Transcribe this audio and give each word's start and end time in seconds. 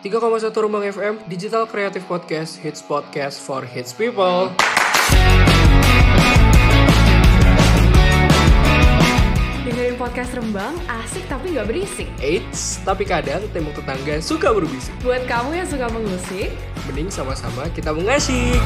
3,1 0.00 0.56
Rumbang 0.56 0.80
FM, 0.88 1.20
Digital 1.28 1.68
Creative 1.68 2.00
Podcast, 2.08 2.56
Hits 2.56 2.80
Podcast 2.80 3.36
for 3.36 3.60
Hits 3.68 3.92
People. 3.92 4.48
Dengerin 9.60 10.00
podcast 10.00 10.32
Rembang, 10.32 10.72
asik 10.88 11.28
tapi 11.28 11.52
nggak 11.52 11.68
berisik. 11.68 12.08
Eits, 12.24 12.80
tapi 12.80 13.04
kadang 13.04 13.44
tembok 13.52 13.76
tetangga 13.76 14.24
suka 14.24 14.56
berbisik. 14.56 14.88
Buat 15.04 15.28
kamu 15.28 15.60
yang 15.60 15.68
suka 15.68 15.92
mengusik, 15.92 16.48
Mending 16.88 17.12
sama-sama 17.12 17.68
kita 17.76 17.92
mengasik. 17.92 18.56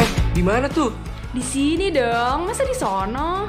Eh, 0.00 0.10
di 0.32 0.40
mana 0.40 0.72
tuh? 0.72 0.88
di 1.28 1.44
sini 1.44 1.92
dong, 1.92 2.48
masa 2.48 2.64
di 2.64 2.72
sono? 2.72 3.44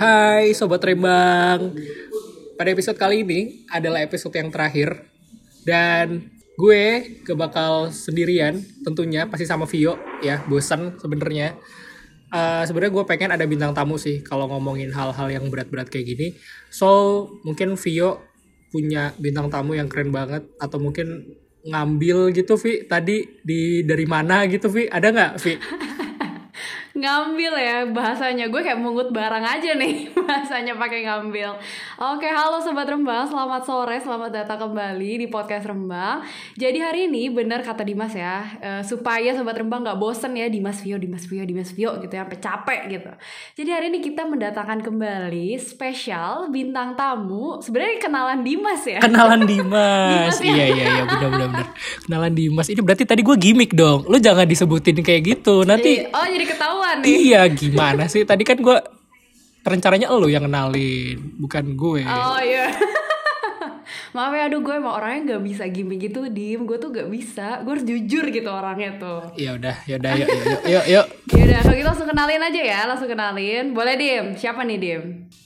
Hai 0.00 0.56
Sobat 0.56 0.80
Rembang. 0.80 1.76
Pada 2.56 2.72
episode 2.72 2.96
kali 2.96 3.20
ini 3.20 3.68
adalah 3.68 4.00
episode 4.00 4.32
yang 4.32 4.48
terakhir. 4.48 5.04
Dan 5.60 6.24
gue 6.56 7.20
ke 7.20 7.36
bakal 7.36 7.92
sendirian 7.92 8.64
tentunya 8.80 9.28
pasti 9.28 9.44
sama 9.44 9.68
Vio 9.68 10.00
ya 10.24 10.40
bosan 10.48 10.96
sebenarnya. 10.96 11.52
Eh, 12.32 12.62
sebenarnya 12.64 12.96
gue 12.96 13.04
pengen 13.04 13.36
ada 13.36 13.44
bintang 13.44 13.76
tamu 13.76 14.00
sih 14.00 14.24
kalau 14.24 14.48
ngomongin 14.48 14.88
hal-hal 14.88 15.28
yang 15.28 15.44
berat-berat 15.52 15.92
kayak 15.92 16.16
gini. 16.16 16.32
So 16.72 17.28
mungkin 17.44 17.76
Vio 17.76 18.24
punya 18.72 19.12
bintang 19.20 19.52
tamu 19.52 19.76
yang 19.76 19.92
keren 19.92 20.16
banget 20.16 20.48
atau 20.56 20.80
mungkin 20.80 21.28
ngambil 21.60 22.32
gitu 22.32 22.56
Vi 22.56 22.88
tadi 22.88 23.44
di 23.44 23.84
dari 23.84 24.08
mana 24.08 24.48
gitu 24.48 24.72
Vi? 24.72 24.88
Ada 24.88 25.12
nggak 25.12 25.32
Vi 25.44 25.54
Ngambil 26.90 27.54
ya 27.54 27.76
bahasanya, 27.86 28.50
gue 28.50 28.58
kayak 28.58 28.82
mungut 28.82 29.14
barang 29.14 29.46
aja 29.46 29.78
nih 29.78 30.10
bahasanya 30.26 30.74
pakai 30.74 31.06
ngambil. 31.06 31.54
Oke, 32.02 32.26
halo 32.26 32.58
Sobat 32.58 32.90
Rembang, 32.90 33.30
selamat 33.30 33.62
sore, 33.62 34.02
selamat 34.02 34.34
datang 34.34 34.58
kembali 34.66 35.22
di 35.22 35.26
podcast 35.30 35.70
Rembang. 35.70 36.26
Jadi 36.58 36.82
hari 36.82 37.06
ini 37.06 37.30
benar 37.30 37.62
kata 37.62 37.86
Dimas 37.86 38.10
ya, 38.10 38.42
eh, 38.58 38.82
supaya 38.82 39.30
Sobat 39.38 39.54
Rembang 39.54 39.86
nggak 39.86 40.02
bosen 40.02 40.34
ya 40.34 40.50
Dimas 40.50 40.82
Vio, 40.82 40.98
Dimas 40.98 41.30
Vio, 41.30 41.46
Dimas 41.46 41.70
Vio 41.70 41.94
gitu 42.02 42.10
ya, 42.10 42.26
sampai 42.26 42.38
capek 42.42 42.80
gitu. 42.90 43.10
Jadi 43.62 43.70
hari 43.70 43.86
ini 43.94 44.02
kita 44.02 44.26
mendatangkan 44.26 44.82
kembali 44.82 45.62
spesial 45.62 46.50
bintang 46.50 46.98
tamu, 46.98 47.62
sebenarnya 47.62 48.02
kenalan 48.02 48.42
Dimas 48.42 48.82
ya. 48.82 48.98
kenalan 48.98 49.46
Dimas, 49.50 50.10
Dimas 50.10 50.38
ya? 50.42 50.50
iya 50.50 50.64
iya 50.66 50.84
iya 50.90 51.02
benar 51.06 51.28
benar 51.30 51.48
benar 51.54 51.66
kenalan 52.02 52.32
Dimas 52.34 52.66
ini 52.66 52.82
berarti 52.82 53.06
tadi 53.06 53.22
gue 53.22 53.36
gimmick 53.38 53.70
dong 53.72 54.02
lu 54.10 54.18
jangan 54.18 54.42
disebutin 54.42 54.98
kayak 54.98 55.22
gitu 55.22 55.62
nanti 55.62 56.02
Jadi- 56.02 56.10
oh 56.10 56.26
jadi 56.26 56.44
ketahuan 56.44 56.78
nih. 56.98 57.06
iya 57.30 57.42
gimana 57.46 58.10
sih 58.10 58.26
tadi 58.26 58.42
kan 58.42 58.58
gue 58.58 58.78
rencananya 59.62 60.08
lo 60.10 60.26
yang 60.26 60.48
kenalin 60.48 61.16
bukan 61.38 61.64
gue 61.76 62.02
Oh 62.08 62.40
iya. 62.40 62.72
Maaf 64.10 64.34
ya, 64.34 64.50
aduh 64.50 64.58
gue 64.58 64.74
emang 64.74 64.98
orangnya 64.98 65.34
nggak 65.34 65.42
bisa 65.46 65.64
gimmick 65.70 66.10
gitu, 66.10 66.26
diem. 66.26 66.66
Gue 66.66 66.82
tuh 66.82 66.90
nggak 66.90 67.06
bisa. 67.10 67.62
Gue 67.62 67.78
harus 67.78 67.86
jujur 67.86 68.26
gitu 68.26 68.50
orangnya 68.50 68.98
tuh. 68.98 69.22
ya 69.38 69.54
udah 69.54 69.76
ya 69.86 70.02
udah 70.02 70.12
yuk 70.18 70.26
yuk 70.26 70.42
yuk 70.42 70.62
yuk, 70.66 70.84
yuk. 70.90 71.06
Yaudah, 71.30 71.58
kalau 71.62 71.76
gitu 71.78 71.88
langsung 71.90 72.08
kenalin 72.10 72.42
aja 72.42 72.60
ya, 72.62 72.80
langsung 72.90 73.06
kenalin. 73.10 73.64
Boleh 73.70 73.94
diem? 73.94 74.26
Siapa 74.34 74.66
nih 74.66 74.78
diem? 74.82 75.02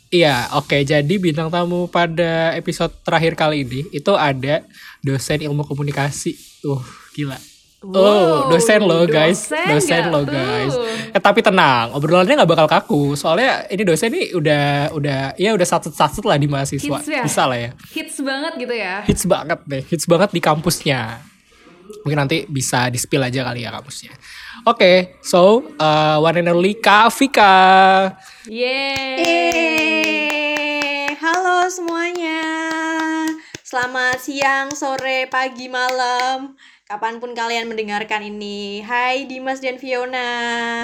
Iya, 0.08 0.56
oke. 0.56 0.80
Jadi 0.80 1.14
bintang 1.20 1.52
tamu 1.52 1.88
pada 1.92 2.56
episode 2.56 2.92
terakhir 3.04 3.36
kali 3.36 3.68
ini 3.68 3.80
itu 3.92 4.12
ada 4.16 4.64
dosen 5.04 5.44
ilmu 5.44 5.64
komunikasi. 5.68 6.32
Tuh, 6.64 6.80
gila. 7.12 7.36
Oh, 7.84 7.92
Wow, 7.92 8.48
dosen 8.48 8.80
lo 8.80 9.04
guys, 9.04 9.44
dosen 9.52 9.68
dosen 9.68 10.02
lo 10.08 10.20
tuh? 10.24 10.32
guys. 10.32 10.74
Eh 11.12 11.20
tapi 11.20 11.44
tenang, 11.44 11.92
obrolannya 11.92 12.34
nggak 12.40 12.50
bakal 12.50 12.66
kaku. 12.66 13.12
Soalnya 13.12 13.68
ini 13.68 13.82
dosen 13.84 14.08
ini 14.08 14.32
udah 14.32 14.90
udah 14.96 15.36
ya 15.36 15.52
udah 15.52 15.66
satset-satset 15.68 16.24
lah 16.24 16.40
di 16.40 16.48
mahasiswa. 16.48 16.98
Hits 16.98 17.08
ya? 17.08 17.22
Bisa 17.22 17.42
lah 17.44 17.58
ya. 17.60 17.70
Hits 17.92 18.17
banget 18.24 18.52
gitu 18.56 18.74
ya. 18.74 19.05
Hits 19.05 19.24
banget 19.28 19.58
deh, 19.68 19.83
hits 19.84 20.06
banget 20.08 20.30
di 20.33 20.40
kampusnya. 20.40 21.20
Mungkin 22.05 22.18
nanti 22.18 22.48
bisa 22.48 22.89
di 22.89 22.96
spill 22.96 23.20
aja 23.20 23.45
kali 23.45 23.64
ya 23.64 23.70
kampusnya. 23.72 24.12
Oke, 24.64 25.20
so 25.20 25.68
uh, 25.77 26.16
one 26.20 26.40
and 26.40 26.48
only 26.48 26.80
Kak 26.80 27.12
Vika. 27.12 28.16
Yeay. 28.48 29.20
Yeay, 29.20 31.12
halo 31.20 31.68
semuanya. 31.68 32.40
Selamat 33.64 34.22
siang, 34.22 34.72
sore, 34.72 35.27
pagi, 35.28 35.66
malam. 35.68 36.55
Kapan 36.84 37.17
pun 37.17 37.33
kalian 37.33 37.64
mendengarkan 37.64 38.20
ini. 38.20 38.84
Hai 38.84 39.24
Dimas 39.24 39.56
dan 39.64 39.80
Fiona. 39.80 40.20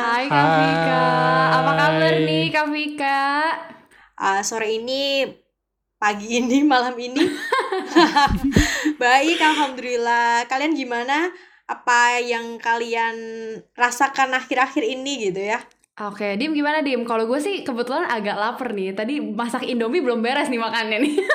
Hai 0.01 0.33
Kak 0.33 0.49
Vika. 0.57 1.05
Apa 1.61 1.73
kabar 1.77 2.15
nih 2.25 2.49
Kak 2.49 2.67
Vika? 2.73 3.21
Ah, 4.17 4.41
sore 4.41 4.81
ini, 4.81 5.29
pagi 6.01 6.41
ini, 6.41 6.65
malam 6.73 6.97
ini. 6.97 7.21
Baik, 9.03 9.45
alhamdulillah. 9.45 10.49
Kalian 10.49 10.73
gimana? 10.73 11.29
Apa 11.69 12.17
yang 12.25 12.57
kalian 12.57 13.17
rasakan 13.77 14.33
akhir-akhir 14.41 14.81
ini 14.81 15.29
gitu 15.29 15.53
ya? 15.53 15.61
Oke, 15.99 16.39
Dim 16.39 16.55
gimana 16.55 16.81
Dim? 16.87 17.03
Kalau 17.03 17.27
gue 17.27 17.41
sih 17.43 17.67
kebetulan 17.67 18.07
agak 18.07 18.39
lapar 18.39 18.71
nih. 18.73 18.95
Tadi 18.95 19.19
masak 19.21 19.67
Indomie 19.67 20.01
belum 20.01 20.23
beres 20.23 20.47
nih 20.47 20.61
makannya 20.61 20.99
nih. 21.03 21.15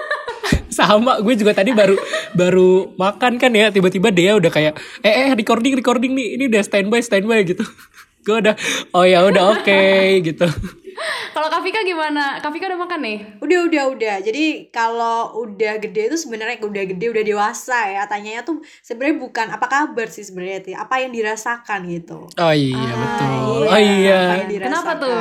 sama 0.76 1.24
gue 1.24 1.34
juga 1.40 1.56
tadi 1.56 1.72
baru 1.72 1.96
baru 2.36 2.92
makan 3.00 3.40
kan 3.40 3.52
ya 3.56 3.72
tiba-tiba 3.72 4.12
dia 4.12 4.36
udah 4.36 4.52
kayak 4.52 4.76
eh 5.00 5.14
eh 5.24 5.30
recording 5.32 5.72
recording 5.72 6.12
nih 6.12 6.36
ini 6.36 6.44
udah 6.52 6.62
standby 6.68 7.00
standby 7.00 7.48
gitu 7.48 7.64
gue 8.28 8.36
udah 8.44 8.56
oh 8.92 9.08
ya 9.08 9.24
udah 9.24 9.56
oke 9.56 9.84
gitu 10.20 10.44
Kalau 11.36 11.48
Kak 11.52 11.62
Vika 11.62 11.84
gimana? 11.84 12.40
Kak 12.40 12.52
Vika 12.56 12.72
udah 12.72 12.80
makan 12.80 13.00
nih? 13.04 13.18
Udah, 13.44 13.60
udah, 13.68 13.84
udah. 13.92 14.16
Jadi 14.24 14.72
kalau 14.72 15.36
udah 15.44 15.84
gede 15.84 16.08
itu 16.08 16.18
sebenarnya 16.18 16.64
udah 16.64 16.84
gede, 16.88 17.06
udah 17.12 17.24
dewasa 17.24 17.92
ya. 17.92 18.08
Tanyanya 18.08 18.48
tuh 18.48 18.64
sebenarnya 18.80 19.20
bukan 19.20 19.48
apa 19.52 19.68
kabar 19.68 20.08
sih 20.08 20.24
sebenarnya, 20.24 20.80
apa 20.80 21.04
yang 21.04 21.12
dirasakan 21.12 21.92
gitu. 21.92 22.26
oh 22.32 22.54
iya 22.56 22.80
Ah, 22.80 22.96
betul 22.96 23.32
Iya, 23.36 23.68
oh 23.68 23.80
iya. 23.80 24.20
Kenapa 24.64 24.92
tuh? 24.96 25.20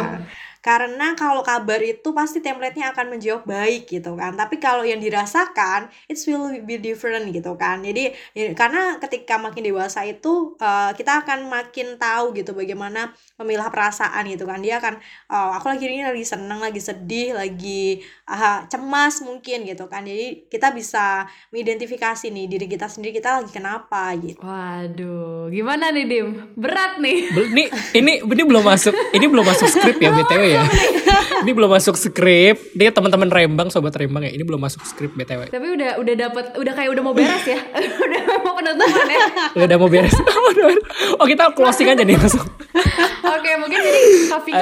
Karena 0.64 1.12
kalau 1.12 1.44
kabar 1.44 1.80
itu 1.84 2.16
pasti 2.16 2.40
template-nya 2.40 2.96
akan 2.96 3.16
menjawab 3.16 3.44
baik 3.44 3.84
gitu 3.84 4.16
kan. 4.16 4.32
Tapi 4.32 4.56
kalau 4.56 4.80
yang 4.80 4.96
dirasakan, 4.96 5.92
it 6.08 6.16
will 6.24 6.52
be 6.64 6.80
different 6.80 7.28
gitu 7.32 7.52
kan. 7.56 7.84
Jadi 7.84 8.12
ya, 8.36 8.52
karena 8.56 8.96
ketika 8.98 9.36
makin 9.36 9.64
dewasa 9.64 10.04
itu 10.08 10.56
eh, 10.58 10.90
kita 10.96 11.24
akan 11.24 11.48
makin 11.48 11.96
tahu 11.96 12.34
gitu 12.36 12.56
bagaimana 12.56 13.12
memilah 13.40 13.68
perasaan 13.70 14.28
gitu 14.28 14.44
kan. 14.44 14.60
Dia 14.60 14.80
akan 14.80 15.00
oh, 15.30 15.50
aku 15.56 15.72
lagi 15.72 15.84
ini 15.88 16.04
lagi 16.04 16.24
seneng, 16.24 16.60
lagi 16.60 16.80
sedih, 16.80 17.36
lagi 17.36 18.02
ah, 18.28 18.64
cemas 18.66 19.22
mungkin 19.22 19.64
gitu 19.68 19.86
kan. 19.88 20.04
Jadi 20.04 20.50
kita 20.50 20.74
bisa 20.74 21.28
mengidentifikasi 21.54 22.28
nih 22.28 22.46
diri 22.50 22.66
kita 22.66 22.90
sendiri 22.90 23.16
kita 23.16 23.40
lagi 23.40 23.52
kenapa 23.52 24.10
gitu. 24.18 24.40
Waduh, 24.40 25.48
gimana 25.52 25.92
nih 25.92 26.04
Dim? 26.08 26.28
Berat 26.56 26.98
nih. 26.98 27.30
Bel- 27.30 27.52
ini 27.54 27.64
ini 27.94 28.12
ini 28.24 28.42
belum 28.42 28.64
masuk 28.64 28.94
ini 29.12 29.26
belum 29.28 29.44
masuk 29.44 29.68
skrip 29.70 29.96
ya 30.00 30.10
btw 30.10 30.42
ya 30.42 30.53
ini 31.44 31.52
belum 31.52 31.70
masuk 31.72 31.98
skrip 31.98 32.56
dia 32.76 32.94
teman-teman 32.94 33.28
rembang 33.28 33.68
sobat 33.72 33.94
rembang 33.98 34.22
ya 34.24 34.32
ini 34.32 34.44
belum 34.46 34.60
masuk 34.62 34.86
skrip 34.86 35.12
btw 35.18 35.50
Tapi 35.50 35.66
udah 35.74 35.98
udah 35.98 36.14
dapat 36.14 36.44
udah 36.54 36.72
kayak 36.72 36.90
udah 36.94 37.02
mau 37.02 37.14
beres 37.16 37.44
ya. 37.44 37.58
udah 38.06 38.22
mau 38.44 38.54
penutupan 38.54 39.06
ya. 39.08 39.20
udah 39.66 39.76
mau 39.78 39.88
beres 39.90 40.14
oh 41.18 41.26
kita 41.26 41.50
closing 41.52 41.90
aja 41.90 42.02
nih 42.02 42.16
langsung 42.16 42.44
Oke, 43.24 43.50
mungkin 43.60 43.78
jadi 43.80 44.00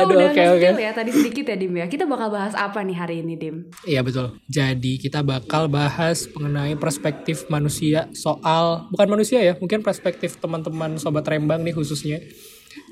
Aduh, 0.03 0.17
udah 0.19 0.31
nge-spill 0.35 0.77
oke. 0.77 0.83
ya 0.83 0.93
tadi 0.93 1.11
sedikit 1.15 1.45
ya 1.49 1.57
Dim 1.57 1.75
ya. 1.79 1.87
Kita 1.87 2.05
bakal 2.05 2.29
bahas 2.35 2.55
apa 2.59 2.83
nih 2.83 2.97
hari 2.99 3.17
ini 3.23 3.35
Dim? 3.39 3.57
Iya 3.87 4.03
betul. 4.03 4.37
Jadi 4.51 4.99
kita 4.99 5.23
bakal 5.23 5.71
bahas 5.71 6.27
mengenai 6.35 6.75
perspektif 6.77 7.47
manusia 7.47 8.11
soal 8.13 8.91
bukan 8.91 9.07
manusia 9.07 9.39
ya, 9.39 9.55
mungkin 9.59 9.87
perspektif 9.87 10.37
teman-teman 10.39 10.99
sobat 10.99 11.27
Rembang 11.27 11.63
nih 11.63 11.75
khususnya. 11.75 12.19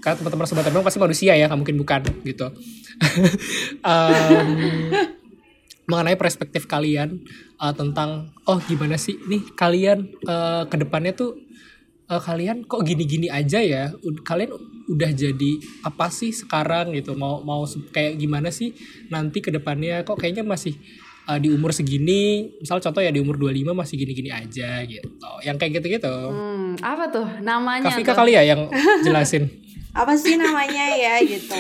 Karena 0.01 0.17
teman-teman 0.17 0.47
sobat 0.49 0.65
Rembang 0.65 0.85
pasti 0.85 0.99
manusia 1.01 1.37
ya, 1.37 1.47
mungkin 1.53 1.77
bukan 1.77 2.01
gitu. 2.25 2.49
Em, 3.85 4.49
mengenai 5.91 6.15
perspektif 6.15 6.71
kalian 6.71 7.21
eh, 7.59 7.75
tentang 7.75 8.31
oh 8.47 8.59
gimana 8.63 8.95
sih? 8.95 9.19
Nih 9.27 9.43
kalian 9.59 10.07
eh, 10.25 10.63
ke 10.71 10.77
depannya 10.79 11.13
tuh 11.13 11.37
eh, 12.07 12.23
kalian 12.23 12.65
kok 12.65 12.87
gini-gini 12.87 13.27
aja 13.27 13.59
ya? 13.59 13.91
Kalian 14.23 14.55
udah 14.91 15.11
jadi 15.11 15.53
apa 15.83 16.09
sih 16.09 16.31
sekarang 16.31 16.95
gitu? 16.95 17.19
Mau 17.19 17.43
mau 17.43 17.67
kayak 17.91 18.17
gimana 18.17 18.55
sih 18.55 18.73
nanti 19.11 19.43
ke 19.43 19.51
depannya? 19.51 20.07
Kok 20.07 20.17
kayaknya 20.23 20.47
masih 20.47 20.79
eh, 21.27 21.39
di 21.43 21.51
umur 21.51 21.75
segini? 21.75 22.55
Misal 22.63 22.79
contoh 22.79 23.03
ya 23.03 23.11
di 23.11 23.19
umur 23.19 23.35
25 23.37 23.75
masih 23.75 23.95
gini-gini 23.99 24.31
aja 24.31 24.87
gitu. 24.87 25.31
Yang 25.43 25.57
kayak 25.59 25.73
gitu-gitu. 25.83 26.15
Hmm, 26.31 26.79
apa 26.79 27.11
tuh 27.11 27.27
namanya 27.43 27.91
tuh? 27.91 28.15
kali 28.15 28.39
ya 28.39 28.43
yang 28.47 28.71
jelasin 29.03 29.51
apa 29.95 30.15
sih 30.15 30.39
namanya 30.39 30.95
ya 30.95 31.15
gitu. 31.23 31.59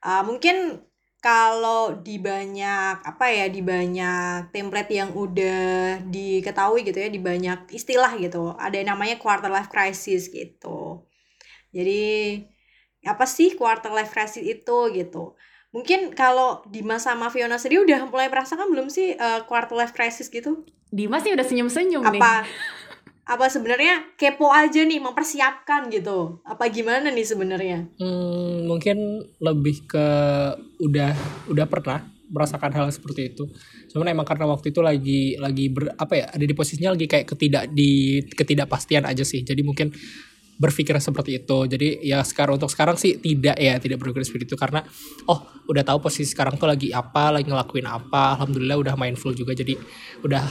Ah, 0.00 0.24
mungkin 0.24 0.80
kalau 1.20 2.00
di 2.00 2.16
banyak 2.16 3.04
apa 3.04 3.26
ya 3.28 3.46
di 3.52 3.60
banyak 3.60 4.48
template 4.56 4.88
yang 4.96 5.12
udah 5.12 6.00
diketahui 6.08 6.80
gitu 6.80 6.96
ya 6.96 7.12
di 7.12 7.20
banyak 7.20 7.68
istilah 7.76 8.16
gitu 8.16 8.56
ada 8.56 8.80
yang 8.80 8.96
namanya 8.96 9.20
quarter 9.20 9.52
life 9.52 9.68
crisis 9.68 10.32
gitu. 10.32 11.04
Jadi 11.70 12.40
apa 13.04 13.24
sih 13.28 13.52
quarter 13.52 13.92
life 13.92 14.12
crisis 14.12 14.40
itu 14.40 14.76
gitu? 14.96 15.36
Mungkin 15.70 16.16
kalau 16.18 16.66
Dimas 16.66 17.06
sama 17.06 17.30
Fiona 17.30 17.60
sendiri 17.60 17.86
udah 17.86 18.10
mulai 18.10 18.26
merasakan 18.26 18.72
belum 18.72 18.90
sih 18.90 19.14
uh, 19.14 19.46
quarter 19.46 19.76
life 19.76 19.94
crisis 19.94 20.26
gitu? 20.32 20.64
Dimas 20.90 21.22
sih 21.22 21.30
udah 21.30 21.46
senyum-senyum 21.46 22.02
nih. 22.02 22.18
apa 22.18 22.32
apa 23.30 23.46
sebenarnya 23.46 24.18
kepo 24.18 24.50
aja 24.50 24.82
nih 24.82 24.98
mempersiapkan 24.98 25.86
gitu. 25.94 26.42
Apa 26.42 26.66
gimana 26.66 27.14
nih 27.14 27.22
sebenarnya? 27.22 27.86
Hmm, 28.02 28.66
mungkin 28.66 29.22
lebih 29.38 29.86
ke 29.86 30.06
udah 30.82 31.14
udah 31.46 31.66
pernah 31.70 32.02
merasakan 32.26 32.74
hal 32.74 32.90
seperti 32.90 33.30
itu. 33.30 33.46
Cuman 33.94 34.10
emang 34.10 34.26
karena 34.26 34.50
waktu 34.50 34.74
itu 34.74 34.82
lagi 34.82 35.38
lagi 35.38 35.70
ber, 35.70 35.94
apa 35.94 36.14
ya 36.18 36.26
ada 36.26 36.42
di 36.42 36.54
posisinya 36.54 36.90
lagi 36.98 37.06
kayak 37.06 37.26
ketidak 37.30 37.70
di 37.70 38.18
ketidakpastian 38.34 39.06
aja 39.06 39.22
sih. 39.22 39.46
Jadi 39.46 39.62
mungkin 39.62 39.94
berpikir 40.58 40.98
seperti 40.98 41.38
itu. 41.38 41.58
Jadi 41.70 42.02
ya 42.02 42.26
sekarang 42.26 42.58
untuk 42.58 42.70
sekarang 42.74 42.98
sih 42.98 43.22
tidak 43.22 43.54
ya 43.62 43.78
tidak 43.78 44.02
berpikir 44.02 44.26
seperti 44.26 44.50
itu. 44.50 44.58
Karena 44.58 44.82
oh 45.30 45.38
udah 45.70 45.86
tahu 45.86 46.02
posisi 46.02 46.34
sekarang 46.34 46.58
tuh 46.58 46.66
lagi 46.66 46.90
apa 46.90 47.30
lagi 47.30 47.46
ngelakuin 47.46 47.86
apa. 47.86 48.34
Alhamdulillah 48.34 48.74
udah 48.74 48.94
mindful 48.98 49.30
juga. 49.38 49.54
Jadi 49.54 49.78
udah 50.26 50.42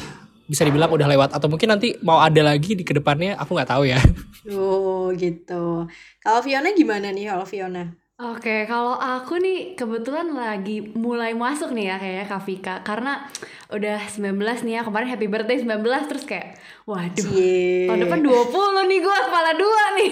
bisa 0.50 0.66
dibilang 0.66 0.90
udah 0.90 1.06
lewat 1.06 1.30
atau 1.38 1.46
mungkin 1.46 1.69
nanti 1.69 1.94
mau 2.01 2.18
ada 2.18 2.42
lagi 2.42 2.74
di 2.74 2.81
ke 2.81 2.98
depannya 2.98 3.38
aku 3.38 3.54
nggak 3.54 3.69
tahu 3.69 3.86
ya. 3.86 4.01
Oh 4.50 5.13
gitu. 5.13 5.86
Kalau 6.18 6.42
Fiona 6.42 6.74
gimana 6.74 7.13
nih 7.13 7.30
kalau 7.30 7.46
Fiona? 7.46 7.94
Oke, 8.19 8.68
kalau 8.68 9.00
aku 9.00 9.40
nih 9.40 9.80
kebetulan 9.80 10.36
lagi 10.36 10.84
mulai 10.92 11.31
masuk 11.31 11.72
nih 11.72 11.88
ya 11.88 11.96
kayaknya 11.96 12.25
Kak 12.28 12.44
Vika 12.44 12.75
Karena 12.84 13.24
udah 13.72 13.96
19 14.12 14.36
nih 14.68 14.74
ya, 14.75 14.81
kemarin 14.84 15.07
happy 15.07 15.31
birthday 15.31 15.63
19 15.63 15.80
terus 16.12 16.28
kayak 16.28 16.60
Waduh, 16.90 17.22
Cie. 17.22 17.86
tahun 17.86 18.02
depan 18.02 18.20
20 18.26 18.90
nih 18.90 19.00
gue, 19.06 19.18
kepala 19.30 19.52
dua 19.54 19.84
nih. 19.94 20.12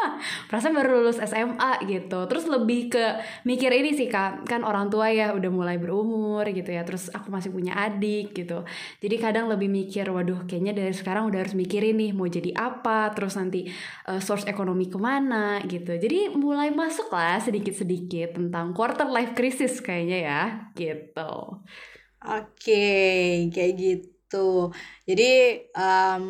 Perasaan 0.48 0.72
baru 0.72 1.04
lulus 1.04 1.20
SMA 1.20 1.84
gitu. 1.84 2.24
Terus 2.24 2.48
lebih 2.48 2.88
ke 2.88 3.20
mikir 3.44 3.68
ini 3.68 3.92
sih 3.92 4.08
kak. 4.08 4.48
Kan 4.48 4.64
orang 4.64 4.88
tua 4.88 5.12
ya 5.12 5.36
udah 5.36 5.50
mulai 5.52 5.76
berumur 5.76 6.48
gitu 6.48 6.72
ya. 6.72 6.80
Terus 6.88 7.12
aku 7.12 7.28
masih 7.28 7.52
punya 7.52 7.76
adik 7.76 8.32
gitu. 8.32 8.64
Jadi 9.04 9.16
kadang 9.20 9.52
lebih 9.52 9.68
mikir 9.68 10.08
waduh 10.08 10.48
kayaknya 10.48 10.72
dari 10.72 10.96
sekarang 10.96 11.28
udah 11.28 11.44
harus 11.44 11.52
mikirin 11.52 12.00
nih 12.00 12.16
mau 12.16 12.24
jadi 12.24 12.56
apa 12.56 13.12
terus 13.12 13.36
nanti 13.36 13.68
uh, 14.08 14.16
source 14.16 14.48
ekonomi 14.48 14.88
ke 14.88 14.96
mana 14.96 15.60
gitu. 15.68 15.92
Jadi 15.92 16.32
mulai 16.32 16.72
masuk 16.72 17.12
lah 17.12 17.36
sedikit-sedikit 17.36 18.40
tentang 18.40 18.72
quarter 18.72 19.12
life 19.12 19.36
crisis 19.36 19.76
kayaknya 19.84 20.18
ya 20.24 20.42
gitu. 20.72 21.60
Oke 22.24 22.88
kayak 23.52 23.72
gitu 23.76 24.13
jadi 25.08 25.30
um, 25.76 26.24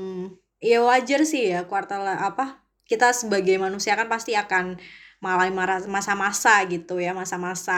ya 0.58 0.80
wajar 0.80 1.20
sih 1.28 1.52
ya 1.52 1.68
quarter 1.68 2.00
apa 2.00 2.64
kita 2.84 3.12
sebagai 3.16 3.56
manusia 3.56 3.96
kan 3.96 4.08
pasti 4.08 4.36
akan 4.36 4.76
malai 5.24 5.48
masa-masa 5.88 6.60
gitu 6.68 7.00
ya 7.00 7.16
masa-masa 7.16 7.72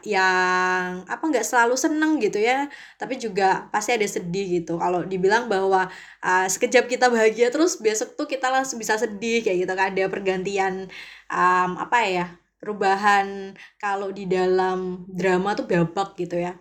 yang 0.00 1.04
apa 1.04 1.20
nggak 1.28 1.44
selalu 1.44 1.76
seneng 1.76 2.16
gitu 2.24 2.40
ya. 2.40 2.72
Tapi 2.96 3.20
juga 3.20 3.68
pasti 3.68 3.92
ada 3.92 4.08
sedih 4.08 4.64
gitu. 4.64 4.80
Kalau 4.80 5.04
dibilang 5.04 5.44
bahwa 5.52 5.92
uh, 6.24 6.46
sekejap 6.48 6.88
kita 6.88 7.12
bahagia 7.12 7.52
terus 7.52 7.76
besok 7.76 8.16
tuh 8.16 8.24
kita 8.24 8.48
langsung 8.48 8.80
bisa 8.80 8.96
sedih 8.96 9.44
kayak 9.44 9.68
gitu 9.68 9.72
kan. 9.76 9.92
Ada 9.92 10.08
pergantian 10.08 10.88
um, 11.28 11.70
apa 11.76 11.98
ya 12.08 12.26
perubahan 12.56 13.52
kalau 13.76 14.08
di 14.08 14.24
dalam 14.24 15.04
drama 15.12 15.52
tuh 15.52 15.68
babak 15.68 16.16
gitu 16.16 16.40
ya 16.40 16.56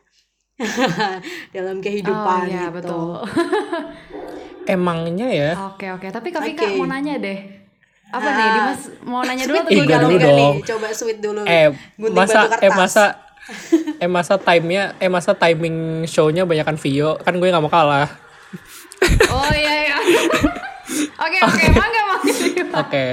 dalam 1.55 1.77
kehidupan 1.83 2.41
oh, 2.41 2.47
iya, 2.47 2.71
gitu. 2.71 2.75
betul. 2.79 3.15
emangnya 4.75 5.27
ya? 5.29 5.51
Oke 5.73 5.91
oke. 5.91 6.07
Tapi 6.09 6.27
kak 6.31 6.41
Vika 6.47 6.63
okay. 6.65 6.77
mau 6.79 6.87
nanya 6.87 7.19
deh. 7.19 7.39
Apa 8.09 8.27
nih 8.31 8.47
Dimas 8.55 8.81
mau 9.03 9.21
nanya 9.25 9.43
dulu 9.49 9.57
atau 9.59 9.71
gue 9.75 9.85
dulu 9.85 10.15
dong. 10.15 10.37
nih? 10.39 10.53
coba 10.63 10.87
sweet 10.95 11.19
dulu. 11.19 11.41
Eh 11.43 11.67
masa 12.13 12.39
eh 12.63 12.71
masa 12.71 13.03
eh 14.03 14.09
masa 14.09 14.33
timenya 14.41 14.97
eh 14.97 15.11
masa 15.11 15.31
timing 15.35 16.07
shownya 16.07 16.47
banyakan 16.47 16.79
Vio. 16.79 17.19
Kan 17.21 17.37
gue 17.37 17.51
nggak 17.51 17.63
mau 17.63 17.71
kalah. 17.71 18.07
Oh 19.29 19.51
iya 19.53 19.73
iya. 19.91 19.97
Oke 21.19 21.37
oke. 21.43 21.65
Mangga 21.75 22.01
mangga 22.07 22.25
oke 22.75 23.05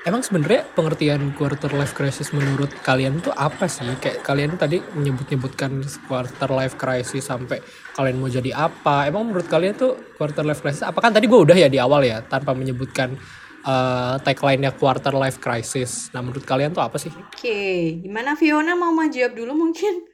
Emang 0.00 0.24
sebenarnya 0.24 0.64
pengertian 0.72 1.36
quarter 1.36 1.68
life 1.76 1.92
crisis 1.92 2.32
menurut 2.32 2.72
kalian 2.80 3.20
tuh 3.20 3.36
apa 3.36 3.68
sih? 3.68 3.84
Kayak 4.00 4.24
kalian 4.24 4.56
tadi 4.56 4.80
menyebut-nyebutkan 4.96 5.84
quarter 6.08 6.48
life 6.48 6.80
crisis 6.80 7.28
sampai 7.28 7.60
kalian 7.92 8.16
mau 8.16 8.32
jadi 8.32 8.48
apa? 8.56 9.04
Emang 9.04 9.28
menurut 9.28 9.44
kalian 9.44 9.76
tuh 9.76 10.16
quarter 10.16 10.40
life 10.40 10.64
crisis 10.64 10.80
apa 10.80 11.04
kan 11.04 11.12
tadi 11.12 11.28
gue 11.28 11.36
udah 11.36 11.52
ya 11.52 11.68
di 11.68 11.76
awal 11.76 12.00
ya 12.00 12.24
tanpa 12.24 12.56
menyebutkan 12.56 13.12
uh, 13.64 14.16
tagline-nya 14.24 14.72
quarter 14.72 15.12
life 15.12 15.36
crisis. 15.36 16.08
Nah, 16.16 16.24
menurut 16.24 16.48
kalian 16.48 16.72
tuh 16.72 16.80
apa 16.80 16.96
sih? 16.96 17.12
Oke, 17.12 17.36
okay. 17.36 17.80
gimana 18.00 18.40
Fiona 18.40 18.72
mau 18.72 18.92
menjawab 18.96 19.36
dulu 19.36 19.52
mungkin? 19.52 20.09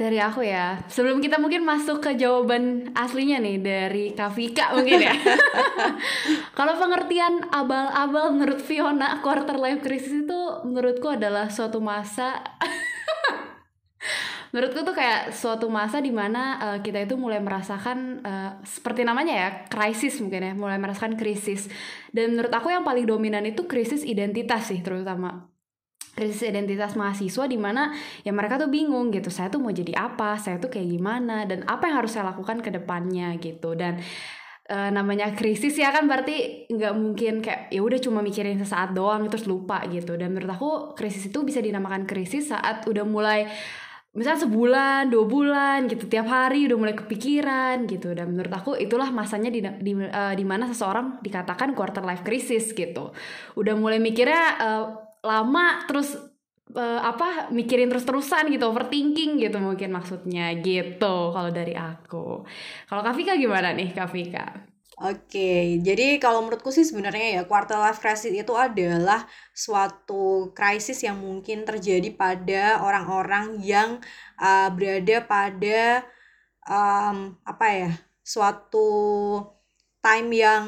Dari 0.00 0.16
aku 0.16 0.40
ya, 0.40 0.80
sebelum 0.88 1.20
kita 1.20 1.36
mungkin 1.36 1.60
masuk 1.60 2.00
ke 2.00 2.16
jawaban 2.16 2.88
aslinya 2.96 3.36
nih 3.36 3.60
dari 3.60 4.04
Kavika 4.16 4.72
mungkin 4.72 4.96
ya. 4.96 5.12
Kalau 6.56 6.80
pengertian 6.80 7.44
abal-abal 7.52 8.32
menurut 8.32 8.64
Fiona, 8.64 9.20
quarter 9.20 9.60
life 9.60 9.84
crisis 9.84 10.24
itu 10.24 10.40
menurutku 10.64 11.04
adalah 11.04 11.52
suatu 11.52 11.84
masa 11.84 12.32
menurutku 14.56 14.88
tuh 14.88 14.96
kayak 14.96 15.36
suatu 15.36 15.68
masa 15.68 16.00
di 16.00 16.16
mana 16.16 16.56
uh, 16.56 16.68
eh, 16.72 16.78
kita 16.80 17.04
itu 17.04 17.20
mulai 17.20 17.44
merasakan 17.44 18.24
uh, 18.24 18.56
seperti 18.64 19.04
namanya 19.04 19.36
ya 19.36 19.48
krisis 19.68 20.16
mungkin 20.24 20.48
ya 20.48 20.52
mulai 20.56 20.80
merasakan 20.80 21.20
krisis. 21.20 21.68
Dan 22.08 22.40
menurut 22.40 22.56
aku 22.56 22.72
yang 22.72 22.88
paling 22.88 23.04
dominan 23.04 23.44
itu 23.44 23.68
krisis 23.68 24.00
identitas 24.00 24.72
sih 24.72 24.80
terutama 24.80 25.49
krisis 26.20 26.44
identitas 26.44 26.92
mahasiswa 27.00 27.48
di 27.48 27.56
mana 27.56 27.96
ya 28.20 28.36
mereka 28.36 28.60
tuh 28.60 28.68
bingung 28.68 29.08
gitu 29.08 29.32
saya 29.32 29.48
tuh 29.48 29.64
mau 29.64 29.72
jadi 29.72 29.96
apa? 29.96 30.36
Saya 30.36 30.60
tuh 30.60 30.68
kayak 30.68 30.88
gimana? 30.92 31.48
Dan 31.48 31.64
apa 31.64 31.88
yang 31.88 32.04
harus 32.04 32.12
saya 32.12 32.28
lakukan 32.28 32.60
ke 32.60 32.68
depannya? 32.68 33.40
gitu. 33.40 33.72
Dan 33.78 33.98
e, 34.68 34.76
namanya 34.92 35.32
krisis 35.32 35.74
ya 35.78 35.90
kan 35.90 36.06
berarti 36.06 36.68
nggak 36.68 36.94
mungkin 36.94 37.40
kayak 37.40 37.72
ya 37.72 37.80
udah 37.80 37.98
cuma 37.98 38.20
mikirin 38.20 38.60
sesaat 38.60 38.92
doang 38.92 39.26
terus 39.32 39.48
lupa 39.48 39.80
gitu. 39.88 40.14
Dan 40.20 40.36
menurut 40.36 40.50
aku 40.52 40.70
krisis 40.98 41.30
itu 41.32 41.40
bisa 41.42 41.58
dinamakan 41.64 42.04
krisis 42.04 42.52
saat 42.52 42.84
udah 42.86 43.04
mulai 43.06 43.48
misalnya 44.10 44.42
sebulan 44.42 45.06
dua 45.06 45.22
bulan 45.22 45.86
gitu 45.86 46.10
tiap 46.10 46.26
hari 46.26 46.66
udah 46.66 46.78
mulai 46.78 46.94
kepikiran 46.98 47.86
gitu. 47.88 48.12
Dan 48.12 48.36
menurut 48.36 48.52
aku 48.52 48.76
itulah 48.76 49.08
masanya 49.10 49.50
di 49.50 49.62
di, 49.62 49.92
uh, 49.96 50.34
di 50.34 50.44
mana 50.44 50.66
seseorang 50.70 51.22
dikatakan 51.22 51.72
quarter 51.72 52.04
life 52.04 52.22
crisis 52.26 52.74
gitu. 52.74 53.14
Udah 53.56 53.74
mulai 53.78 54.02
mikirnya 54.02 54.44
uh, 54.58 55.09
lama 55.20 55.84
terus 55.84 56.16
uh, 56.76 57.00
apa 57.04 57.52
mikirin 57.52 57.92
terus-terusan 57.92 58.48
gitu 58.52 58.68
overthinking 58.70 59.40
gitu 59.40 59.58
mungkin 59.60 59.92
maksudnya 59.92 60.52
gitu 60.60 61.34
kalau 61.34 61.50
dari 61.52 61.76
aku. 61.76 62.44
Kalau 62.88 63.02
Kafika 63.04 63.36
gimana 63.36 63.72
nih 63.76 63.92
Kafika 63.92 64.70
Oke, 65.00 65.80
jadi 65.80 66.20
kalau 66.20 66.44
menurutku 66.44 66.68
sih 66.68 66.84
sebenarnya 66.84 67.40
ya 67.40 67.42
quarter 67.48 67.80
life 67.80 68.04
crisis 68.04 68.36
itu 68.36 68.52
adalah 68.52 69.24
suatu 69.56 70.52
krisis 70.52 71.00
yang 71.00 71.16
mungkin 71.16 71.64
terjadi 71.64 72.12
pada 72.12 72.84
orang-orang 72.84 73.64
yang 73.64 73.96
uh, 74.36 74.68
berada 74.68 75.24
pada 75.24 76.04
um, 76.68 77.32
apa 77.48 77.66
ya 77.72 77.90
suatu 78.20 78.92
time 80.04 80.28
yang 80.36 80.64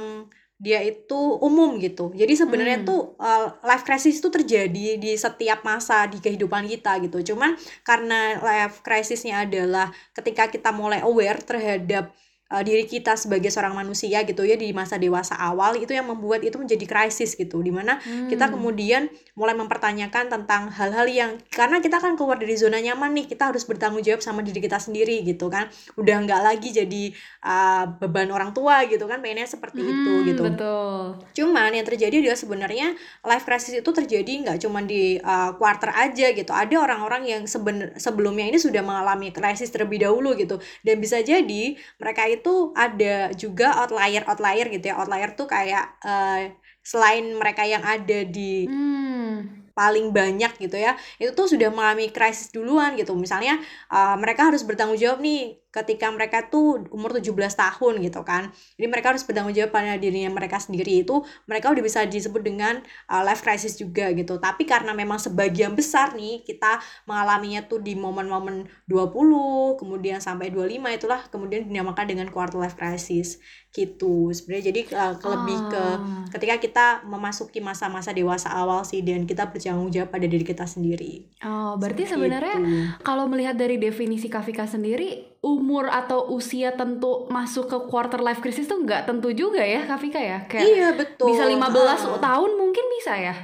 dia 0.63 0.79
itu 0.79 1.19
umum 1.43 1.75
gitu. 1.83 2.15
Jadi 2.15 2.39
sebenarnya 2.39 2.79
hmm. 2.81 2.87
tuh 2.87 3.19
uh, 3.19 3.51
life 3.67 3.83
crisis 3.83 4.23
itu 4.23 4.31
terjadi 4.31 4.95
di 4.95 5.19
setiap 5.19 5.67
masa 5.67 6.07
di 6.07 6.23
kehidupan 6.23 6.71
kita 6.71 7.03
gitu. 7.03 7.35
Cuman 7.35 7.59
karena 7.83 8.39
life 8.39 8.79
crisisnya 8.87 9.43
adalah 9.43 9.91
ketika 10.15 10.47
kita 10.47 10.71
mulai 10.71 11.03
aware 11.03 11.43
terhadap 11.43 12.15
uh, 12.53 12.61
diri 12.61 12.85
kita 12.85 13.17
sebagai 13.17 13.49
seorang 13.49 13.73
manusia 13.73 14.21
gitu 14.29 14.45
ya 14.45 14.61
di 14.61 14.69
masa 14.77 15.01
dewasa 15.01 15.33
awal 15.41 15.81
itu 15.81 15.97
yang 15.97 16.05
membuat 16.05 16.45
itu 16.45 16.61
menjadi 16.61 16.85
krisis 16.85 17.33
gitu. 17.33 17.65
Di 17.65 17.73
mana 17.73 17.97
hmm. 17.97 18.29
kita 18.29 18.53
kemudian 18.53 19.09
mulai 19.33 19.57
mempertanyakan 19.57 20.29
tentang 20.29 20.69
hal-hal 20.69 21.09
yang 21.09 21.31
karena 21.49 21.81
kita 21.81 21.97
kan 21.97 22.15
keluar 22.21 22.37
dari 22.37 22.53
zona 22.61 22.77
nyaman 22.79 23.17
nih 23.17 23.27
kita 23.33 23.49
harus 23.49 23.65
bertanggung 23.65 24.05
jawab 24.05 24.21
sama 24.21 24.45
diri 24.45 24.61
kita 24.61 24.77
sendiri 24.77 25.25
gitu 25.25 25.49
kan. 25.49 25.73
Udah 25.97 26.21
nggak 26.21 26.41
lagi 26.45 26.69
jadi 26.75 27.03
uh, 27.41 27.85
beban 27.97 28.29
orang 28.29 28.53
tua 28.53 28.85
gitu 28.85 29.09
kan 29.09 29.25
pengennya 29.25 29.49
seperti 29.49 29.81
hmm, 29.81 29.91
itu 29.91 30.13
gitu. 30.29 30.43
betul. 30.45 31.17
Cuman 31.33 31.73
yang 31.73 31.87
terjadi 31.89 32.21
adalah 32.21 32.39
sebenarnya 32.39 32.93
life 33.25 33.45
crisis 33.49 33.79
itu 33.81 33.91
terjadi 33.91 34.33
nggak 34.45 34.59
cuma 34.61 34.85
di 34.85 35.17
uh, 35.23 35.57
quarter 35.57 35.95
aja 35.95 36.35
gitu. 36.35 36.53
Ada 36.53 36.77
orang-orang 36.77 37.23
yang 37.25 37.43
seben 37.47 37.95
sebelumnya 37.97 38.45
ini 38.51 38.59
sudah 38.59 38.83
mengalami 38.83 39.31
krisis 39.31 39.71
terlebih 39.71 40.05
dahulu 40.05 40.35
gitu. 40.35 40.59
Dan 40.83 40.99
bisa 40.99 41.23
jadi 41.23 41.79
mereka 41.97 42.27
itu 42.27 42.42
itu 42.43 42.75
ada 42.75 43.31
juga 43.39 43.71
outlier 43.87 44.27
outlier 44.27 44.67
gitu 44.67 44.91
ya 44.91 44.99
outlier 44.99 45.31
tuh 45.39 45.47
kayak 45.47 45.95
uh, 46.03 46.51
selain 46.83 47.39
mereka 47.39 47.63
yang 47.63 47.87
ada 47.87 48.27
di 48.27 48.67
hmm. 48.67 49.71
paling 49.79 50.11
banyak 50.11 50.59
gitu 50.59 50.75
ya 50.75 50.99
itu 51.23 51.31
tuh 51.31 51.47
sudah 51.47 51.71
mengalami 51.71 52.11
krisis 52.11 52.51
duluan 52.51 52.99
gitu 52.99 53.15
misalnya 53.15 53.63
uh, 53.95 54.19
mereka 54.19 54.51
harus 54.51 54.67
bertanggung 54.67 54.99
jawab 54.99 55.23
nih 55.23 55.62
ketika 55.73 56.13
mereka 56.13 56.47
tuh 56.47 56.85
umur 56.93 57.17
17 57.17 57.33
tahun 57.33 58.05
gitu 58.05 58.21
kan. 58.23 58.53
Jadi 58.77 58.87
mereka 58.87 59.17
harus 59.17 59.25
bertanggung 59.25 59.57
jawab 59.57 59.73
pada 59.73 59.97
dirinya 59.97 60.29
mereka 60.29 60.61
sendiri 60.61 61.01
itu 61.01 61.25
mereka 61.49 61.73
udah 61.73 61.81
bisa 61.81 62.05
disebut 62.05 62.45
dengan 62.45 62.85
uh, 63.09 63.25
life 63.25 63.41
crisis 63.41 63.75
juga 63.75 64.13
gitu. 64.13 64.37
Tapi 64.37 64.69
karena 64.69 64.93
memang 64.93 65.17
sebagian 65.17 65.73
besar 65.73 66.13
nih 66.13 66.45
kita 66.45 66.77
mengalaminya 67.09 67.65
tuh 67.65 67.81
di 67.81 67.97
momen-momen 67.97 68.69
20 68.87 69.81
kemudian 69.81 70.21
sampai 70.21 70.53
25 70.53 70.69
itulah 70.93 71.21
kemudian 71.29 71.65
dinamakan 71.65 72.05
dengan 72.05 72.29
quarter 72.29 72.61
life 72.61 72.77
crisis 72.77 73.41
gitu 73.73 74.29
sebenarnya 74.31 74.65
jadi 74.69 74.81
uh, 74.93 75.15
lebih 75.19 75.59
ke 75.69 75.81
Ah. 75.83 76.25
ketika 76.29 76.57
kita 76.61 76.87
memasuki 77.05 77.59
masa-masa 77.59 78.13
dewasa 78.13 78.53
awal 78.53 78.85
sih 78.85 79.01
dan 79.01 79.25
kita 79.25 79.49
bertanggung 79.49 79.89
jawab 79.89 80.13
pada 80.13 80.29
diri 80.29 80.45
kita 80.45 80.69
sendiri 80.69 81.25
Oh, 81.41 81.75
berarti 81.75 82.05
Seperti 82.05 82.13
sebenarnya 82.13 82.55
itu. 82.61 82.69
kalau 83.01 83.25
melihat 83.27 83.57
dari 83.57 83.77
definisi 83.77 84.29
Kafika 84.29 84.63
sendiri, 84.63 85.32
umur 85.43 85.91
atau 85.91 86.31
usia 86.31 86.71
tentu 86.73 87.27
masuk 87.27 87.67
ke 87.67 87.79
quarter 87.91 88.23
life 88.23 88.39
crisis 88.39 88.65
tuh 88.65 88.79
nggak 88.79 89.11
tentu 89.11 89.35
juga 89.35 89.59
ya 89.59 89.83
Kafika 89.85 90.23
ya? 90.23 90.47
Kayak 90.47 90.65
iya 90.65 90.89
betul 90.95 91.29
bisa 91.29 91.45
15 91.45 91.59
Ah. 91.59 92.23
tahun 92.23 92.51
mungkin 92.55 92.85
bisa 92.95 93.13
ya? 93.13 93.35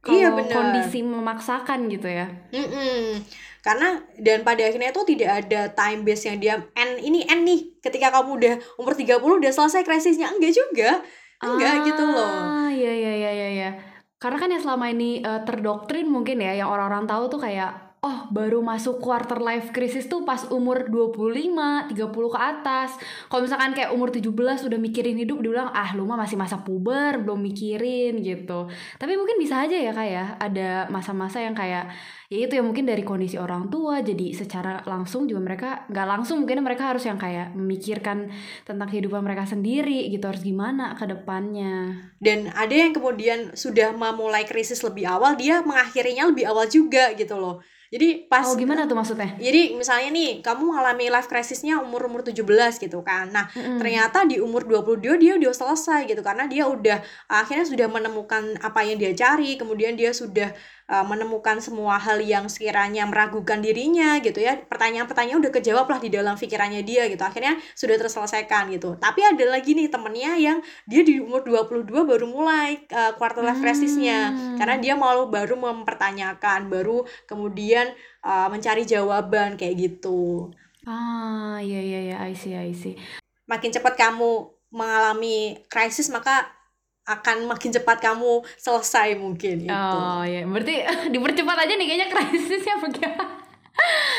Iya, 0.00 0.32
Kalau 0.32 0.38
benar. 0.40 0.54
kondisi 0.54 1.04
memaksakan 1.04 1.90
gitu 1.90 2.08
ya. 2.08 2.24
Mm-mm. 2.48 3.20
Karena 3.60 4.00
dan 4.16 4.40
pada 4.40 4.64
akhirnya 4.64 4.88
itu 4.88 5.04
tidak 5.04 5.44
ada 5.44 5.68
time 5.68 6.00
base 6.00 6.24
yang 6.24 6.38
dia 6.40 6.54
N 6.72 6.96
ini 6.96 7.28
N 7.28 7.44
nih 7.44 7.76
ketika 7.82 8.08
kamu 8.08 8.30
udah 8.40 8.54
umur 8.78 8.96
30 8.96 9.20
udah 9.20 9.52
selesai 9.52 9.84
krisisnya 9.84 10.32
enggak 10.32 10.56
juga. 10.56 11.04
Enggak 11.36 11.84
gitu 11.84 12.00
loh. 12.00 12.24
Ah, 12.24 12.72
iya 12.72 12.88
iya 12.88 13.12
iya 13.12 13.30
iya 13.30 13.48
iya. 13.50 13.70
Karena 14.16 14.38
kan 14.38 14.48
yang 14.48 14.62
selama 14.62 14.88
ini 14.88 15.20
eh, 15.20 15.40
terdoktrin 15.44 16.06
mungkin 16.06 16.38
ya 16.38 16.54
yang 16.54 16.68
orang-orang 16.68 17.04
tahu 17.04 17.28
tuh 17.28 17.40
kayak 17.42 17.89
oh 18.00 18.18
baru 18.32 18.64
masuk 18.64 18.96
quarter 18.96 19.36
life 19.44 19.76
crisis 19.76 20.08
tuh 20.08 20.24
pas 20.24 20.48
umur 20.48 20.88
25, 20.88 21.92
30 21.92 22.34
ke 22.34 22.38
atas. 22.40 22.90
Kalau 23.28 23.44
misalkan 23.44 23.76
kayak 23.76 23.92
umur 23.92 24.08
17 24.08 24.32
udah 24.68 24.78
mikirin 24.80 25.20
hidup 25.20 25.44
dibilang 25.44 25.68
ah 25.68 25.92
lu 25.92 26.08
mah 26.08 26.16
masih 26.16 26.40
masa 26.40 26.64
puber, 26.64 27.20
belum 27.20 27.40
mikirin 27.44 28.24
gitu. 28.24 28.72
Tapi 28.96 29.12
mungkin 29.20 29.36
bisa 29.36 29.68
aja 29.68 29.76
ya 29.76 29.92
kayak 29.92 30.40
ada 30.40 30.88
masa-masa 30.88 31.44
yang 31.44 31.52
kayak 31.52 31.92
ya 32.30 32.46
itu 32.46 32.54
ya 32.54 32.62
mungkin 32.62 32.86
dari 32.86 33.02
kondisi 33.02 33.34
orang 33.42 33.66
tua 33.74 34.06
jadi 34.06 34.30
secara 34.30 34.86
langsung 34.86 35.26
juga 35.26 35.42
mereka 35.42 35.70
nggak 35.90 36.06
langsung 36.06 36.46
mungkin 36.46 36.62
mereka 36.62 36.94
harus 36.94 37.02
yang 37.02 37.18
kayak 37.18 37.58
memikirkan 37.58 38.30
tentang 38.62 38.86
kehidupan 38.86 39.18
mereka 39.18 39.50
sendiri 39.50 40.06
gitu 40.14 40.30
harus 40.30 40.46
gimana 40.46 40.94
ke 40.94 41.10
depannya. 41.10 42.06
Dan 42.22 42.54
ada 42.54 42.70
yang 42.70 42.94
kemudian 42.94 43.58
sudah 43.58 43.90
memulai 43.90 44.46
krisis 44.46 44.78
lebih 44.86 45.10
awal, 45.10 45.34
dia 45.34 45.58
mengakhirinya 45.66 46.30
lebih 46.30 46.46
awal 46.46 46.70
juga 46.70 47.10
gitu 47.18 47.34
loh. 47.34 47.58
Jadi 47.90 48.30
pas 48.30 48.46
Oh 48.46 48.54
gimana 48.54 48.86
tuh 48.86 48.94
maksudnya? 48.94 49.34
Jadi 49.34 49.74
misalnya 49.74 50.14
nih, 50.14 50.46
kamu 50.46 50.62
mengalami 50.62 51.10
life 51.10 51.26
crisisnya 51.26 51.82
umur-umur 51.82 52.22
17 52.22 52.78
gitu 52.78 53.02
kan. 53.02 53.34
Nah, 53.34 53.50
Mm-mm. 53.50 53.82
ternyata 53.82 54.22
di 54.30 54.38
umur 54.38 54.62
22 54.62 55.18
dia 55.18 55.34
udah 55.34 55.50
selesai 55.50 56.06
gitu 56.06 56.22
karena 56.22 56.46
dia 56.46 56.70
udah 56.70 57.02
akhirnya 57.26 57.66
sudah 57.66 57.90
menemukan 57.90 58.54
apa 58.62 58.86
yang 58.86 58.94
dia 58.94 59.10
cari, 59.18 59.58
kemudian 59.58 59.98
dia 59.98 60.14
sudah 60.14 60.54
uh, 60.90 61.06
menemukan 61.06 61.62
semua 61.62 61.96
hal 61.96 62.18
yang 62.18 62.50
sekiranya 62.50 63.06
meragukan 63.06 63.62
dirinya 63.62 64.18
gitu 64.18 64.42
ya. 64.42 64.58
Pertanyaan-pertanyaan 64.58 65.38
udah 65.38 65.52
kejawab 65.54 65.86
lah 65.86 66.02
di 66.02 66.10
dalam 66.10 66.34
pikirannya 66.34 66.82
dia 66.82 67.06
gitu. 67.06 67.22
Akhirnya 67.22 67.54
sudah 67.78 67.94
terselesaikan 67.96 68.74
gitu. 68.74 68.98
Tapi 68.98 69.22
ada 69.22 69.44
lagi 69.46 69.78
nih 69.78 69.86
temennya 69.86 70.34
yang 70.36 70.58
dia 70.90 71.06
di 71.06 71.22
umur 71.22 71.46
22 71.46 71.86
baru 71.86 72.26
mulai 72.26 72.82
uh, 72.90 73.14
quarter 73.14 73.46
life 73.46 73.62
crisisnya 73.62 74.12
Hmm. 74.30 74.56
karena 74.58 74.76
dia 74.80 74.94
mau 74.98 75.28
baru 75.30 75.54
mempertanyakan, 75.54 76.66
baru 76.66 77.06
kemudian 77.30 77.92
uh, 78.24 78.50
mencari 78.50 78.82
jawaban 78.82 79.54
kayak 79.54 79.76
gitu. 79.78 80.50
Ah, 80.88 81.60
iya 81.60 81.80
iya 81.80 82.00
iya, 82.10 82.16
I 82.24 82.32
see 82.34 82.56
I 82.56 82.72
see. 82.72 82.96
Makin 83.46 83.70
cepat 83.70 83.94
kamu 83.94 84.48
mengalami 84.72 85.60
krisis 85.68 86.08
maka 86.08 86.48
akan 87.08 87.48
makin 87.48 87.70
cepat 87.72 87.98
kamu 88.00 88.44
selesai 88.60 89.16
mungkin 89.16 89.66
gitu. 89.66 89.72
Oh 89.72 90.22
iya, 90.22 90.44
berarti 90.44 90.84
dipercepat 91.14 91.56
aja 91.66 91.72
nih 91.74 91.86
kayaknya 91.86 92.08
krisisnya 92.12 92.76
bagaimana? 92.78 93.38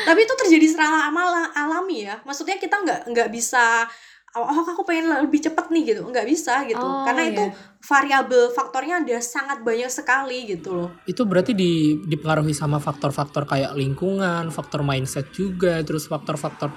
Tapi 0.01 0.19
itu 0.25 0.33
terjadi 0.47 0.65
secara 0.65 1.07
amal 1.07 1.29
alami 1.53 2.09
ya. 2.09 2.17
Maksudnya 2.25 2.57
kita 2.57 2.81
nggak 2.81 2.99
nggak 3.13 3.29
bisa 3.29 3.85
oh 4.31 4.63
aku 4.63 4.87
pengen 4.87 5.11
lebih 5.27 5.43
cepat 5.43 5.67
nih 5.75 5.91
gitu 5.91 6.07
nggak 6.07 6.23
bisa 6.23 6.63
gitu 6.63 6.79
Oh, 6.79 7.03
karena 7.03 7.27
iya. 7.27 7.31
itu 7.35 7.45
variabel 7.83 8.43
faktornya 8.55 9.03
ada 9.03 9.19
sangat 9.19 9.59
banyak 9.59 9.91
sekali 9.91 10.47
gitu 10.47 10.71
loh 10.71 10.89
Itu 11.03 11.27
berarti 11.27 11.51
di, 11.51 11.99
dipengaruhi 12.07 12.55
sama 12.55 12.79
faktor-faktor 12.79 13.43
kayak 13.43 13.75
lingkungan, 13.75 14.47
faktor 14.53 14.87
mindset 14.87 15.27
juga, 15.35 15.83
terus 15.83 16.07
faktor-faktor 16.07 16.71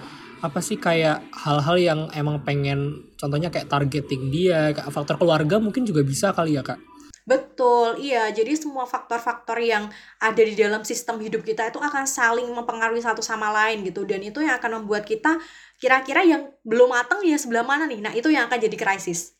apa 0.44 0.60
sih 0.60 0.76
kayak 0.76 1.24
hal-hal 1.32 1.76
yang 1.80 2.00
emang 2.12 2.44
pengen 2.44 3.08
contohnya 3.16 3.48
kayak 3.48 3.72
targeting 3.72 4.28
dia, 4.28 4.76
kayak 4.76 4.92
faktor 4.92 5.16
keluarga 5.16 5.56
mungkin 5.56 5.88
juga 5.88 6.04
bisa 6.04 6.36
kali 6.36 6.60
ya 6.60 6.62
kak. 6.62 6.76
Betul, 7.24 8.04
iya. 8.04 8.28
Jadi 8.28 8.52
semua 8.52 8.84
faktor-faktor 8.84 9.56
yang 9.56 9.88
ada 10.20 10.42
di 10.44 10.52
dalam 10.52 10.84
sistem 10.84 11.16
hidup 11.24 11.40
kita 11.40 11.72
itu 11.72 11.80
akan 11.80 12.04
saling 12.04 12.44
mempengaruhi 12.52 13.00
satu 13.00 13.24
sama 13.24 13.48
lain 13.48 13.80
gitu. 13.80 14.04
Dan 14.04 14.20
itu 14.20 14.44
yang 14.44 14.60
akan 14.60 14.84
membuat 14.84 15.08
kita 15.08 15.40
kira-kira 15.80 16.20
yang 16.20 16.52
belum 16.68 16.92
matang 16.92 17.24
ya 17.24 17.40
sebelah 17.40 17.64
mana 17.64 17.88
nih. 17.88 18.04
Nah, 18.04 18.12
itu 18.12 18.28
yang 18.28 18.44
akan 18.44 18.60
jadi 18.60 18.76
krisis. 18.76 19.32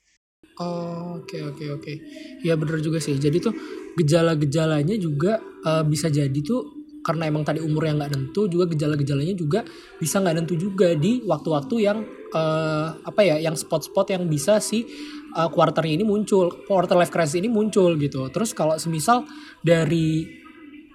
Oh, 0.56 1.20
oke 1.20 1.36
oke 1.52 1.64
oke. 1.76 1.92
Ya 2.40 2.56
bener 2.56 2.80
juga 2.80 3.04
sih. 3.04 3.20
Jadi 3.20 3.36
tuh 3.44 3.52
gejala-gejalanya 4.00 4.96
juga 4.96 5.44
eh, 5.68 5.84
bisa 5.84 6.08
jadi 6.08 6.40
tuh 6.40 6.83
karena 7.04 7.28
emang 7.28 7.44
tadi 7.44 7.60
umur 7.60 7.84
yang 7.84 8.00
nggak 8.00 8.16
nentu 8.16 8.48
juga 8.48 8.64
gejala-gejalanya 8.72 9.36
juga 9.36 9.60
bisa 10.00 10.24
nggak 10.24 10.34
nentu 10.40 10.56
juga 10.56 10.96
di 10.96 11.20
waktu-waktu 11.28 11.74
yang 11.84 12.00
eh, 12.32 12.88
apa 12.96 13.20
ya 13.20 13.36
yang 13.44 13.52
spot-spot 13.52 14.16
yang 14.16 14.24
bisa 14.24 14.56
si 14.58 14.88
eh, 15.36 15.48
quarternya 15.52 16.00
ini 16.00 16.04
muncul 16.08 16.64
quarter 16.64 16.96
life 16.96 17.12
crisis 17.12 17.36
ini 17.36 17.52
muncul 17.52 17.92
gitu. 18.00 18.32
Terus 18.32 18.56
kalau 18.56 18.80
semisal 18.80 19.28
dari 19.60 20.40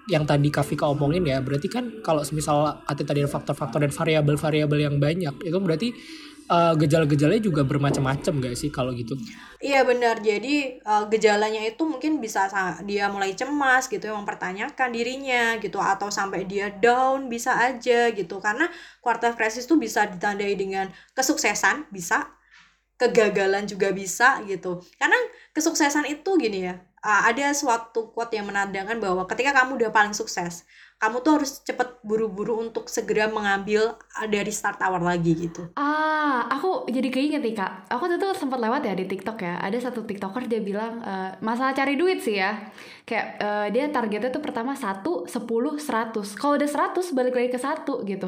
yang 0.09 0.25
tadi 0.25 0.49
Kafika 0.49 0.89
omongin 0.89 1.21
ya 1.21 1.37
berarti 1.39 1.69
kan 1.69 2.01
kalau 2.01 2.25
semisal 2.25 2.81
ada 2.81 3.03
tadi 3.05 3.21
faktor-faktor 3.29 3.85
dan 3.85 3.93
variabel-variabel 3.93 4.79
yang 4.81 4.97
banyak 4.97 5.35
itu 5.45 5.57
berarti 5.61 5.93
eh, 6.55 6.73
gejala-gejalanya 6.81 7.43
juga 7.49 7.61
bermacam-macam 7.69 8.33
gak 8.45 8.55
sih 8.61 8.69
kalau 8.77 8.91
gitu 8.95 9.13
Iya 9.59 9.83
benar. 9.83 10.15
Jadi 10.23 10.79
eh, 10.79 11.03
gejalanya 11.11 11.61
itu 11.67 11.83
mungkin 11.83 12.23
bisa 12.23 12.47
sa- 12.53 12.79
dia 12.89 13.11
mulai 13.11 13.35
cemas 13.35 13.83
gitu 13.91 14.03
ya, 14.07 14.13
mempertanyakan 14.15 14.89
dirinya 14.95 15.59
gitu 15.63 15.77
atau 15.83 16.07
sampai 16.07 16.47
dia 16.47 16.71
down 16.71 17.27
bisa 17.33 17.51
aja 17.67 18.07
gitu. 18.15 18.39
Karena 18.39 18.65
quarter 19.03 19.31
crisis 19.35 19.67
itu 19.67 19.75
bisa 19.75 20.07
ditandai 20.07 20.55
dengan 20.55 20.87
kesuksesan, 21.17 21.91
bisa 21.91 22.17
kegagalan 22.99 23.63
juga 23.71 23.89
bisa 23.95 24.43
gitu. 24.47 24.81
Karena 24.99 25.17
kesuksesan 25.55 26.05
itu 26.11 26.31
gini 26.39 26.59
ya. 26.69 26.75
eh, 26.99 27.21
ada 27.31 27.51
suatu 27.55 28.11
quote 28.15 28.35
yang 28.35 28.47
menandakan 28.51 28.99
bahwa 28.99 29.23
ketika 29.31 29.51
kamu 29.55 29.79
udah 29.79 29.91
paling 29.95 30.11
sukses, 30.15 30.67
kamu 30.99 31.17
tuh 31.25 31.31
harus 31.39 31.51
cepet 31.63 31.89
buru-buru 32.03 32.59
untuk 32.65 32.85
segera 32.91 33.25
mengambil 33.31 33.95
eh, 34.19 34.27
dari 34.27 34.51
start 34.51 34.79
awal 34.83 35.01
lagi 35.03 35.31
gitu. 35.35 35.61
Ah, 35.79 36.43
aku 36.51 36.67
jadi 36.91 37.07
keinget 37.07 37.39
nih 37.39 37.55
kak. 37.55 37.87
Aku 37.87 38.03
tuh 38.11 38.19
tuh 38.19 38.35
sempat 38.35 38.59
lewat 38.59 38.83
ya 38.83 38.93
di 38.99 39.05
TikTok 39.07 39.37
ya. 39.39 39.53
Ada 39.63 39.77
satu 39.89 40.03
TikToker 40.03 40.43
dia 40.51 40.59
bilang 40.59 40.99
eh, 40.99 41.29
masalah 41.39 41.71
cari 41.71 41.95
duit 41.95 42.19
sih 42.19 42.35
ya. 42.35 42.51
Kayak 43.07 43.25
eh, 43.39 43.67
dia 43.73 43.83
targetnya 43.95 44.29
tuh 44.35 44.43
pertama 44.43 44.75
1, 44.75 45.31
10, 45.31 45.79
100. 45.79 46.35
Kalau 46.35 46.53
udah 46.59 46.69
100 46.69 47.15
balik 47.17 47.33
lagi 47.39 47.49
ke 47.55 47.59
satu 47.59 48.03
gitu. 48.03 48.27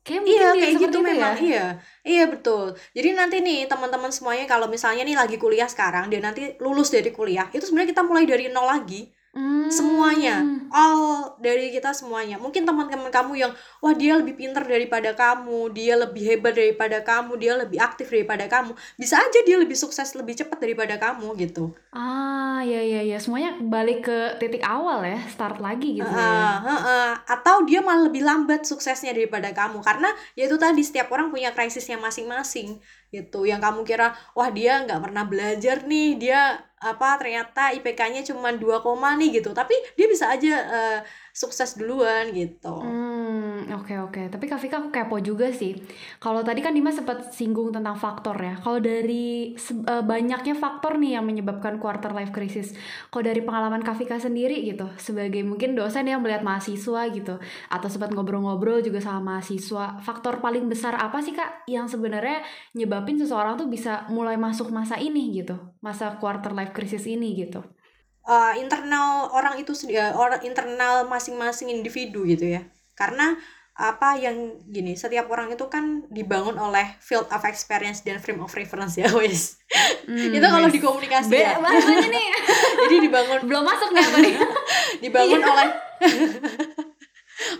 Kayak 0.00 0.22
Iya 0.24 0.48
dia 0.56 0.60
kayak 0.64 0.74
gitu 0.80 0.88
itu 0.88 0.98
memang 1.04 1.34
ya. 1.36 1.44
iya 1.44 1.66
iya 2.08 2.24
betul 2.24 2.72
jadi 2.96 3.12
nanti 3.12 3.44
nih 3.44 3.68
teman-teman 3.68 4.08
semuanya 4.08 4.48
kalau 4.48 4.64
misalnya 4.64 5.04
nih 5.04 5.12
lagi 5.12 5.36
kuliah 5.36 5.68
sekarang 5.68 6.08
dan 6.08 6.24
nanti 6.24 6.56
lulus 6.56 6.88
dari 6.88 7.12
kuliah 7.12 7.52
itu 7.52 7.68
sebenarnya 7.68 7.92
kita 7.92 8.02
mulai 8.08 8.24
dari 8.24 8.48
nol 8.48 8.64
lagi 8.64 9.12
Hmm. 9.30 9.70
semuanya 9.70 10.42
all 10.74 11.38
dari 11.38 11.70
kita 11.70 11.94
semuanya 11.94 12.34
mungkin 12.34 12.66
teman-teman 12.66 13.14
kamu 13.14 13.38
yang 13.38 13.52
wah 13.78 13.94
dia 13.94 14.18
lebih 14.18 14.34
pinter 14.34 14.66
daripada 14.66 15.14
kamu 15.14 15.70
dia 15.70 15.94
lebih 15.94 16.22
hebat 16.26 16.50
daripada 16.58 16.98
kamu 16.98 17.38
dia 17.38 17.54
lebih 17.54 17.78
aktif 17.78 18.10
daripada 18.10 18.50
kamu 18.50 18.74
bisa 18.98 19.22
aja 19.22 19.38
dia 19.46 19.54
lebih 19.54 19.78
sukses 19.78 20.18
lebih 20.18 20.34
cepat 20.34 20.58
daripada 20.58 20.98
kamu 20.98 21.38
gitu 21.38 21.70
Ah, 21.90 22.62
ya 22.62 22.78
ya 22.78 23.02
ya. 23.02 23.18
Semuanya 23.18 23.58
balik 23.58 24.06
ke 24.06 24.18
titik 24.38 24.62
awal 24.62 25.02
ya, 25.02 25.18
start 25.26 25.58
lagi 25.58 25.98
gitu 25.98 26.06
ya. 26.06 26.14
Heeh, 26.14 26.54
heeh. 26.62 27.10
atau 27.26 27.66
dia 27.66 27.82
malah 27.82 28.06
lebih 28.06 28.22
lambat 28.22 28.62
suksesnya 28.62 29.10
daripada 29.10 29.50
kamu 29.50 29.82
karena 29.82 30.06
ya 30.38 30.46
itu 30.46 30.54
tadi 30.54 30.78
setiap 30.86 31.10
orang 31.10 31.34
punya 31.34 31.50
krisisnya 31.50 31.98
masing-masing 31.98 32.78
gitu. 33.14 33.44
Yang 33.44 33.60
kamu 33.66 33.80
kira 33.84 34.06
wah 34.32 34.48
dia 34.48 34.80
nggak 34.86 35.00
pernah 35.04 35.24
belajar 35.26 35.76
nih 35.84 36.08
dia 36.16 36.40
apa 36.80 37.20
ternyata 37.20 37.76
IPK-nya 37.76 38.24
cuma 38.24 38.48
2 38.56 38.80
koma 38.80 39.12
nih 39.20 39.42
gitu. 39.42 39.52
Tapi 39.52 39.76
dia 39.98 40.06
bisa 40.08 40.32
aja 40.32 40.54
eh, 40.64 40.98
sukses 41.36 41.76
duluan 41.76 42.32
gitu. 42.32 42.80
Hmm, 42.80 43.19
oke 43.76 43.90
Oke 43.90 43.98
oke, 43.98 44.22
tapi 44.30 44.46
Kak 44.46 44.62
Vika 44.62 44.78
aku 44.78 44.94
kepo 44.94 45.18
juga 45.18 45.50
sih. 45.50 45.74
Kalau 46.22 46.46
tadi 46.46 46.62
kan 46.62 46.70
Dimas 46.70 46.94
sempat 46.94 47.34
singgung 47.34 47.74
tentang 47.74 47.98
faktor 47.98 48.38
ya. 48.38 48.54
Kalau 48.62 48.78
dari 48.78 49.50
uh, 49.90 50.06
banyaknya 50.06 50.54
faktor 50.54 50.94
nih 50.94 51.18
yang 51.18 51.26
menyebabkan 51.26 51.82
quarter 51.82 52.14
life 52.14 52.30
crisis. 52.30 52.70
Kalau 53.10 53.26
dari 53.26 53.42
pengalaman 53.42 53.82
Kak 53.82 53.98
Vika 53.98 54.22
sendiri 54.22 54.62
gitu, 54.62 54.86
sebagai 54.94 55.42
mungkin 55.42 55.74
dosen 55.74 56.06
yang 56.06 56.22
melihat 56.22 56.46
mahasiswa 56.46 57.02
gitu, 57.10 57.42
atau 57.66 57.88
sempat 57.90 58.14
ngobrol-ngobrol 58.14 58.78
juga 58.78 59.02
sama 59.02 59.34
mahasiswa, 59.34 59.98
faktor 60.06 60.38
paling 60.38 60.70
besar 60.70 60.94
apa 60.94 61.18
sih 61.18 61.34
Kak 61.34 61.66
yang 61.66 61.90
sebenarnya 61.90 62.46
nyebabin 62.78 63.18
seseorang 63.18 63.58
tuh 63.58 63.66
bisa 63.66 64.06
mulai 64.06 64.38
masuk 64.38 64.70
masa 64.70 65.02
ini 65.02 65.34
gitu, 65.34 65.58
masa 65.82 66.14
quarter 66.22 66.54
life 66.54 66.70
crisis 66.70 67.10
ini 67.10 67.34
gitu? 67.34 67.58
Uh, 68.22 68.54
internal 68.54 69.34
orang 69.34 69.58
itu 69.58 69.74
uh, 69.74 70.38
internal 70.46 71.10
masing-masing 71.10 71.74
individu 71.74 72.22
gitu 72.22 72.54
ya. 72.54 72.62
Karena 73.00 73.32
apa 73.80 74.12
yang 74.20 74.60
gini 74.68 74.92
setiap 74.92 75.32
orang 75.32 75.56
itu 75.56 75.64
kan 75.72 76.04
dibangun 76.12 76.60
oleh 76.60 77.00
field 77.00 77.24
of 77.32 77.40
experience 77.48 78.04
dan 78.04 78.20
frame 78.20 78.44
of 78.44 78.52
reference 78.52 79.00
ya 79.00 79.08
wes. 79.16 79.56
Hmm, 80.04 80.36
itu 80.36 80.44
kalau 80.44 80.68
di 80.68 80.76
komunikasi 80.76 81.32
ya. 81.32 81.56
nih? 81.56 82.26
Jadi 82.84 82.96
dibangun 83.00 83.40
belum 83.48 83.64
masuk 83.64 83.88
nih 83.96 84.04
apa 84.04 84.18
nih? 84.20 84.34
Dibangun 85.08 85.40
iya. 85.40 85.48
oleh 85.48 85.68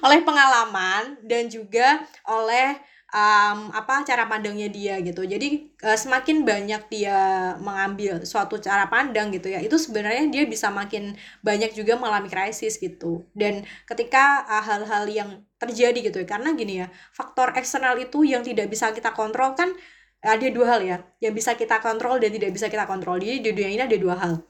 oleh 0.04 0.20
pengalaman 0.20 1.16
dan 1.24 1.48
juga 1.48 2.04
oleh 2.28 2.76
um, 3.10 3.70
apa 3.74 4.02
cara 4.06 4.26
pandangnya 4.26 4.70
dia 4.70 4.98
gitu. 5.02 5.22
Jadi 5.26 5.74
uh, 5.82 5.98
semakin 5.98 6.42
banyak 6.46 6.82
dia 6.90 7.18
mengambil 7.58 8.22
suatu 8.24 8.58
cara 8.58 8.86
pandang 8.90 9.30
gitu 9.34 9.50
ya 9.50 9.60
itu 9.62 9.76
sebenarnya 9.76 10.30
dia 10.30 10.44
bisa 10.46 10.70
makin 10.70 11.14
banyak 11.42 11.74
juga 11.74 11.98
mengalami 11.98 12.30
krisis 12.30 12.78
gitu. 12.78 13.26
Dan 13.34 13.66
ketika 13.86 14.46
uh, 14.46 14.62
hal-hal 14.62 15.04
uh, 15.06 15.10
yang 15.10 15.30
terjadi 15.60 15.98
gitu 16.10 16.24
ya 16.24 16.26
karena 16.26 16.56
gini 16.56 16.80
ya 16.80 16.86
faktor 17.12 17.52
eksternal 17.52 17.98
itu 18.00 18.24
yang 18.24 18.40
tidak 18.40 18.72
bisa 18.72 18.96
kita 18.96 19.12
kontrol 19.12 19.52
kan 19.52 19.76
ada 20.24 20.46
dua 20.52 20.76
hal 20.76 20.80
ya 20.84 20.96
yang 21.20 21.32
bisa 21.36 21.56
kita 21.56 21.80
kontrol 21.84 22.16
dan 22.20 22.30
tidak 22.32 22.50
bisa 22.52 22.66
kita 22.72 22.84
kontrol. 22.88 23.20
Jadi 23.20 23.44
di 23.44 23.50
dunia 23.52 23.70
ini 23.72 23.82
ada 23.84 23.98
dua 24.00 24.16
hal 24.16 24.49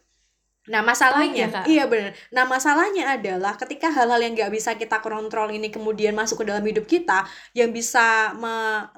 Nah 0.70 0.86
masalahnya, 0.86 1.50
oh, 1.50 1.66
iya, 1.66 1.82
iya 1.82 1.84
benar. 1.90 2.14
Nah 2.30 2.44
masalahnya 2.46 3.18
adalah 3.18 3.58
ketika 3.58 3.90
hal-hal 3.90 4.22
yang 4.22 4.38
nggak 4.38 4.54
bisa 4.54 4.78
kita 4.78 5.02
kontrol 5.02 5.50
ini 5.50 5.68
kemudian 5.68 6.14
masuk 6.14 6.40
ke 6.40 6.44
dalam 6.46 6.62
hidup 6.62 6.86
kita, 6.86 7.26
yang 7.58 7.74
bisa 7.74 8.30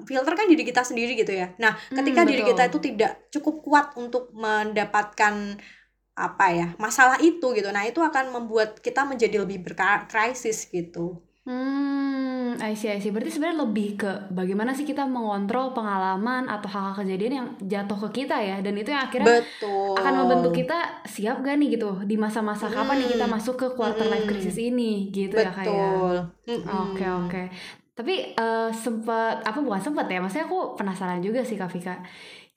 filter 0.05 0.33
kan 0.37 0.45
diri 0.45 0.61
kita 0.61 0.85
sendiri 0.85 1.17
gitu 1.17 1.33
ya. 1.33 1.49
Nah 1.57 1.73
ketika 1.89 2.21
hmm, 2.21 2.29
diri 2.29 2.43
kita 2.45 2.69
itu 2.69 2.77
tidak 2.77 3.25
cukup 3.33 3.55
kuat 3.65 3.85
untuk 3.97 4.29
mendapatkan 4.37 5.57
apa 6.13 6.45
ya 6.53 6.67
masalah 6.77 7.17
itu 7.25 7.57
gitu, 7.57 7.73
nah 7.73 7.89
itu 7.89 7.97
akan 7.97 8.29
membuat 8.29 8.77
kita 8.77 9.01
menjadi 9.01 9.41
lebih 9.41 9.65
berkrisis 9.65 10.69
gitu. 10.69 11.25
Hmm, 11.43 12.22
I 12.59 12.77
see, 12.77 12.91
I 12.91 12.99
see. 12.99 13.09
Berarti 13.09 13.33
sebenarnya 13.33 13.63
lebih 13.65 13.97
ke 13.97 14.11
bagaimana 14.29 14.75
sih 14.75 14.83
kita 14.83 15.07
mengontrol 15.07 15.71
pengalaman 15.71 16.45
atau 16.51 16.69
hal-hal 16.69 16.93
kejadian 17.01 17.33
yang 17.33 17.47
jatuh 17.63 17.97
ke 18.07 18.23
kita 18.23 18.37
ya, 18.37 18.61
dan 18.61 18.73
itu 18.75 18.91
yang 18.91 19.07
akhirnya 19.07 19.41
Betul. 19.41 19.95
akan 19.95 20.13
membentuk 20.25 20.53
kita 20.53 21.01
siap 21.07 21.41
gak 21.41 21.55
nih 21.57 21.79
gitu 21.79 22.03
di 22.03 22.19
masa-masa 22.19 22.69
hmm. 22.69 22.75
kapan 22.75 22.95
nih 23.01 23.09
kita 23.17 23.25
masuk 23.25 23.55
ke 23.55 23.67
quarter 23.73 24.05
life 24.05 24.27
crisis 24.27 24.59
ini, 24.59 25.09
gitu 25.09 25.33
Betul. 25.33 25.47
ya 25.47 25.51
kayak. 25.55 25.73
Oke 25.73 26.53
okay, 26.53 27.09
oke. 27.09 27.09
Okay. 27.31 27.45
Tapi 27.93 28.13
uh, 28.35 28.73
sempat 28.73 29.45
apa 29.45 29.59
bukan 29.61 29.81
sempat 29.81 30.09
ya, 30.09 30.17
maksudnya 30.17 30.49
aku 30.49 30.73
penasaran 30.73 31.21
juga 31.21 31.45
sih 31.45 31.55
Kak 31.55 31.69
Vika. 31.69 32.01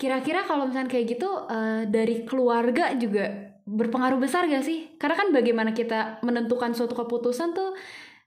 Kira-kira 0.01 0.45
kalau 0.49 0.69
misalnya 0.69 0.89
kayak 0.89 1.17
gitu 1.17 1.29
uh, 1.29 1.85
dari 1.89 2.25
keluarga 2.25 2.93
juga 2.97 3.53
berpengaruh 3.67 4.23
besar 4.23 4.47
gak 4.47 4.63
sih? 4.65 4.95
Karena 4.97 5.19
kan 5.19 5.35
bagaimana 5.35 5.75
kita 5.75 6.23
menentukan 6.25 6.71
suatu 6.73 6.95
keputusan 6.95 7.53
tuh 7.53 7.77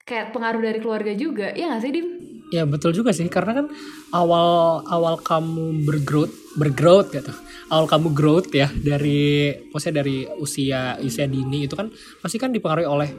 kayak 0.10 0.34
pengaruh 0.34 0.58
dari 0.58 0.82
keluarga 0.82 1.13
juga 1.13 1.54
ya 1.54 1.70
nggak 1.70 1.82
sih 1.86 1.94
dim? 1.94 2.08
Ya 2.50 2.66
betul 2.66 2.98
juga 2.98 3.13
sih 3.13 3.30
karena 3.30 3.62
kan 3.62 3.66
awal 4.10 4.82
awal 4.89 5.22
kamu 5.22 5.86
bergrowth 5.86 6.34
bergrowth 6.58 7.13
gitu. 7.13 7.30
Awal 7.70 7.86
kamu 7.86 8.18
growth 8.18 8.50
ya 8.50 8.74
dari 8.74 9.54
maksudnya 9.70 10.01
dari 10.01 10.25
usia 10.42 10.98
usia 10.98 11.30
dini 11.30 11.70
itu 11.70 11.78
kan 11.78 11.94
pasti 12.25 12.42
kan 12.42 12.50
dipengaruhi 12.50 12.89
oleh 12.89 13.10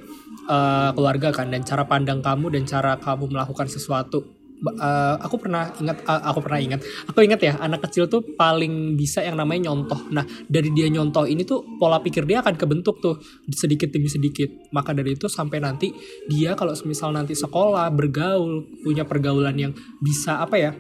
uh, 0.50 0.90
keluarga 0.90 1.30
kan 1.30 1.47
dan 1.47 1.62
cara 1.62 1.87
pandang 1.87 2.18
kamu 2.18 2.59
dan 2.59 2.66
cara 2.66 2.99
kamu 2.99 3.30
melakukan 3.30 3.70
sesuatu 3.70 4.39
uh, 4.64 5.17
aku 5.21 5.37
pernah 5.40 5.73
ingat 5.81 6.05
uh, 6.05 6.23
aku 6.29 6.38
pernah 6.45 6.61
ingat. 6.61 6.81
Aku 7.09 7.19
ingat 7.25 7.40
ya 7.40 7.57
anak 7.61 7.87
kecil 7.88 8.07
tuh 8.07 8.23
paling 8.37 8.95
bisa 8.99 9.25
yang 9.25 9.40
namanya 9.40 9.71
nyontoh. 9.71 10.11
Nah 10.12 10.25
dari 10.47 10.71
dia 10.75 10.87
nyontoh 10.93 11.25
ini 11.25 11.47
tuh 11.47 11.64
pola 11.81 12.00
pikir 12.02 12.29
dia 12.29 12.45
akan 12.45 12.55
kebentuk 12.57 13.00
tuh 13.00 13.17
sedikit 13.52 13.88
demi 13.88 14.11
sedikit. 14.11 14.49
Maka 14.75 14.93
dari 14.93 15.17
itu 15.17 15.26
sampai 15.26 15.62
nanti 15.62 15.93
dia 16.29 16.52
kalau 16.59 16.76
misal 16.85 17.12
nanti 17.14 17.33
sekolah 17.33 17.88
bergaul 17.92 18.66
punya 18.85 19.09
pergaulan 19.09 19.57
yang 19.57 19.73
bisa 20.01 20.40
apa 20.42 20.57
ya 20.57 20.73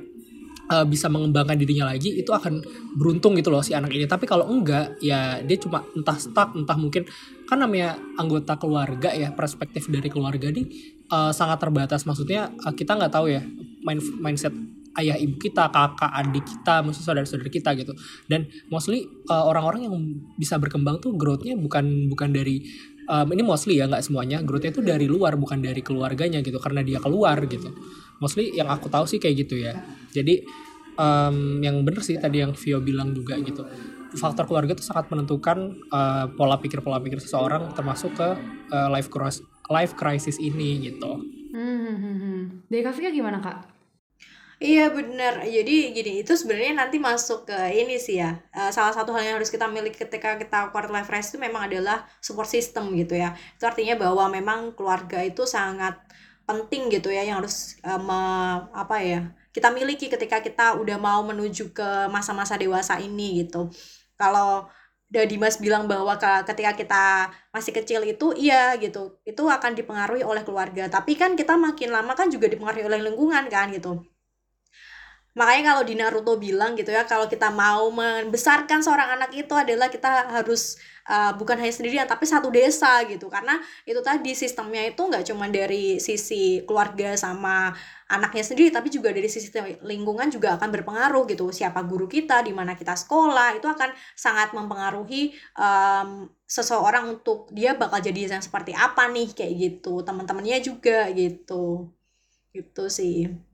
uh, 0.70 0.86
bisa 0.86 1.10
mengembangkan 1.10 1.58
dirinya 1.58 1.90
lagi 1.90 2.22
itu 2.22 2.30
akan 2.30 2.62
beruntung 2.94 3.34
gitu 3.36 3.50
loh 3.50 3.60
si 3.60 3.74
anak 3.74 3.90
ini 3.90 4.06
tapi 4.06 4.24
kalau 4.24 4.46
enggak 4.46 4.96
ya 5.02 5.42
dia 5.42 5.58
cuma 5.58 5.82
entah 5.92 6.16
stuck 6.16 6.54
entah 6.54 6.78
mungkin 6.78 7.04
kan 7.44 7.58
namanya 7.58 7.98
anggota 8.16 8.54
keluarga 8.56 9.10
ya 9.10 9.34
perspektif 9.34 9.90
dari 9.90 10.06
keluarga 10.06 10.48
nih 10.48 10.96
uh, 11.10 11.34
sangat 11.34 11.58
terbatas 11.60 12.06
maksudnya 12.06 12.54
uh, 12.62 12.72
kita 12.72 12.94
nggak 12.94 13.12
tahu 13.12 13.26
ya 13.34 13.42
main 13.82 13.98
mindset 14.22 14.54
ayah 14.98 15.14
ibu 15.14 15.38
kita, 15.38 15.70
kakak 15.70 16.10
adik 16.10 16.44
kita, 16.46 16.82
maksud 16.82 17.02
saudara-saudara 17.06 17.46
kita 17.46 17.70
gitu. 17.78 17.94
Dan 18.26 18.50
mostly 18.72 19.06
uh, 19.30 19.46
orang-orang 19.46 19.86
yang 19.86 19.94
bisa 20.34 20.58
berkembang 20.58 20.98
tuh 20.98 21.14
growthnya 21.14 21.54
bukan 21.54 22.10
bukan 22.10 22.34
dari 22.34 22.66
um, 23.06 23.26
ini 23.30 23.42
mostly 23.46 23.78
ya 23.78 23.86
nggak 23.86 24.02
semuanya 24.02 24.42
growthnya 24.42 24.74
itu 24.74 24.82
dari 24.82 25.06
luar 25.06 25.38
bukan 25.38 25.62
dari 25.62 25.82
keluarganya 25.82 26.42
gitu 26.42 26.58
karena 26.58 26.82
dia 26.82 26.98
keluar 26.98 27.38
gitu. 27.46 27.70
Mostly 28.20 28.52
yang 28.54 28.68
aku 28.68 28.92
tahu 28.92 29.08
sih 29.08 29.18
kayak 29.18 29.48
gitu 29.48 29.58
ya. 29.58 29.80
Jadi 30.12 30.44
um, 31.00 31.64
yang 31.64 31.80
bener 31.82 32.04
sih 32.04 32.20
tadi 32.20 32.44
yang 32.44 32.52
Vio 32.52 32.78
bilang 32.84 33.16
juga 33.16 33.40
gitu. 33.40 33.64
Faktor 34.14 34.44
keluarga 34.46 34.74
itu 34.76 34.84
sangat 34.84 35.08
menentukan 35.08 35.72
uh, 35.88 36.28
pola 36.34 36.58
pikir 36.60 36.84
pola 36.84 37.00
pikir 37.00 37.22
seseorang 37.22 37.72
termasuk 37.72 38.12
ke 38.18 38.28
uh, 38.74 38.88
life 38.90 39.08
crisis 39.08 39.46
life 39.70 39.94
crisis 39.94 40.36
ini 40.42 40.90
gitu. 40.90 41.22
Hmm, 41.54 41.78
hmm, 41.86 41.96
hmm. 41.96 42.16
hmm. 42.20 42.40
Dari 42.66 42.82
Kak 42.82 42.98
gimana 42.98 43.38
kak? 43.38 43.80
Iya 44.60 44.92
benar. 44.92 45.40
Jadi 45.40 45.96
gini 45.96 46.20
itu 46.20 46.36
sebenarnya 46.36 46.84
nanti 46.84 47.00
masuk 47.00 47.48
ke 47.48 47.58
ini 47.72 47.96
sih 47.96 48.20
ya. 48.20 48.36
Uh, 48.52 48.68
salah 48.68 48.92
satu 48.92 49.08
hal 49.16 49.24
yang 49.24 49.36
harus 49.40 49.48
kita 49.48 49.64
miliki 49.72 50.04
ketika 50.04 50.36
kita 50.36 50.68
quarter 50.68 50.92
life 50.92 51.08
crisis 51.08 51.32
itu 51.32 51.40
memang 51.40 51.64
adalah 51.64 52.04
support 52.20 52.44
system 52.44 52.92
gitu 52.92 53.16
ya. 53.16 53.32
Itu 53.56 53.64
artinya 53.64 53.96
bahwa 53.96 54.28
memang 54.28 54.76
keluarga 54.76 55.24
itu 55.24 55.48
sangat 55.48 55.96
penting 56.50 56.90
gitu 56.90 57.08
ya 57.14 57.22
yang 57.22 57.38
harus 57.42 57.78
me, 57.82 58.20
apa 58.74 58.96
ya 59.02 59.20
kita 59.50 59.70
miliki 59.70 60.06
ketika 60.06 60.38
kita 60.42 60.78
udah 60.78 60.98
mau 60.98 61.22
menuju 61.26 61.74
ke 61.74 61.88
masa-masa 62.10 62.54
dewasa 62.54 63.02
ini 63.02 63.42
gitu. 63.42 63.70
Kalau 64.14 64.70
Dimas 65.10 65.58
bilang 65.58 65.90
bahwa 65.90 66.14
ketika 66.46 66.70
kita 66.78 67.04
masih 67.50 67.74
kecil 67.74 68.00
itu 68.06 68.30
iya 68.38 68.78
gitu 68.78 69.18
itu 69.26 69.42
akan 69.42 69.74
dipengaruhi 69.74 70.22
oleh 70.22 70.46
keluarga 70.46 70.86
tapi 70.86 71.18
kan 71.18 71.34
kita 71.34 71.58
makin 71.58 71.90
lama 71.90 72.14
kan 72.14 72.30
juga 72.30 72.46
dipengaruhi 72.46 72.86
oleh 72.86 73.02
lingkungan 73.02 73.50
kan 73.50 73.74
gitu 73.74 74.06
makanya 75.40 75.72
kalau 75.72 75.84
di 75.88 75.96
Naruto 75.96 76.36
bilang 76.36 76.76
gitu 76.76 76.92
ya 76.92 77.08
kalau 77.08 77.24
kita 77.24 77.48
mau 77.48 77.88
membesarkan 77.88 78.84
seorang 78.84 79.16
anak 79.16 79.32
itu 79.32 79.56
adalah 79.56 79.88
kita 79.88 80.28
harus 80.28 80.76
uh, 81.08 81.32
bukan 81.32 81.56
hanya 81.56 81.72
sendirian 81.72 82.04
tapi 82.04 82.28
satu 82.28 82.52
desa 82.52 83.00
gitu. 83.08 83.32
Karena 83.32 83.56
itu 83.88 83.96
tadi 84.04 84.36
sistemnya 84.36 84.84
itu 84.84 85.00
nggak 85.00 85.24
cuma 85.32 85.48
dari 85.48 85.96
sisi 85.96 86.60
keluarga 86.68 87.16
sama 87.16 87.72
anaknya 88.12 88.44
sendiri 88.44 88.68
tapi 88.68 88.92
juga 88.92 89.16
dari 89.16 89.30
sisi 89.32 89.48
lingkungan 89.80 90.28
juga 90.28 90.60
akan 90.60 90.68
berpengaruh 90.68 91.24
gitu. 91.32 91.48
Siapa 91.48 91.80
guru 91.88 92.04
kita 92.04 92.44
di 92.44 92.52
mana 92.52 92.76
kita 92.76 92.92
sekolah 92.92 93.56
itu 93.56 93.64
akan 93.64 93.96
sangat 94.12 94.52
mempengaruhi 94.52 95.32
um, 95.56 96.28
seseorang 96.44 97.16
untuk 97.16 97.48
dia 97.48 97.72
bakal 97.72 97.96
jadi 98.04 98.36
yang 98.36 98.44
seperti 98.44 98.76
apa 98.76 99.08
nih 99.08 99.32
kayak 99.32 99.54
gitu. 99.56 100.04
Teman-temannya 100.04 100.60
juga 100.60 101.08
gitu. 101.16 101.88
Gitu 102.52 102.84
sih 102.92 103.49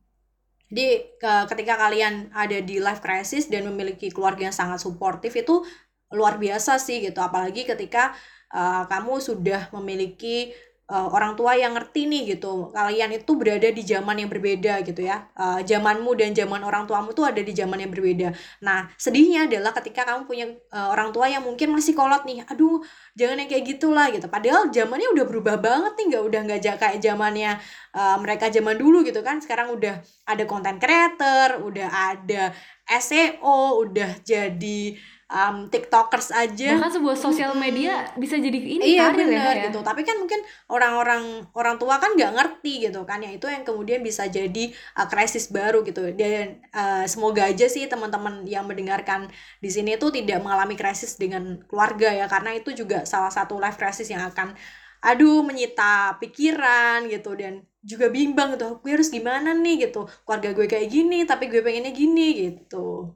jadi 0.67 1.15
ketika 1.47 1.79
kalian 1.79 2.35
ada 2.35 2.59
di 2.59 2.83
life 2.83 2.99
crisis 2.99 3.47
dan 3.47 3.71
memiliki 3.71 4.11
keluarga 4.11 4.51
yang 4.51 4.57
sangat 4.57 4.83
suportif 4.83 5.31
itu 5.39 5.63
luar 6.11 6.39
biasa 6.39 6.79
sih 6.83 7.03
gitu. 7.03 7.19
Apalagi 7.23 7.67
ketika 7.67 8.15
uh, 8.51 8.87
kamu 8.91 9.23
sudah 9.23 9.71
memiliki 9.75 10.55
uh, 10.87 11.09
orang 11.11 11.35
tua 11.35 11.59
yang 11.59 11.75
ngerti 11.75 12.07
nih 12.07 12.37
gitu 12.37 12.71
kalian 12.71 13.11
itu 13.19 13.33
berada 13.35 13.69
di 13.71 13.83
zaman 13.83 14.17
yang 14.23 14.31
berbeda 14.31 14.83
gitu 14.87 15.03
ya. 15.03 15.27
Uh, 15.35 15.61
zamanmu 15.67 16.15
dan 16.15 16.31
zaman 16.33 16.63
orang 16.63 16.87
tuamu 16.87 17.11
tuh 17.11 17.27
ada 17.27 17.43
di 17.43 17.53
zaman 17.53 17.83
yang 17.83 17.91
berbeda. 17.91 18.33
Nah 18.63 18.87
sedihnya 18.95 19.51
adalah 19.51 19.75
ketika 19.75 20.07
kamu 20.07 20.27
punya 20.27 20.47
uh, 20.71 20.95
orang 20.95 21.11
tua 21.11 21.27
yang 21.27 21.43
mungkin 21.43 21.75
masih 21.75 21.95
kolot 21.99 22.23
nih 22.23 22.47
aduh 22.47 22.83
jangan 23.19 23.43
yang 23.43 23.49
kayak 23.51 23.65
gitulah 23.77 24.07
gitu. 24.15 24.27
Padahal 24.31 24.71
zamannya 24.71 25.09
udah 25.15 25.25
berubah 25.27 25.57
banget 25.59 25.93
nih 25.99 26.05
nggak 26.15 26.25
udah 26.27 26.41
nggak 26.47 26.61
kayak 26.79 26.99
zamannya 27.03 27.59
uh, 27.95 28.17
mereka 28.23 28.51
zaman 28.51 28.79
dulu 28.79 29.03
gitu 29.03 29.21
kan. 29.27 29.43
Sekarang 29.43 29.75
udah 29.75 30.01
ada 30.27 30.45
konten 30.47 30.79
creator 30.79 31.63
udah 31.63 31.89
ada 32.15 32.55
SEO 32.87 33.83
udah 33.83 34.23
jadi 34.23 34.95
um, 35.27 35.67
tiktokers 35.67 36.31
aja. 36.31 36.79
Bahkan 36.79 36.93
sebuah 36.99 37.17
sosial 37.19 37.53
media 37.59 38.07
bisa 38.15 38.39
jadi 38.39 38.55
ini 38.57 38.97
iya 38.97 39.11
karir 39.11 39.27
ya, 39.27 39.27
benar 39.27 39.43
Kak, 39.43 39.55
ya? 39.55 39.65
gitu. 39.71 39.81
Tapi 39.83 40.01
kan 40.07 40.17
mungkin 40.23 40.41
orang-orang 40.71 41.23
orang 41.55 41.77
tua 41.77 41.99
kan 41.99 42.15
nggak 42.15 42.33
ngerti 42.35 42.73
gitu 42.89 43.03
kan. 43.03 43.23
Yang 43.23 43.43
itu 43.43 43.47
yang 43.51 43.65
kemudian 43.67 44.01
bisa 44.07 44.31
jadi 44.31 44.65
uh, 44.99 45.07
krisis 45.11 45.51
baru 45.51 45.83
gitu. 45.83 46.15
Dan 46.15 46.63
uh, 46.71 47.05
semoga 47.11 47.51
aja 47.51 47.67
sih 47.67 47.87
teman-teman 47.91 48.47
yang 48.47 48.67
mendengarkan 48.67 49.31
di 49.59 49.71
sini 49.71 49.99
tuh 49.99 50.15
tidak 50.15 50.43
mengalami 50.43 50.79
krisis 50.79 51.19
dengan 51.19 51.59
keluarga 51.67 52.15
ya. 52.15 52.27
Karena 52.31 52.55
itu 52.55 52.71
juga 52.73 53.03
salah 53.03 53.31
satu 53.31 53.59
life 53.59 53.79
crisis 53.79 54.07
yang 54.11 54.23
akan 54.31 54.55
aduh 55.03 55.43
menyita 55.43 56.19
pikiran 56.23 57.11
gitu. 57.11 57.35
Dan 57.35 57.67
juga 57.83 58.11
bimbang 58.11 58.55
gitu. 58.55 58.79
Gue 58.79 58.95
harus 58.95 59.11
gimana 59.11 59.55
nih 59.59 59.91
gitu. 59.91 60.07
Keluarga 60.23 60.55
gue 60.55 60.67
kayak 60.71 60.89
gini 60.91 61.27
tapi 61.27 61.51
gue 61.51 61.63
pengennya 61.63 61.91
gini 61.91 62.27
gitu 62.47 63.15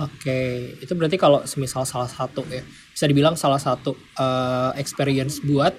Oke, 0.00 0.72
itu 0.80 0.92
berarti 0.96 1.20
kalau 1.20 1.44
semisal 1.44 1.84
salah 1.84 2.08
satu 2.08 2.40
ya, 2.48 2.64
bisa 2.64 3.04
dibilang 3.04 3.36
salah 3.36 3.60
satu 3.60 3.92
uh, 4.16 4.72
experience 4.80 5.44
buat 5.44 5.76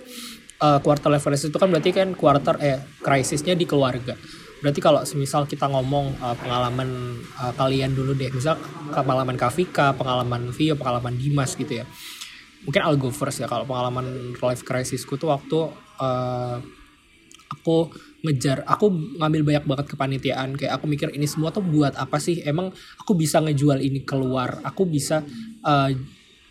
uh, 0.61 0.77
quarter 0.85 1.09
life 1.09 1.25
crisis 1.25 1.49
itu 1.49 1.57
kan 1.57 1.65
berarti 1.73 1.89
kan 1.89 2.13
quarter 2.13 2.61
eh 2.61 2.77
krisisnya 3.01 3.57
di 3.57 3.65
keluarga. 3.65 4.13
Berarti 4.61 4.79
kalau 4.85 5.01
semisal 5.01 5.49
kita 5.49 5.65
ngomong 5.65 6.13
uh, 6.21 6.37
pengalaman 6.37 7.19
uh, 7.41 7.57
kalian 7.57 7.97
dulu 7.97 8.13
deh, 8.13 8.29
misal 8.29 8.61
pengalaman 8.93 9.33
Kavika, 9.33 9.97
pengalaman 9.97 10.53
Vio, 10.53 10.77
pengalaman 10.77 11.17
Dimas 11.17 11.57
gitu 11.57 11.81
ya. 11.81 11.85
Mungkin 12.69 12.85
I'll 12.85 13.01
go 13.01 13.09
first 13.09 13.41
ya 13.41 13.49
kalau 13.49 13.65
pengalaman 13.65 14.37
life 14.37 14.61
crisisku 14.61 15.17
tuh 15.17 15.33
waktu 15.33 15.73
uh, 15.97 16.61
aku 17.53 17.93
ngejar 18.23 18.63
aku 18.65 18.89
ngambil 19.21 19.41
banyak 19.45 19.65
banget 19.67 19.85
kepanitiaan. 19.93 20.57
Kayak 20.57 20.81
aku 20.81 20.85
mikir 20.89 21.13
ini 21.13 21.29
semua 21.29 21.53
tuh 21.53 21.61
buat 21.61 21.93
apa 21.99 22.17
sih? 22.17 22.41
Emang 22.41 22.73
aku 22.97 23.13
bisa 23.13 23.37
ngejual 23.43 23.83
ini 23.83 24.01
keluar? 24.01 24.63
Aku 24.65 24.89
bisa 24.89 25.21
uh, 25.61 25.91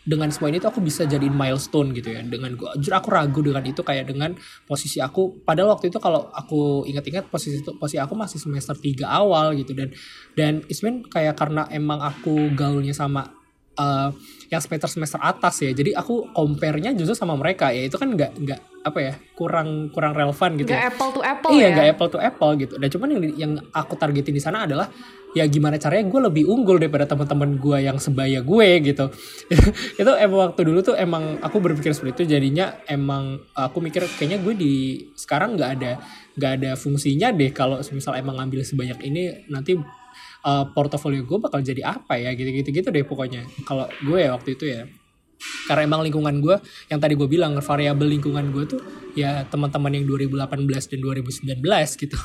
dengan 0.02 0.26
semua 0.34 0.50
ini 0.50 0.58
tuh 0.58 0.74
aku 0.74 0.82
bisa 0.82 1.06
jadiin 1.06 1.34
milestone 1.34 1.94
gitu 1.96 2.12
ya. 2.12 2.20
Dengan 2.22 2.54
gua 2.54 2.76
jujur 2.76 2.94
aku 2.94 3.08
ragu 3.10 3.40
dengan 3.42 3.64
itu 3.66 3.80
kayak 3.82 4.10
dengan 4.10 4.36
posisi 4.68 5.02
aku. 5.02 5.42
Padahal 5.42 5.74
waktu 5.74 5.90
itu 5.90 5.98
kalau 5.98 6.28
aku 6.30 6.86
ingat-ingat 6.86 7.26
posisi 7.32 7.64
itu 7.64 7.74
posisi 7.80 7.98
aku 7.98 8.14
masih 8.14 8.38
semester 8.38 8.76
3 8.76 9.08
awal 9.08 9.56
gitu. 9.58 9.72
Dan 9.72 9.90
dan 10.38 10.62
Ismin 10.68 11.08
kayak 11.08 11.34
karena 11.40 11.66
emang 11.72 12.04
aku 12.04 12.52
gaulnya 12.52 12.92
sama 12.92 13.41
uh, 13.78 14.10
yang 14.52 14.60
semester 14.60 14.88
semester 14.90 15.20
atas 15.22 15.64
ya. 15.64 15.72
Jadi 15.72 15.96
aku 15.96 16.28
compare-nya 16.36 16.92
justru 16.92 17.16
sama 17.16 17.36
mereka 17.38 17.72
ya. 17.72 17.88
Itu 17.88 17.96
kan 17.96 18.12
nggak 18.12 18.32
nggak 18.36 18.60
apa 18.82 18.98
ya 18.98 19.14
kurang 19.38 19.94
kurang 19.94 20.10
relevan 20.10 20.58
gitu 20.58 20.74
Nggak 20.74 20.82
ya. 20.82 20.90
apple 20.90 21.10
to 21.14 21.20
apple 21.22 21.50
iya 21.54 21.70
ya? 21.70 21.74
nggak 21.78 21.86
apple 21.94 22.08
to 22.10 22.18
apple 22.18 22.52
gitu. 22.58 22.74
Dan 22.76 22.88
cuman 22.90 23.08
yang 23.14 23.22
yang 23.38 23.52
aku 23.70 23.94
targetin 23.96 24.34
di 24.34 24.42
sana 24.42 24.66
adalah 24.66 24.90
ya 25.32 25.48
gimana 25.48 25.80
caranya 25.80 26.04
gue 26.12 26.20
lebih 26.28 26.44
unggul 26.44 26.76
daripada 26.76 27.08
teman-teman 27.08 27.56
gue 27.56 27.78
yang 27.80 27.96
sebaya 27.96 28.44
gue 28.44 28.68
gitu. 28.84 29.06
Itu 30.00 30.10
emang 30.18 30.52
waktu 30.52 30.60
dulu 30.68 30.84
tuh 30.84 30.96
emang 30.98 31.40
aku 31.40 31.56
berpikir 31.62 31.94
seperti 31.96 32.24
itu. 32.26 32.36
Jadinya 32.36 32.76
emang 32.90 33.40
aku 33.56 33.80
mikir 33.80 34.04
kayaknya 34.18 34.42
gue 34.44 34.54
di 34.58 34.72
sekarang 35.16 35.56
nggak 35.56 35.70
ada 35.80 35.92
nggak 36.36 36.52
ada 36.60 36.70
fungsinya 36.76 37.28
deh 37.32 37.52
kalau 37.52 37.80
misal 37.92 38.16
emang 38.16 38.40
ngambil 38.40 38.64
sebanyak 38.64 38.98
ini 39.04 39.48
nanti 39.52 39.76
uh, 40.44 40.64
portofolio 40.74 41.22
gue 41.24 41.38
bakal 41.38 41.62
jadi 41.62 41.82
apa 41.86 42.18
ya 42.18 42.34
gitu-gitu 42.34 42.70
gitu 42.70 42.88
deh 42.90 43.06
pokoknya 43.06 43.46
kalau 43.66 43.86
gue 44.02 44.18
ya 44.18 44.34
waktu 44.34 44.54
itu 44.58 44.64
ya 44.70 44.86
karena 45.66 45.82
emang 45.90 46.06
lingkungan 46.06 46.38
gue 46.38 46.56
yang 46.86 47.02
tadi 47.02 47.18
gue 47.18 47.26
bilang 47.26 47.58
variabel 47.58 48.06
lingkungan 48.06 48.54
gue 48.54 48.64
tuh 48.78 48.80
ya 49.18 49.42
teman-teman 49.50 49.98
yang 49.98 50.04
2018 50.06 50.38
dan 50.68 50.98
2019 51.02 52.02
gitu 52.02 52.18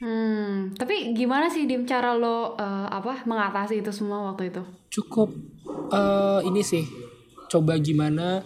Hmm, 0.00 0.72
tapi 0.80 1.12
gimana 1.12 1.52
sih 1.52 1.68
Dim 1.68 1.84
cara 1.84 2.16
lo 2.16 2.56
eh, 2.56 2.88
apa 2.88 3.20
mengatasi 3.28 3.84
itu 3.84 3.92
semua 3.92 4.32
waktu 4.32 4.48
itu? 4.48 4.64
cukup 4.88 5.28
eh, 5.92 6.40
ini 6.48 6.64
sih 6.64 6.88
coba 7.52 7.76
gimana 7.76 8.40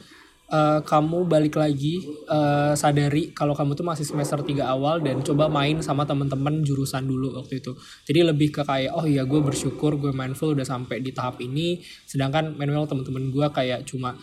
eh, 0.54 0.80
kamu 0.86 1.26
balik 1.26 1.58
lagi 1.58 2.06
eh, 2.30 2.72
sadari 2.78 3.34
kalau 3.34 3.58
kamu 3.58 3.74
tuh 3.74 3.82
masih 3.82 4.06
semester 4.06 4.38
3 4.38 4.62
awal 4.62 5.02
dan 5.02 5.18
coba 5.26 5.50
main 5.50 5.82
sama 5.82 6.06
teman-teman 6.06 6.62
jurusan 6.62 7.02
dulu 7.10 7.34
waktu 7.34 7.58
itu. 7.58 7.74
Jadi 8.06 8.20
lebih 8.22 8.54
ke 8.54 8.62
kayak 8.62 8.94
oh 8.94 9.02
iya 9.02 9.26
gue 9.26 9.40
bersyukur 9.42 9.98
gue 9.98 10.14
mindful 10.14 10.54
udah 10.54 10.66
sampai 10.66 11.02
di 11.02 11.10
tahap 11.10 11.42
ini. 11.42 11.82
Sedangkan 12.06 12.54
manual 12.54 12.86
teman-teman 12.86 13.34
gue 13.34 13.46
kayak 13.50 13.82
cuma 13.90 14.14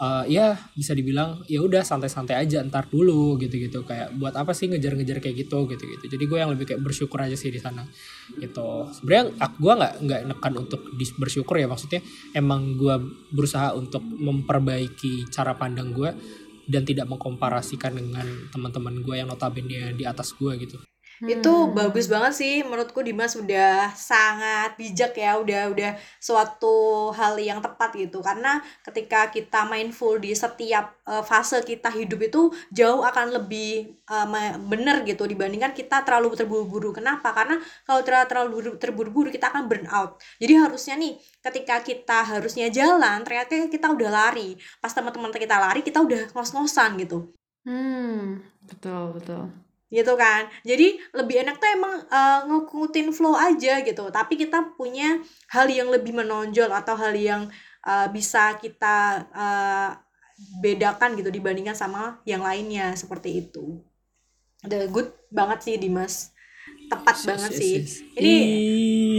eh, 0.00 0.24
ya 0.32 0.56
bisa 0.72 0.96
dibilang 0.96 1.44
ya 1.46 1.60
udah 1.60 1.84
santai-santai 1.84 2.40
aja 2.40 2.64
ntar 2.66 2.88
dulu 2.88 3.36
gitu-gitu. 3.36 3.84
Kayak 3.84 4.16
buat 4.16 4.34
apa 4.34 4.56
sih 4.56 4.72
ngejar-ngejar 4.72 5.20
kayak 5.20 5.46
gitu 5.46 5.68
gitu-gitu. 5.68 6.04
Jadi 6.08 6.24
gue 6.24 6.38
yang 6.40 6.50
lebih 6.50 6.72
kayak 6.74 6.82
bersyukur 6.82 7.20
aja 7.20 7.36
sih 7.36 7.52
di 7.52 7.60
sana 7.60 7.84
gitu. 8.40 8.88
Sebenarnya 8.90 9.36
gue 9.36 9.72
nggak 9.76 9.94
nggak 10.02 10.20
nekan 10.32 10.52
untuk 10.56 10.80
bersyukur 11.20 11.60
ya. 11.60 11.68
Maksudnya 11.68 12.00
emang 12.32 12.80
gue 12.80 12.96
berusaha 13.30 13.76
untuk 13.76 14.02
memperbaiki 14.02 15.28
cara 15.28 15.54
pandang 15.54 15.92
gue 15.92 16.10
dan 16.70 16.86
tidak 16.86 17.10
mengkomparasikan 17.10 17.98
dengan 17.98 18.26
teman-teman 18.54 19.02
gue 19.02 19.14
yang 19.18 19.28
notabene 19.28 19.92
di 19.98 20.06
atas 20.06 20.32
gue 20.38 20.54
gitu 20.54 20.78
itu 21.28 21.52
bagus 21.76 22.08
banget 22.08 22.32
sih 22.32 22.54
menurutku 22.64 23.04
Dimas 23.04 23.36
udah 23.36 23.92
sangat 23.92 24.72
bijak 24.80 25.12
ya 25.20 25.36
udah 25.36 25.68
udah 25.68 25.90
suatu 26.16 27.10
hal 27.12 27.36
yang 27.36 27.60
tepat 27.60 27.92
gitu. 27.92 28.24
Karena 28.24 28.64
ketika 28.80 29.28
kita 29.28 29.68
mindful 29.68 30.16
di 30.16 30.32
setiap 30.32 30.96
uh, 31.04 31.20
fase 31.20 31.60
kita 31.60 31.92
hidup 31.92 32.20
itu 32.24 32.42
jauh 32.72 33.04
akan 33.04 33.36
lebih 33.36 34.00
uh, 34.08 34.56
bener 34.56 35.04
gitu 35.04 35.28
dibandingkan 35.28 35.76
kita 35.76 36.00
terlalu 36.08 36.32
terburu-buru. 36.32 36.96
Kenapa? 36.96 37.36
Karena 37.36 37.60
kalau 37.84 38.00
terlalu 38.00 38.26
terlalu 38.30 38.48
buru- 38.56 38.78
terburu-buru 38.80 39.28
kita 39.28 39.52
akan 39.52 39.68
burn 39.68 39.84
out. 39.92 40.16
Jadi 40.40 40.56
harusnya 40.56 40.94
nih 40.96 41.20
ketika 41.44 41.84
kita 41.84 42.18
harusnya 42.24 42.72
jalan 42.72 43.20
ternyata 43.28 43.68
kita 43.68 43.92
udah 43.92 44.08
lari. 44.08 44.56
Pas 44.80 44.92
teman-teman 44.96 45.28
kita 45.28 45.56
lari 45.60 45.84
kita 45.84 46.00
udah 46.00 46.32
ngos-ngosan 46.32 46.96
gitu. 46.96 47.28
Hmm, 47.68 48.40
betul 48.64 49.20
betul. 49.20 49.69
Gitu 49.90 50.14
kan. 50.14 50.46
Jadi 50.62 51.02
lebih 51.12 51.42
enak 51.42 51.58
tuh 51.58 51.68
emang 51.68 51.94
uh, 52.06 52.46
ngikutin 52.46 53.10
flow 53.10 53.34
aja 53.34 53.82
gitu. 53.82 54.06
Tapi 54.08 54.38
kita 54.38 54.72
punya 54.78 55.18
hal 55.50 55.66
yang 55.66 55.90
lebih 55.90 56.14
menonjol 56.14 56.70
atau 56.70 56.94
hal 56.94 57.12
yang 57.12 57.50
uh, 57.82 58.06
bisa 58.08 58.54
kita 58.56 59.26
uh, 59.34 59.90
bedakan 60.62 61.18
gitu 61.18 61.28
dibandingkan 61.28 61.74
sama 61.74 62.22
yang 62.22 62.40
lainnya. 62.40 62.94
Seperti 62.94 63.42
itu. 63.42 63.82
Udah 64.62 64.86
good 64.88 65.10
banget 65.28 65.58
sih 65.66 65.74
Dimas. 65.76 66.30
Tepat 66.90 67.16
Yes, 67.22 67.26
banget 67.26 67.50
yes, 67.54 67.58
sih. 67.58 67.72
yes. 67.78 67.92
ini 68.18 68.34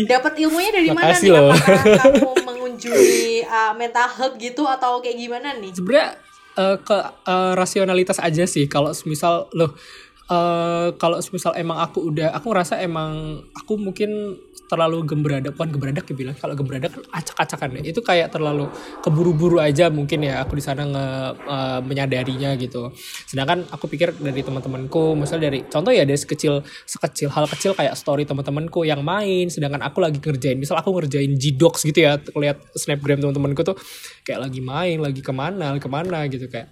dapat 0.04 0.36
ilmunya 0.40 0.72
dari 0.76 0.92
mana 0.92 1.16
Makasih 1.16 1.28
nih? 1.28 1.36
loh. 1.36 1.52
apakah 1.52 1.84
kamu 2.04 2.28
mengunjungi 2.48 3.24
uh, 3.48 3.74
mental 3.76 4.08
health 4.12 4.36
gitu 4.36 4.64
atau 4.68 5.00
kayak 5.00 5.16
gimana 5.16 5.56
nih? 5.56 5.72
Sebenarnya 5.72 6.20
eh, 6.52 6.78
ke 6.84 6.98
eh, 7.00 7.52
rasionalitas 7.56 8.20
aja 8.20 8.44
sih. 8.44 8.68
Kalau 8.68 8.92
misal 9.08 9.48
loh 9.56 9.72
eh, 10.32 10.88
kalau 10.96 11.18
misal 11.20 11.52
emang 11.60 11.78
aku 11.84 12.08
udah 12.08 12.32
aku 12.32 12.56
ngerasa 12.56 12.80
emang 12.80 13.44
aku 13.52 13.76
mungkin 13.76 14.40
terlalu 14.72 15.04
gemberadak 15.04 15.52
bukan 15.60 15.76
gemberadak 15.76 16.08
ya 16.08 16.16
bilang 16.16 16.36
kalau 16.40 16.56
gemberadak 16.56 16.96
kan 16.96 17.04
acak-acakan 17.12 17.84
ya. 17.84 17.92
Itu 17.92 18.00
kayak 18.00 18.32
terlalu 18.32 18.72
keburu-buru 19.04 19.60
aja 19.60 19.92
mungkin 19.92 20.24
ya 20.24 20.40
aku 20.40 20.56
di 20.56 20.64
sana 20.64 20.88
nge 20.88 21.06
eh, 21.44 21.80
menyadarinya 21.84 22.56
gitu. 22.56 22.96
Sedangkan 23.28 23.68
aku 23.68 23.92
pikir 23.92 24.16
dari 24.16 24.40
teman-temanku 24.40 25.20
misalnya 25.20 25.52
dari 25.52 25.68
contoh 25.68 25.92
ya 25.92 26.08
dari 26.08 26.16
sekecil 26.16 26.64
sekecil 26.88 27.28
hal 27.36 27.46
kecil 27.52 27.76
kayak 27.76 27.94
story 28.00 28.24
teman-temanku 28.24 28.88
yang 28.88 29.04
main 29.04 29.52
sedangkan 29.52 29.84
aku 29.84 30.00
lagi 30.00 30.24
ngerjain 30.24 30.56
misal 30.56 30.80
aku 30.80 30.96
ngerjain 30.96 31.36
G-Docs 31.36 31.82
gitu 31.92 32.08
ya 32.08 32.16
lihat 32.38 32.64
snapgram 32.78 33.20
teman-temanku 33.20 33.62
tuh 33.68 33.76
kayak 34.24 34.48
lagi 34.48 34.62
main 34.64 35.04
lagi 35.04 35.20
ke 35.20 35.34
mana 35.36 35.76
ke 35.82 35.90
mana 35.92 36.24
gitu 36.32 36.48
kayak 36.48 36.72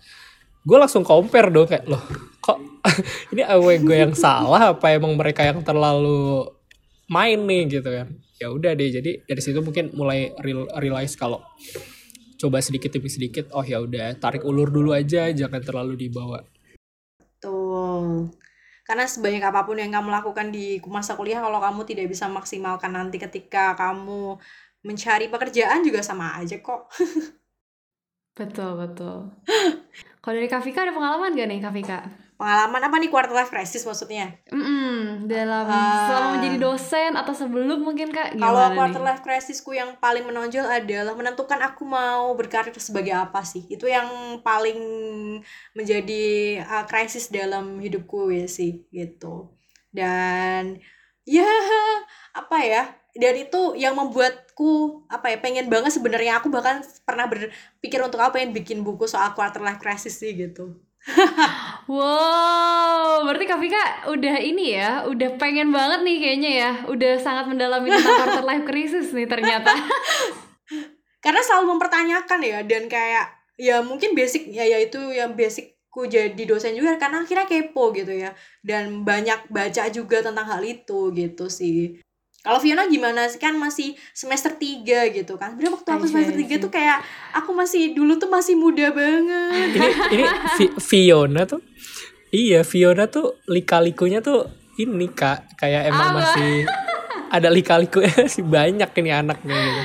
gue 0.69 0.77
langsung 0.77 1.01
compare 1.01 1.49
dong 1.49 1.65
kayak 1.65 1.89
loh 1.89 2.03
kok 2.37 2.61
ini 3.33 3.41
awe 3.41 3.73
gue 3.81 3.97
yang 3.97 4.13
salah 4.13 4.77
apa 4.77 4.93
emang 4.93 5.17
mereka 5.17 5.41
yang 5.41 5.65
terlalu 5.65 6.45
main 7.09 7.41
nih 7.41 7.81
gitu 7.81 7.89
kan 7.89 8.07
ya 8.37 8.53
udah 8.53 8.77
deh 8.77 8.89
jadi 8.93 9.25
dari 9.25 9.41
situ 9.41 9.65
mungkin 9.65 9.89
mulai 9.97 10.29
real, 10.45 10.69
realize 10.77 11.17
kalau 11.17 11.41
coba 12.37 12.61
sedikit 12.61 12.93
demi 12.93 13.09
sedikit 13.09 13.49
oh 13.57 13.65
ya 13.65 13.81
udah 13.81 14.13
tarik 14.21 14.45
ulur 14.45 14.69
dulu 14.69 14.93
aja 14.93 15.27
jangan 15.33 15.59
terlalu 15.59 15.97
dibawa 16.07 16.39
Betul. 17.39 18.35
Karena 18.83 19.07
sebanyak 19.07 19.39
apa 19.39 19.63
pun 19.63 19.79
yang 19.79 19.95
kamu 19.95 20.11
lakukan 20.11 20.51
di 20.51 20.83
masa 20.91 21.15
kuliah, 21.15 21.39
kalau 21.39 21.63
kamu 21.63 21.87
tidak 21.87 22.11
bisa 22.11 22.27
maksimalkan 22.27 22.91
nanti 22.91 23.15
ketika 23.15 23.79
kamu 23.79 24.35
mencari 24.83 25.31
pekerjaan 25.31 25.79
juga 25.87 26.03
sama 26.03 26.35
aja 26.35 26.59
kok. 26.59 26.91
Betul 28.39 28.71
betul. 28.79 29.35
Kalau 30.29 30.45
dari 30.45 30.45
Kavika 30.45 30.85
ada 30.85 30.93
pengalaman 30.93 31.33
gak 31.33 31.49
nih 31.49 31.57
Kavika? 31.57 32.05
Pengalaman 32.37 32.85
apa 32.85 33.01
nih 33.01 33.09
quarter 33.09 33.33
life 33.33 33.49
crisis 33.49 33.81
maksudnya? 33.81 34.29
Mm 34.53 35.25
dalam 35.25 35.65
Ah. 35.65 36.05
selama 36.05 36.27
menjadi 36.37 36.57
dosen 36.61 37.17
atau 37.17 37.33
sebelum 37.33 37.81
mungkin 37.81 38.13
kak 38.13 38.37
Kalau 38.37 38.77
quarter 38.77 39.01
nih? 39.01 39.09
life 39.09 39.25
crisisku 39.25 39.73
yang 39.73 39.97
paling 39.97 40.29
menonjol 40.29 40.69
adalah 40.69 41.17
menentukan 41.17 41.57
aku 41.65 41.81
mau 41.81 42.29
berkarir 42.37 42.77
sebagai 42.77 43.09
apa 43.09 43.41
sih. 43.41 43.65
Itu 43.73 43.89
yang 43.89 44.37
paling 44.45 44.77
menjadi 45.73 46.61
uh, 46.61 46.85
krisis 46.85 47.33
dalam 47.33 47.81
hidupku 47.81 48.29
ya 48.29 48.45
sih 48.45 48.85
gitu. 48.93 49.49
Dan 49.89 50.77
ya 51.25 51.49
apa 52.37 52.57
ya? 52.61 52.98
Dan 53.17 53.33
itu 53.37 53.73
yang 53.79 53.97
membuatku 53.97 55.05
apa 55.09 55.33
ya 55.33 55.37
pengen 55.41 55.65
banget 55.71 55.95
sebenarnya 55.95 56.37
aku 56.37 56.53
bahkan 56.53 56.85
pernah 57.07 57.25
berpikir 57.25 57.99
untuk 58.05 58.21
apa 58.21 58.37
pengen 58.37 58.53
bikin 58.53 58.85
buku 58.85 59.09
soal 59.09 59.33
quarter 59.33 59.63
life 59.65 59.81
crisis 59.81 60.21
sih 60.21 60.35
gitu 60.37 60.77
wow, 61.91 63.23
berarti 63.23 63.45
Kak 63.47 63.59
Vika 63.63 63.83
udah 64.11 64.35
ini 64.43 64.75
ya, 64.75 65.07
udah 65.07 65.39
pengen 65.39 65.71
banget 65.71 66.03
nih 66.03 66.17
kayaknya 66.19 66.51
ya, 66.51 66.71
udah 66.91 67.13
sangat 67.23 67.45
mendalami 67.47 67.89
tentang 67.89 68.15
quarter 68.21 68.45
life 68.45 68.65
crisis 68.67 69.15
nih 69.15 69.25
ternyata. 69.25 69.71
Karena 71.23 71.41
selalu 71.43 71.75
mempertanyakan 71.75 72.39
ya 72.43 72.59
dan 72.63 72.87
kayak 72.87 73.25
ya 73.59 73.83
mungkin 73.83 74.15
basic 74.15 74.47
ya 74.55 74.63
yaitu 74.63 74.99
yang 75.11 75.35
basicku 75.35 76.07
jadi 76.07 76.39
dosen 76.47 76.79
juga 76.79 76.95
karena 76.95 77.27
akhirnya 77.27 77.43
kepo 77.43 77.91
gitu 77.91 78.15
ya 78.15 78.31
dan 78.63 79.03
banyak 79.03 79.51
baca 79.51 79.91
juga 79.91 80.23
tentang 80.23 80.47
hal 80.47 80.63
itu 80.63 81.11
gitu 81.11 81.51
sih. 81.51 81.99
Kalau 82.39 82.55
Fiona 82.63 82.87
gimana 82.87 83.27
sih 83.27 83.35
kan 83.35 83.51
masih 83.59 83.99
semester 84.15 84.55
3 84.55 85.11
gitu 85.11 85.35
kan. 85.35 85.53
Sebenarnya 85.53 85.75
waktu 85.75 85.89
aku 85.91 86.05
semester 86.07 86.35
3 86.39 86.63
tuh 86.63 86.71
kayak 86.71 87.03
aku 87.35 87.51
masih 87.51 87.91
dulu 87.91 88.15
tuh 88.15 88.31
masih 88.31 88.55
muda 88.55 88.95
banget. 88.95 89.75
ini 89.75 89.87
ini 90.15 90.25
Fiona 90.79 91.43
tuh 91.43 91.59
iya 92.31 92.63
Fiona 92.63 93.11
tuh 93.11 93.43
lika-likunya 93.49 94.23
tuh 94.23 94.47
ini 94.79 95.11
Kak 95.11 95.59
kayak 95.59 95.91
emang 95.91 96.15
Apa? 96.15 96.17
masih 96.23 96.51
ada 97.29 97.49
lika-liku 97.51 97.99
sih 98.33 98.45
banyak 98.45 98.87
ini 98.87 99.11
anaknya 99.11 99.57
gitu. 99.59 99.81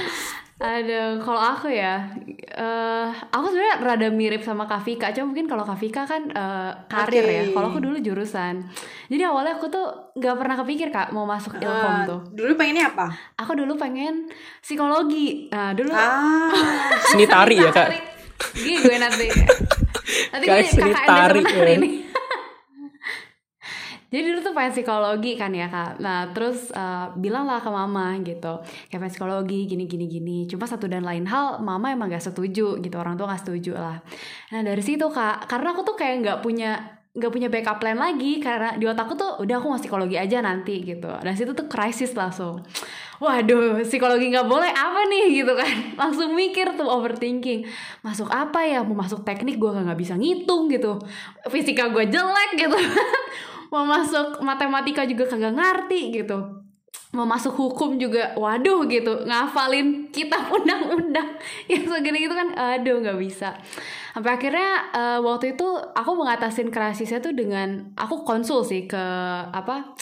Aduh, 0.55 1.19
kalau 1.19 1.43
aku 1.43 1.67
ya, 1.67 2.15
uh, 2.55 3.11
aku 3.35 3.51
sebenarnya 3.51 3.77
rada 3.83 4.09
mirip 4.15 4.39
sama 4.47 4.71
Kafika. 4.71 5.11
Cuma 5.11 5.35
mungkin 5.35 5.51
kalau 5.51 5.67
Kafika 5.67 6.07
kan 6.07 6.31
uh, 6.31 6.71
karir 6.87 7.27
okay. 7.27 7.35
ya. 7.35 7.45
Kalau 7.51 7.75
aku 7.75 7.83
dulu 7.83 7.99
jurusan. 7.99 8.63
Jadi 9.11 9.23
awalnya 9.27 9.59
aku 9.59 9.67
tuh 9.67 10.15
nggak 10.15 10.37
pernah 10.39 10.55
kepikir 10.55 10.95
kak 10.95 11.11
mau 11.11 11.27
masuk 11.27 11.59
ilkom 11.59 11.95
uh, 11.99 12.07
tuh. 12.07 12.21
Dulu 12.31 12.55
pengennya 12.55 12.95
apa? 12.95 13.11
Aku 13.35 13.59
dulu 13.59 13.75
pengen 13.75 14.31
psikologi. 14.63 15.51
Nah 15.51 15.75
dulu. 15.75 15.91
Ah. 15.91 16.55
seni 17.11 17.27
tari 17.27 17.59
ya 17.59 17.75
kak. 17.75 17.91
Gini 18.55 18.79
gue 18.79 18.97
nanti. 19.03 19.27
Nanti 20.35 20.45
gue 20.47 20.67
kakak 20.71 21.35
ini 21.79 22.04
jadi 24.15 24.31
dulu 24.31 24.47
tuh 24.47 24.55
pengen 24.55 24.71
psikologi 24.71 25.35
kan 25.35 25.51
ya 25.51 25.67
kak. 25.67 25.99
Nah 25.99 26.31
terus 26.31 26.71
uh, 26.71 27.11
bilang 27.19 27.51
lah 27.51 27.59
ke 27.59 27.67
mama 27.67 28.15
gitu. 28.23 28.63
Kayak 28.87 29.01
pengen 29.03 29.11
psikologi 29.11 29.67
gini 29.67 29.91
gini 29.91 30.07
gini. 30.07 30.39
Cuma 30.47 30.71
satu 30.71 30.87
dan 30.87 31.03
lain 31.03 31.27
hal 31.27 31.59
mama 31.59 31.91
emang 31.91 32.07
gak 32.15 32.23
setuju 32.23 32.79
gitu. 32.79 32.95
Orang 32.95 33.19
tua 33.19 33.35
gak 33.35 33.43
setuju 33.43 33.75
lah. 33.75 33.99
Nah 34.55 34.61
dari 34.63 34.79
situ 34.87 35.03
kak 35.11 35.51
karena 35.51 35.75
aku 35.75 35.83
tuh 35.83 35.99
kayak 35.99 36.23
nggak 36.23 36.39
punya 36.47 37.03
nggak 37.15 37.31
punya 37.31 37.47
backup 37.47 37.79
plan 37.79 37.95
lagi 37.95 38.43
karena 38.43 38.75
di 38.75 38.91
otakku 38.91 39.15
tuh 39.15 39.39
udah 39.39 39.63
aku 39.63 39.67
mau 39.71 39.79
psikologi 39.79 40.15
aja 40.15 40.39
nanti 40.43 40.83
gitu. 40.83 41.11
Dan 41.11 41.35
situ 41.35 41.51
tuh 41.51 41.67
krisis 41.67 42.15
langsung. 42.15 42.63
Waduh 43.19 43.83
psikologi 43.83 44.31
nggak 44.31 44.47
boleh 44.47 44.71
apa 44.71 45.11
nih 45.11 45.43
gitu 45.43 45.55
kan. 45.55 45.75
Langsung 46.07 46.35
mikir 46.35 46.75
tuh 46.75 46.87
overthinking. 46.87 47.67
Masuk 48.03 48.27
apa 48.35 48.67
ya? 48.67 48.83
Mau 48.83 48.99
masuk 48.99 49.23
teknik 49.23 49.63
gue 49.63 49.71
nggak 49.71 49.99
bisa 49.99 50.19
ngitung 50.19 50.67
gitu. 50.67 50.99
Fisika 51.51 51.91
gue 51.91 52.07
jelek 52.11 52.51
gitu 52.59 52.79
mau 53.75 53.83
masuk 53.83 54.39
matematika 54.39 55.03
juga 55.03 55.27
kagak 55.27 55.59
ngerti 55.59 56.23
gitu. 56.23 56.63
Mau 57.11 57.27
masuk 57.27 57.59
hukum 57.59 57.99
juga 57.99 58.31
waduh 58.39 58.87
gitu. 58.87 59.27
Ngafalin 59.27 60.15
kitab 60.15 60.47
undang-undang 60.55 61.35
yang 61.71 61.83
segini 61.83 62.23
gitu 62.23 62.35
kan 62.39 62.55
aduh 62.55 63.03
nggak 63.03 63.19
bisa. 63.19 63.59
Sampai 64.15 64.39
akhirnya 64.39 64.95
uh, 64.95 65.19
waktu 65.27 65.59
itu 65.59 65.67
aku 65.75 66.11
mengatasin 66.15 66.71
krisisnya 66.71 67.19
tuh 67.19 67.35
dengan 67.35 67.91
aku 67.99 68.23
konsul 68.23 68.63
sih 68.63 68.87
ke 68.87 69.05
apa 69.51 69.99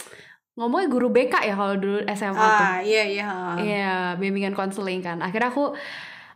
ngomongnya 0.53 0.93
guru 0.93 1.09
BK 1.09 1.49
ya 1.49 1.57
kalau 1.57 1.81
dulu 1.81 2.05
SMA 2.13 2.37
ah, 2.37 2.53
tuh. 2.61 2.69
Iya 2.85 3.05
iya 3.09 3.29
iya 3.57 3.97
bimbingan 4.21 4.53
konseling 4.53 5.01
kan. 5.01 5.25
Akhirnya 5.25 5.49
aku 5.49 5.73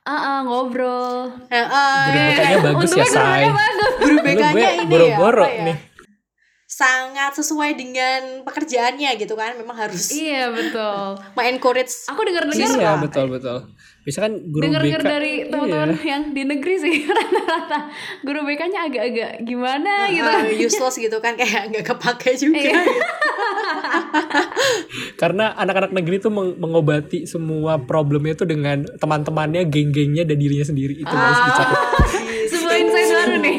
Uh, 0.07 0.15
uh, 0.15 0.39
ngobrol. 0.47 1.27
Uh, 1.51 1.59
uh, 1.67 2.07
guru 2.07 2.21
BK-nya 2.31 2.59
bagus 2.63 2.91
ya, 2.95 3.07
say. 3.11 3.51
Guru 3.99 4.17
BK-nya 4.23 4.69
ini 4.79 4.85
boro-boro 4.87 5.51
ya, 5.51 5.67
nih 5.67 5.96
sangat 6.77 7.33
sesuai 7.41 7.73
dengan 7.73 8.45
pekerjaannya 8.45 9.17
gitu 9.17 9.33
kan 9.33 9.57
memang 9.57 9.89
harus 9.89 10.13
iya 10.13 10.53
betul 10.53 11.17
encourage 11.49 12.05
aku 12.05 12.21
dengar 12.29 12.45
dengar 12.45 12.69
iya 12.69 12.93
betul 13.01 13.33
betul 13.33 13.73
bisa 14.05 14.29
kan 14.29 14.37
guru 14.53 14.69
dengar 14.69 14.85
dengar 14.85 15.03
dari 15.03 15.33
iya. 15.41 15.49
teman-teman 15.49 15.97
iya. 15.97 16.05
yang 16.05 16.23
di 16.37 16.43
negeri 16.45 16.75
sih 16.77 16.95
rata-rata 17.17 17.89
guru 18.21 18.45
BK-nya 18.45 18.93
agak-agak 18.93 19.33
gimana 19.49 20.05
uh, 20.05 20.13
gitu 20.13 20.29
uh, 20.29 20.53
useless 20.69 21.01
gitu 21.01 21.17
kan 21.25 21.33
kayak 21.41 21.73
nggak 21.73 21.85
kepake 21.97 22.37
juga 22.37 22.61
iya. 22.61 22.77
gitu. 22.85 22.93
karena 25.17 25.57
anak-anak 25.57 25.97
negeri 25.97 26.21
tuh 26.21 26.29
meng 26.29 26.61
mengobati 26.61 27.25
semua 27.25 27.81
problemnya 27.81 28.37
itu 28.37 28.45
dengan 28.45 28.85
teman-temannya 29.01 29.65
geng-gengnya 29.65 30.29
dan 30.29 30.37
dirinya 30.37 30.69
sendiri 30.69 30.93
itu 30.93 31.09
ah, 31.09 31.41
dicatat 31.41 31.81
sebuah 32.53 32.77
insight 32.77 33.09
baru 33.17 33.37
nih 33.41 33.59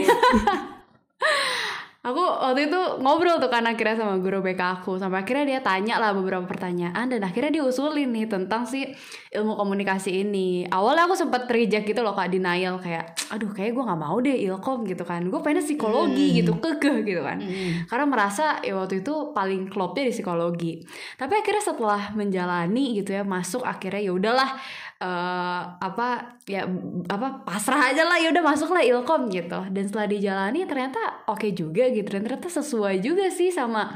aku 2.07 2.23
waktu 2.23 2.71
itu 2.71 2.79
ngobrol 3.03 3.35
tuh 3.35 3.51
kan 3.51 3.67
akhirnya 3.67 3.99
sama 3.99 4.15
guru 4.23 4.39
BK 4.39 4.61
aku. 4.79 4.95
Sampai 4.95 5.27
akhirnya 5.27 5.43
dia 5.43 5.59
tanya 5.59 5.99
lah 5.99 6.15
beberapa 6.15 6.47
pertanyaan 6.47 7.11
dan 7.11 7.19
akhirnya 7.19 7.59
dia 7.59 7.63
usulin 7.67 8.07
nih 8.15 8.31
tentang 8.31 8.63
si 8.63 8.87
ilmu 9.35 9.59
komunikasi 9.59 10.23
ini. 10.23 10.63
Awalnya 10.71 11.11
aku 11.11 11.15
sempat 11.19 11.51
reject 11.51 11.83
gitu 11.83 11.99
loh 11.99 12.15
kak 12.15 12.31
denial 12.31 12.79
kayak 12.79 13.11
aduh 13.27 13.51
kayak 13.51 13.75
gue 13.75 13.83
nggak 13.83 13.99
mau 13.99 14.15
deh 14.23 14.37
ilkom 14.47 14.87
gitu 14.87 15.03
kan. 15.03 15.27
Gue 15.27 15.43
pengen 15.43 15.59
psikologi 15.59 16.31
hmm. 16.31 16.37
gitu 16.39 16.51
kekeh 16.55 16.97
gitu 17.03 17.21
kan. 17.21 17.39
Hmm. 17.43 17.85
karena 17.91 18.05
merasa 18.07 18.59
ya 18.63 18.73
waktu 18.79 19.03
itu 19.03 19.35
paling 19.35 19.67
klopnya 19.67 20.07
di 20.07 20.13
psikologi. 20.15 20.79
Tapi 21.19 21.33
akhirnya 21.43 21.63
setelah 21.63 22.15
menjalani 22.15 23.03
gitu 23.03 23.11
ya 23.11 23.27
masuk 23.27 23.67
akhirnya 23.67 23.99
ya 23.99 24.13
udahlah 24.15 24.55
uh, 25.01 25.61
apa 25.77 26.39
ya 26.49 26.65
apa 27.09 27.45
pasrah 27.45 27.93
aja 27.93 28.03
lah 28.05 28.17
ya 28.17 28.33
udah 28.33 28.43
masuk 28.43 28.69
lah 28.73 28.83
ilkom 28.83 29.29
gitu. 29.29 29.59
Dan 29.69 29.83
setelah 29.89 30.07
dijalani 30.09 30.65
ternyata 30.65 31.25
oke 31.29 31.41
okay 31.41 31.51
juga 31.53 31.89
gitu. 31.89 32.07
Dan 32.07 32.25
ternyata 32.25 32.49
sesuai 32.49 33.01
juga 33.01 33.29
sih 33.29 33.53
sama 33.53 33.93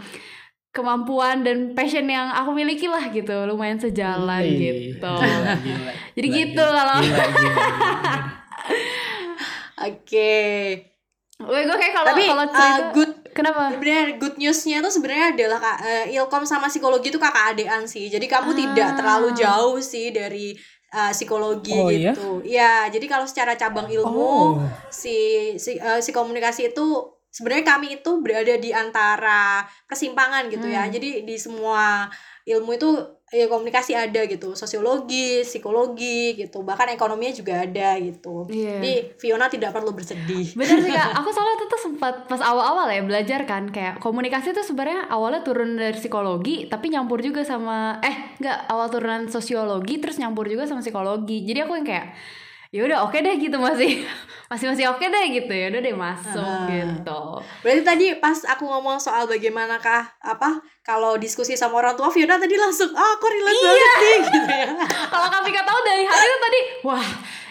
kemampuan 0.72 1.44
dan 1.44 1.76
passion 1.76 2.08
yang 2.08 2.32
aku 2.32 2.56
miliki 2.56 2.88
lah 2.88 3.12
gitu. 3.12 3.34
Lumayan 3.44 3.78
sejalan 3.82 4.40
Hii, 4.40 4.96
gitu. 4.96 5.14
gila, 5.20 5.54
gila, 5.60 5.92
jadi 6.16 6.28
gila, 6.28 6.40
gitu 6.40 6.66
kalau 6.66 6.98
oke. 9.90 10.34
Gue 11.42 11.60
gue 11.66 11.78
kayak 11.82 11.94
kalau 11.98 12.14
kalau 12.14 12.46
cerita 12.54 12.70
uh, 12.70 12.94
good 12.94 13.12
kenapa? 13.34 13.74
Sebenarnya 13.74 14.06
good 14.22 14.36
newsnya 14.38 14.78
tuh 14.86 14.94
sebenarnya 14.94 15.28
adalah 15.34 15.60
uh, 15.82 16.06
ilkom 16.08 16.46
sama 16.46 16.70
psikologi 16.70 17.10
itu 17.10 17.18
kakak 17.18 17.58
adean 17.58 17.90
sih. 17.90 18.08
Jadi 18.08 18.30
kamu 18.30 18.54
ah. 18.54 18.58
tidak 18.62 18.90
terlalu 18.96 19.30
jauh 19.34 19.82
sih 19.82 20.14
dari 20.14 20.54
uh, 20.92 21.12
psikologi 21.16 21.74
oh, 21.76 21.90
iya? 21.90 22.14
gitu. 22.14 22.30
Iya? 22.44 22.88
Ya, 22.88 22.94
jadi 22.94 23.06
kalau 23.08 23.26
secara 23.26 23.56
cabang 23.56 23.88
ilmu 23.88 24.60
oh. 24.60 24.64
si 24.92 25.16
si, 25.58 25.80
uh, 25.80 26.04
si 26.04 26.12
komunikasi 26.12 26.76
itu 26.76 27.16
sebenarnya 27.32 27.66
kami 27.66 28.04
itu 28.04 28.12
berada 28.20 28.60
di 28.60 28.76
antara 28.76 29.64
persimpangan 29.88 30.52
gitu 30.52 30.68
ya. 30.68 30.86
hmm. 30.86 30.92
ya. 30.92 30.94
Jadi 31.00 31.10
di 31.24 31.36
semua 31.40 32.12
ilmu 32.44 32.76
itu 32.76 32.90
ya 33.32 33.48
komunikasi 33.48 33.96
ada 33.96 34.28
gitu 34.28 34.60
sosiologi 34.60 35.40
psikologi 35.48 36.36
gitu 36.36 36.68
bahkan 36.68 36.92
ekonominya 36.92 37.32
juga 37.32 37.64
ada 37.64 37.96
gitu. 37.96 38.52
Yeah. 38.52 38.84
jadi 38.84 38.94
Fiona 39.16 39.48
tidak 39.48 39.72
perlu 39.72 39.96
bersedih. 39.96 40.52
Benar 40.52 40.78
sih 40.84 40.92
kak. 40.92 41.10
Aku 41.24 41.32
soalnya 41.32 41.64
tuh 41.64 41.80
sempat 41.80 42.28
pas 42.28 42.44
awal-awal 42.44 42.92
ya 42.92 43.00
belajar 43.08 43.48
kan 43.48 43.72
kayak 43.72 44.04
komunikasi 44.04 44.52
tuh 44.52 44.68
sebenarnya 44.68 45.08
awalnya 45.08 45.48
turun 45.48 45.80
dari 45.80 45.96
psikologi 45.96 46.68
tapi 46.68 46.92
nyampur 46.92 47.24
juga 47.24 47.48
sama 47.48 48.04
eh 48.04 48.36
nggak 48.44 48.68
awal 48.68 48.92
turunan 48.92 49.32
sosiologi 49.32 50.04
terus 50.04 50.20
nyampur 50.20 50.52
juga 50.52 50.68
sama 50.68 50.84
psikologi. 50.84 51.48
Jadi 51.48 51.60
aku 51.64 51.80
yang 51.80 51.88
kayak 51.88 52.12
ya 52.72 52.88
udah 52.88 53.04
oke 53.04 53.12
okay 53.12 53.20
deh 53.20 53.36
gitu 53.36 53.60
masih 53.60 54.08
masih 54.52 54.72
masih 54.72 54.86
oke 54.88 55.04
okay 55.04 55.12
deh 55.12 55.26
gitu. 55.36 55.52
Ya 55.52 55.68
udah 55.68 55.82
deh 55.84 55.96
masuk 55.96 56.40
uh, 56.40 56.68
gitu. 56.72 57.22
Berarti 57.64 57.82
tadi 57.84 58.06
pas 58.18 58.40
aku 58.48 58.64
ngomong 58.64 58.98
soal 58.98 59.28
bagaimanakah 59.28 60.08
apa 60.24 60.64
kalau 60.82 61.20
diskusi 61.20 61.60
sama 61.60 61.84
orang 61.84 62.00
tua 62.00 62.08
Fiona 62.08 62.40
tadi 62.40 62.56
langsung 62.56 62.90
ah 62.96 63.04
oh, 63.04 63.12
aku 63.20 63.26
relate 63.28 63.60
iya. 63.60 63.68
banget 63.68 64.00
nih 64.00 64.20
gitu 64.32 64.52
ya. 64.56 64.70
Kalau 65.14 65.28
kami 65.30 65.50
tahu 65.52 65.80
dari 65.84 66.04
hari 66.08 66.26
itu 66.26 66.38
tadi 66.40 66.60
wah 66.88 67.08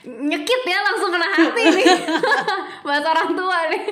nyekit 0.09 0.63
ya 0.65 0.79
langsung 0.81 1.11
kena 1.13 1.29
hati 1.29 1.63
nih. 1.69 1.87
Bahasa 2.81 3.09
orang 3.13 3.31
tua 3.37 3.59
nih 3.71 3.83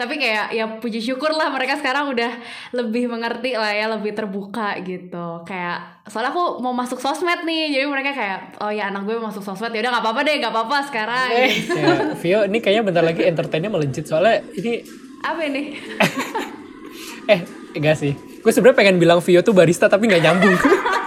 tapi 0.00 0.16
kayak 0.16 0.56
ya 0.56 0.64
puji 0.80 0.96
syukur 1.04 1.28
lah 1.36 1.52
mereka 1.52 1.76
sekarang 1.76 2.08
udah 2.08 2.40
lebih 2.72 3.04
mengerti 3.12 3.52
lah 3.52 3.68
ya 3.68 3.84
lebih 3.92 4.16
terbuka 4.16 4.80
gitu. 4.80 5.44
Kayak 5.44 6.00
soalnya 6.08 6.32
aku 6.32 6.64
mau 6.64 6.72
masuk 6.72 6.96
sosmed 6.96 7.44
nih 7.44 7.68
jadi 7.68 7.84
mereka 7.84 8.16
kayak 8.16 8.64
oh 8.64 8.72
ya 8.72 8.88
anak 8.88 9.04
gue 9.04 9.20
mau 9.20 9.28
masuk 9.28 9.44
sosmed. 9.44 9.76
Ya 9.76 9.84
udah 9.84 9.92
nggak 9.92 10.04
apa-apa 10.08 10.20
deh 10.24 10.34
nggak 10.40 10.52
apa-apa 10.56 10.76
sekarang 10.88 11.28
eh, 11.36 11.52
ya, 11.52 11.94
Vio 12.16 12.40
ini 12.48 12.58
kayaknya 12.64 12.82
bentar 12.88 13.04
lagi 13.04 13.28
entertainnya 13.28 13.68
melejit 13.68 14.08
soalnya 14.08 14.40
ini 14.56 14.80
apa 15.20 15.40
ini? 15.44 15.62
Eh 17.30 17.44
enggak 17.76 18.00
sih. 18.00 18.16
Gue 18.40 18.50
sebenarnya 18.56 18.80
pengen 18.80 18.96
bilang 18.96 19.20
Vio 19.20 19.44
tuh 19.44 19.52
barista 19.52 19.84
tapi 19.92 20.08
nggak 20.08 20.24
nyambung 20.24 20.56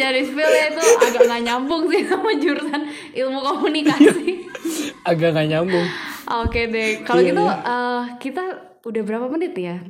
Jadi 0.00 0.20
spill 0.24 0.48
ya 0.48 0.64
itu 0.72 0.80
agak 0.80 1.22
nggak 1.28 1.42
nyambung 1.44 1.82
sih 1.92 2.08
sama 2.08 2.32
jurusan 2.40 2.82
ilmu 3.12 3.38
komunikasi 3.44 4.48
agak 5.04 5.36
nggak 5.36 5.48
nyambung 5.52 5.88
Oke 6.30 6.70
deh, 6.70 7.02
kalau 7.02 7.26
yeah, 7.26 7.30
gitu 7.34 7.42
yeah. 7.42 7.58
Uh, 7.66 8.02
kita 8.22 8.42
udah 8.86 9.02
berapa 9.02 9.26
menit 9.34 9.50
ya? 9.58 9.82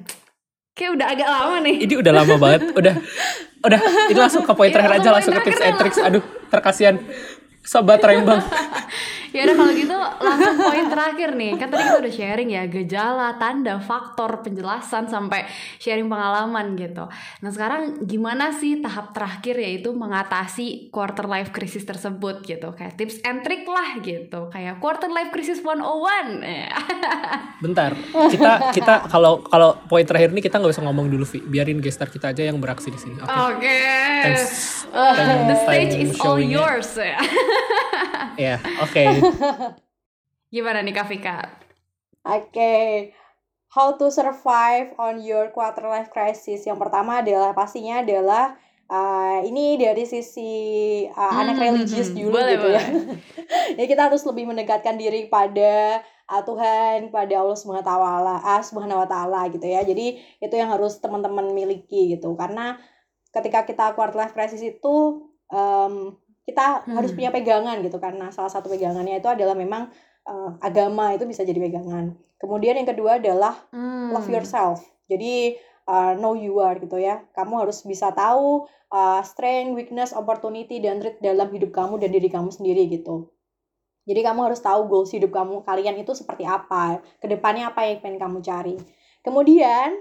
Kayak 0.72 0.96
udah 0.96 1.06
agak 1.12 1.28
lama 1.28 1.56
nih. 1.68 1.76
Ini 1.84 1.94
udah 2.00 2.12
lama 2.16 2.34
banget. 2.40 2.60
Udah 2.72 2.94
udah 3.60 3.80
ini 4.08 4.16
langsung 4.16 4.48
ke 4.48 4.52
poin 4.56 4.72
Iya, 4.72 4.80
terakhir 4.80 5.04
aja 5.04 5.08
langsung 5.12 5.36
ke 5.36 5.42
tips 5.44 5.60
and 5.60 5.76
tricks. 5.76 6.00
Aduh, 6.00 6.24
terkasihan 6.48 6.96
sobat 7.60 8.00
rembang. 8.00 8.40
Ya 9.30 9.46
udah 9.46 9.56
kalau 9.56 9.72
gitu 9.72 9.96
langsung 9.96 10.54
poin 10.58 10.86
terakhir 10.90 11.28
nih. 11.38 11.52
Kan 11.54 11.68
tadi 11.70 11.82
kita 11.86 11.98
udah 12.02 12.12
sharing 12.12 12.50
ya 12.50 12.62
gejala, 12.66 13.38
tanda, 13.38 13.78
faktor, 13.78 14.42
penjelasan 14.42 15.06
sampai 15.06 15.46
sharing 15.78 16.10
pengalaman 16.10 16.74
gitu. 16.74 17.06
Nah, 17.40 17.50
sekarang 17.54 18.04
gimana 18.04 18.50
sih 18.50 18.82
tahap 18.82 19.14
terakhir 19.14 19.56
yaitu 19.62 19.94
mengatasi 19.94 20.90
quarter 20.90 21.30
life 21.30 21.54
crisis 21.54 21.86
tersebut 21.86 22.42
gitu. 22.42 22.74
Kayak 22.74 22.98
tips 22.98 23.22
and 23.22 23.46
trick 23.46 23.62
lah 23.64 24.02
gitu. 24.02 24.50
Kayak 24.50 24.82
quarter 24.82 25.08
life 25.08 25.30
crisis 25.30 25.62
101. 25.62 26.42
Bentar, 27.64 27.94
kita 28.34 28.74
kita 28.74 28.94
kalau 29.06 29.46
kalau 29.46 29.78
poin 29.86 30.02
terakhir 30.02 30.34
ini 30.34 30.42
kita 30.42 30.58
nggak 30.58 30.74
usah 30.74 30.84
ngomong 30.84 31.06
dulu, 31.06 31.22
Vi. 31.22 31.38
Biarin 31.46 31.78
gestar 31.78 32.10
kita 32.10 32.34
aja 32.34 32.42
yang 32.42 32.58
beraksi 32.58 32.90
di 32.90 32.98
sini. 32.98 33.20
Oke. 33.22 33.60
Oke. 33.60 33.78
Thanks. 34.24 34.88
The 34.90 35.56
stage 35.68 35.94
is 36.00 36.16
all 36.20 36.40
yours. 36.40 36.96
Ya, 38.40 38.56
oke. 38.80 39.19
Gimana 40.54 40.82
nih 40.82 40.94
Kak 40.94 41.06
Vika? 41.10 41.36
Oke, 42.26 42.72
how 43.72 43.96
to 43.96 44.10
survive 44.12 44.92
on 45.00 45.22
your 45.22 45.48
quarter 45.54 45.86
life 45.86 46.10
crisis. 46.12 46.66
Yang 46.66 46.78
pertama 46.82 47.22
adalah 47.24 47.54
pastinya 47.56 48.02
adalah 48.04 48.58
uh, 48.90 49.40
ini 49.46 49.78
dari 49.78 50.04
sisi 50.04 50.50
uh, 51.06 51.34
anak 51.38 51.56
Hmm, 51.56 51.64
religius 51.64 52.10
hmm, 52.12 52.18
dulu 52.18 52.34
boleh, 52.34 52.54
gitu 52.58 52.68
ya. 52.68 52.82
boleh. 52.82 52.84
Jadi 53.78 53.86
kita 53.86 54.02
harus 54.10 54.22
lebih 54.26 54.44
mendekatkan 54.50 54.98
diri 54.98 55.30
pada 55.30 56.02
uh, 56.28 56.42
Tuhan, 56.42 57.14
pada 57.14 57.34
Allah 57.40 57.56
Subhanahu 57.56 57.86
wa 57.86 57.88
taala, 57.88 58.36
ah, 58.42 58.60
Subhanahu 58.60 59.00
wa 59.06 59.08
taala 59.08 59.46
gitu 59.48 59.64
ya. 59.64 59.86
Jadi 59.86 60.18
itu 60.42 60.54
yang 60.58 60.68
harus 60.74 60.98
teman-teman 60.98 61.54
miliki 61.54 62.18
gitu. 62.18 62.34
Karena 62.34 62.76
ketika 63.30 63.62
kita 63.64 63.94
quarter 63.94 64.18
life 64.18 64.34
crisis 64.34 64.60
itu 64.60 65.24
um, 65.48 66.18
kita 66.48 66.84
Hmm. 66.84 66.96
harus 66.98 67.12
punya 67.14 67.30
pegangan 67.30 67.78
gitu 67.84 68.00
karena 68.00 68.32
salah 68.34 68.50
satu 68.50 68.66
pegangannya 68.72 69.20
itu 69.20 69.28
adalah 69.30 69.54
memang 69.54 69.92
uh, 70.26 70.56
agama 70.60 71.14
itu 71.14 71.24
bisa 71.28 71.44
jadi 71.46 71.58
pegangan. 71.58 72.16
Kemudian 72.40 72.76
yang 72.80 72.88
kedua 72.88 73.20
adalah 73.20 73.56
Hmm. 73.70 74.10
love 74.12 74.28
yourself. 74.28 74.82
Jadi 75.10 75.56
uh, 75.90 76.16
know 76.16 76.34
you 76.38 76.58
are 76.62 76.78
gitu 76.80 76.96
ya. 76.96 77.22
Kamu 77.36 77.66
harus 77.66 77.82
bisa 77.84 78.10
tahu 78.14 78.64
uh, 78.90 79.20
strength, 79.22 79.74
weakness, 79.76 80.10
opportunity 80.16 80.78
dan 80.82 80.98
threat 81.02 81.18
dalam 81.22 81.50
hidup 81.50 81.70
kamu 81.74 82.00
dan 82.00 82.10
diri 82.14 82.28
kamu 82.30 82.50
sendiri 82.50 82.86
gitu. 82.90 83.30
Jadi 84.08 84.20
kamu 84.24 84.50
harus 84.50 84.58
tahu 84.58 84.90
goals 84.90 85.12
hidup 85.12 85.30
kamu 85.30 85.62
kalian 85.62 86.00
itu 86.00 86.16
seperti 86.16 86.42
apa, 86.48 86.98
ke 87.20 87.26
depannya 87.30 87.70
apa 87.70 87.86
yang 87.86 88.00
pengen 88.02 88.18
kamu 88.18 88.38
cari. 88.42 88.74
Kemudian 89.20 89.92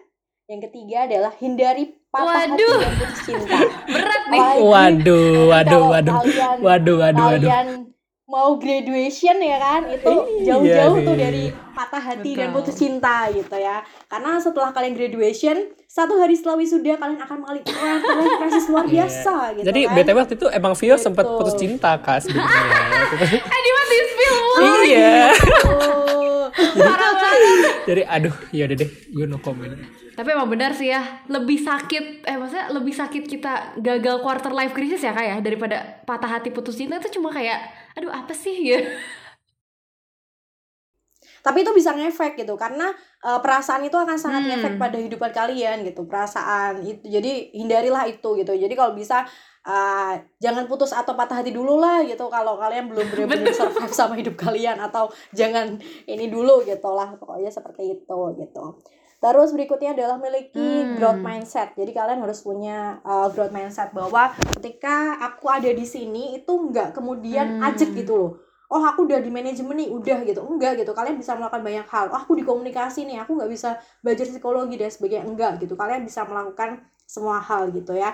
yang 0.49 0.65
ketiga 0.65 1.05
adalah 1.05 1.29
hindari 1.38 1.93
patah 2.09 2.49
hati 2.49 2.57
Waduh. 2.57 2.77
dan 2.81 2.93
putus 2.97 3.19
cinta. 3.21 3.57
Berat 3.93 4.23
nih. 4.27 4.39
Apalagi 4.41 4.65
Waduh, 4.65 5.29
waduh, 5.45 5.69
kalau 5.77 5.88
waduh. 5.88 6.15
kalian 6.17 6.57
Waduh, 6.57 6.95
waduh, 6.97 7.25
waduh. 7.29 7.39
kalian 7.45 7.67
mau 8.25 8.49
graduation 8.57 9.38
ya 9.39 9.57
kan 9.57 9.81
itu 9.89 10.05
Iya 10.05 10.41
jauh-jauh 10.47 10.97
tuh 10.99 11.13
nih. 11.13 11.17
dari 11.19 11.43
patah 11.71 11.97
hati 11.99 12.31
dan 12.31 12.49
Betul. 12.49 12.57
putus 12.62 12.75
cinta 12.77 13.25
gitu 13.27 13.55
ya 13.55 13.81
karena 14.05 14.38
setelah 14.38 14.69
kalian 14.69 14.93
graduation 14.93 15.57
satu 15.85 16.13
hari 16.15 16.33
setelah 16.33 16.53
wisuda 16.55 16.93
kalian 16.93 17.17
akan 17.19 17.38
mengalami 17.39 17.65
crisis 18.38 18.69
luar 18.69 18.85
Iya. 18.85 18.93
biasa 19.01 19.33
gitu 19.51 19.65
Jadi 19.65 19.79
kan 19.83 19.93
BTW 19.95 20.17
waktu 20.19 20.35
itu 20.35 20.47
emang 20.47 20.73
Vio 20.75 20.95
sempat 20.95 21.25
Betul. 21.25 21.38
putus 21.39 21.55
cinta 21.57 21.91
kak 21.95 22.21
sebenarnya. 22.21 22.62
Eh 23.33 23.59
di 23.59 23.71
mana 23.71 23.95
spill 24.07 24.38
iya. 24.83 25.17
Parah 26.79 27.12
banget. 27.15 27.73
Jadi 27.88 28.01
aduh, 28.05 28.35
ya 28.53 28.63
udah 28.69 28.77
deh, 28.77 28.89
gue 28.89 29.25
no 29.25 29.38
comment. 29.39 29.73
Tapi 30.19 30.29
emang 30.35 30.51
benar 30.51 30.75
sih 30.75 30.91
ya, 30.91 31.23
lebih 31.31 31.63
sakit, 31.63 32.27
eh 32.27 32.35
maksudnya 32.35 32.67
lebih 32.75 32.91
sakit 32.91 33.23
kita 33.23 33.79
gagal 33.79 34.19
quarter 34.19 34.51
life 34.51 34.75
crisis 34.75 34.99
ya 34.99 35.15
kak 35.15 35.23
ya 35.23 35.38
daripada 35.39 36.03
patah 36.03 36.27
hati 36.27 36.51
putus 36.51 36.75
cinta 36.75 36.99
itu 36.99 37.19
cuma 37.19 37.31
kayak, 37.31 37.71
aduh 37.95 38.12
apa 38.12 38.35
sih 38.35 38.75
ya? 38.75 38.83
tapi 41.39 41.62
itu 41.62 41.71
bisa 41.71 41.91
ngefek 41.91 42.36
gitu 42.36 42.54
karena 42.54 42.91
eh, 43.19 43.39
perasaan 43.39 43.82
itu 43.82 43.95
akan 43.95 44.15
sangat 44.15 44.41
Hmm. 44.41 44.49
ngefek 44.54 44.73
pada 44.75 44.97
hidupan 44.97 45.32
kalian 45.32 45.84
gitu 45.84 46.04
perasaan 46.04 46.82
itu 46.82 47.04
jadi 47.04 47.32
hindarilah 47.54 48.06
itu 48.06 48.30
gitu 48.36 48.52
jadi 48.52 48.73
kalau 48.73 48.93
bisa 48.93 49.23
eh, 49.62 50.13
jangan 50.38 50.65
putus 50.65 50.91
atau 50.91 51.13
patah 51.13 51.39
hati 51.39 51.52
dulu 51.52 51.78
lah 51.78 51.99
gitu 52.02 52.28
kalau 52.28 52.56
kalian 52.56 52.88
belum 52.88 53.06
benar-benar 53.12 53.52
survive 53.52 53.91
sama 53.91 54.15
hidup 54.15 54.36
kalian 54.36 54.80
atau 54.80 55.08
jangan 55.32 55.75
ini 56.06 56.28
dulu 56.28 56.63
gitu 56.63 56.89
lah 56.89 57.13
pokoknya 57.13 57.49
seperti 57.49 57.97
itu 57.97 58.19
gitu 58.38 58.80
terus 59.19 59.52
berikutnya 59.52 59.91
adalah 59.91 60.15
miliki 60.15 60.56
Hmm. 60.56 60.95
growth 60.95 61.19
mindset 61.19 61.75
jadi 61.75 61.91
kalian 61.91 62.23
harus 62.23 62.39
punya 62.39 62.78
eh, 63.02 63.28
growth 63.30 63.52
mindset 63.52 63.91
bahwa 63.91 64.32
ketika 64.56 64.95
aku 65.19 65.52
ada 65.52 65.67
di 65.67 65.84
sini 65.84 66.36
itu 66.36 66.49
nggak 66.49 66.95
kemudian 66.95 67.60
Hmm. 67.60 67.67
ajek 67.67 67.91
gitu 67.95 68.15
loh 68.15 68.32
oh 68.69 68.84
aku 68.86 69.10
udah 69.10 69.17
di 69.17 69.34
manajemen 69.34 69.73
nih 69.73 69.89
udah 69.89 70.21
gitu. 70.29 70.45
Enggak 70.45 70.77
gitu. 70.77 70.93
Kalian 70.93 71.17
bisa 71.17 71.34
melakukan 71.34 71.65
banyak 71.65 71.88
hal. 71.89 72.05
Oh 72.13 72.21
aku 72.21 72.38
di 72.38 72.45
komunikasi 72.45 73.10
nih 73.10 73.25
aku 73.25 73.34
nggak 73.34 73.49
bisa 73.49 73.82
belajar 74.05 74.29
psikologi 74.29 74.77
dan 74.77 74.93
sebagainya. 74.93 75.25
Enggak 75.25 75.58
gitu. 75.62 75.73
Kalian 75.73 76.05
bisa 76.05 76.21
melakukan 76.29 76.86
semua 77.10 77.41
hal 77.41 77.73
gitu 77.73 77.97
ya. 77.97 78.13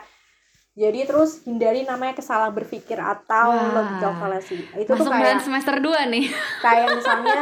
Jadi 0.75 1.07
terus 1.07 1.39
hindari 1.47 1.87
namanya 1.87 2.19
kesalahan 2.19 2.51
berpikir 2.51 2.99
atau 2.99 3.47
Wah. 3.47 3.79
logical 3.79 4.11
fallacy 4.19 4.59
itu 4.75 4.91
tuh 4.91 4.99
Masuk 4.99 5.07
kayak 5.07 5.23
bulan 5.23 5.39
semester 5.39 5.75
2 5.79 6.11
nih. 6.11 6.25
kayak 6.59 6.87
misalnya 6.99 7.41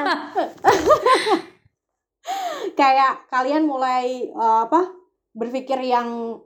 kayak 2.80 3.13
kalian 3.34 3.65
mulai 3.65 4.30
eh, 4.30 4.60
apa 4.69 4.86
berpikir 5.34 5.82
yang 5.82 6.38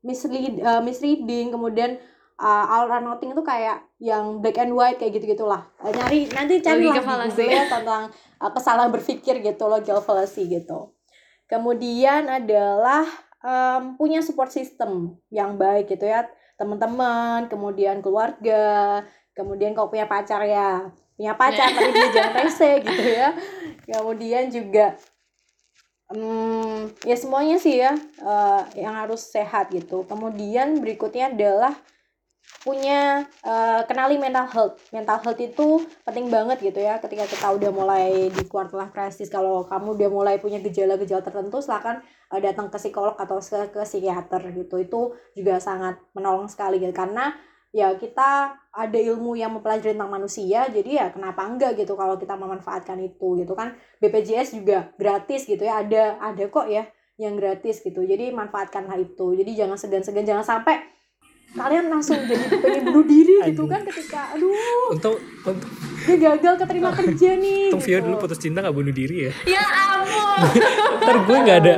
mislead 0.00 0.64
eh, 0.64 0.80
misleading 0.80 1.52
kemudian 1.52 2.00
uh, 2.38 2.64
or 2.82 3.00
nothing 3.00 3.30
itu 3.30 3.42
kayak 3.46 3.86
yang 4.02 4.42
black 4.42 4.58
and 4.58 4.74
white 4.74 4.98
kayak 4.98 5.18
gitu 5.18 5.34
gitulah 5.38 5.70
nyari 5.82 6.26
nanti 6.34 6.58
cari 6.58 6.90
fallacy. 6.90 7.46
Google 7.46 7.54
ya 7.54 7.64
tentang 7.70 8.02
uh, 8.42 8.50
kesalahan 8.50 8.90
berpikir 8.90 9.34
gitu 9.42 9.64
logical 9.70 10.02
fallacy 10.02 10.46
gitu. 10.50 10.94
Kemudian 11.44 12.24
adalah 12.26 13.04
em, 13.44 14.00
punya 14.00 14.24
support 14.24 14.48
system 14.48 15.20
yang 15.28 15.60
baik 15.60 15.92
gitu 15.92 16.08
ya. 16.08 16.24
Teman-teman 16.56 17.46
kemudian 17.52 18.00
keluarga 18.00 19.04
kemudian 19.34 19.74
kalau 19.74 19.90
punya 19.90 20.06
pacar 20.06 20.46
ya 20.46 20.94
punya 21.18 21.34
pacar 21.34 21.74
tapi 21.74 21.90
dia 21.90 22.08
jangan 22.10 22.34
rese 22.42 22.70
gitu 22.80 23.08
ya. 23.12 23.28
Kemudian 23.84 24.48
juga 24.48 24.96
hmm, 26.08 27.04
ya 27.04 27.16
semuanya 27.20 27.56
sih 27.60 27.76
ya 27.84 27.92
eh, 28.24 28.62
yang 28.80 28.96
harus 28.96 29.20
sehat 29.28 29.68
gitu. 29.70 30.08
Kemudian 30.08 30.80
berikutnya 30.80 31.28
adalah 31.28 31.76
punya 32.64 33.28
eh, 33.44 33.80
kenali 33.84 34.16
mental 34.16 34.48
health. 34.48 34.80
Mental 34.88 35.20
health 35.20 35.38
itu 35.38 35.84
penting 36.02 36.32
banget 36.32 36.64
gitu 36.64 36.80
ya 36.80 36.96
ketika 36.96 37.28
kita 37.28 37.46
udah 37.52 37.70
mulai 37.70 38.32
di 38.32 38.42
quarter 38.48 38.80
life 38.80 38.96
crisis. 38.96 39.28
Kalau 39.28 39.68
kamu 39.68 40.00
udah 40.00 40.08
mulai 40.10 40.34
punya 40.40 40.58
gejala-gejala 40.64 41.20
tertentu 41.20 41.60
silakan 41.60 42.00
eh, 42.32 42.40
datang 42.40 42.72
ke 42.72 42.80
psikolog 42.80 43.14
atau 43.20 43.36
ke, 43.38 43.68
ke 43.68 43.80
psikiater 43.84 44.40
gitu. 44.56 44.80
Itu 44.80 45.00
juga 45.36 45.60
sangat 45.60 46.00
menolong 46.16 46.48
sekali 46.48 46.80
gitu. 46.80 46.96
Karena 46.96 47.36
ya 47.68 47.92
kita 48.00 48.56
ada 48.72 48.98
ilmu 48.98 49.36
yang 49.36 49.52
mempelajari 49.52 49.98
tentang 49.98 50.14
manusia 50.14 50.70
jadi 50.70 50.90
ya 50.94 51.06
kenapa 51.10 51.42
enggak 51.42 51.74
gitu 51.74 51.98
kalau 51.98 52.14
kita 52.16 52.32
memanfaatkan 52.32 52.96
itu 53.04 53.44
gitu 53.44 53.52
kan. 53.52 53.76
BPJS 54.00 54.56
juga 54.56 54.88
gratis 54.96 55.44
gitu 55.44 55.60
ya 55.60 55.84
ada 55.84 56.16
ada 56.16 56.48
kok 56.48 56.64
ya 56.64 56.88
yang 57.20 57.36
gratis 57.36 57.84
gitu. 57.84 58.02
Jadi 58.08 58.32
manfaatkanlah 58.32 58.96
itu. 58.96 59.36
Jadi 59.36 59.52
jangan 59.52 59.76
segan-segan 59.76 60.24
jangan 60.24 60.42
sampai 60.42 60.94
kalian 61.54 61.86
langsung 61.86 62.18
jadi 62.20 62.50
pengen 62.52 62.82
bunuh 62.86 63.02
diri 63.04 63.34
gitu 63.46 63.62
Aduh. 63.62 63.68
kan 63.68 63.80
ketika 63.84 64.20
aduh 64.30 64.50
Untung, 64.90 65.14
untung, 65.40 65.70
dia 66.00 66.16
gagal 66.18 66.54
keterima 66.58 66.90
kerja 66.90 67.30
nih 67.34 67.70
Vio 67.72 67.78
gitu. 67.78 68.04
dulu 68.04 68.16
putus 68.18 68.36
cinta 68.36 68.58
gak 68.58 68.70
bunuh 68.70 68.90
diri 68.90 69.16
ya. 69.24 69.32
Ya 69.48 69.62
ampun. 69.62 70.38
Ntar 71.00 71.16
gue 71.20 71.38
gak 71.40 71.58
ada 71.60 71.74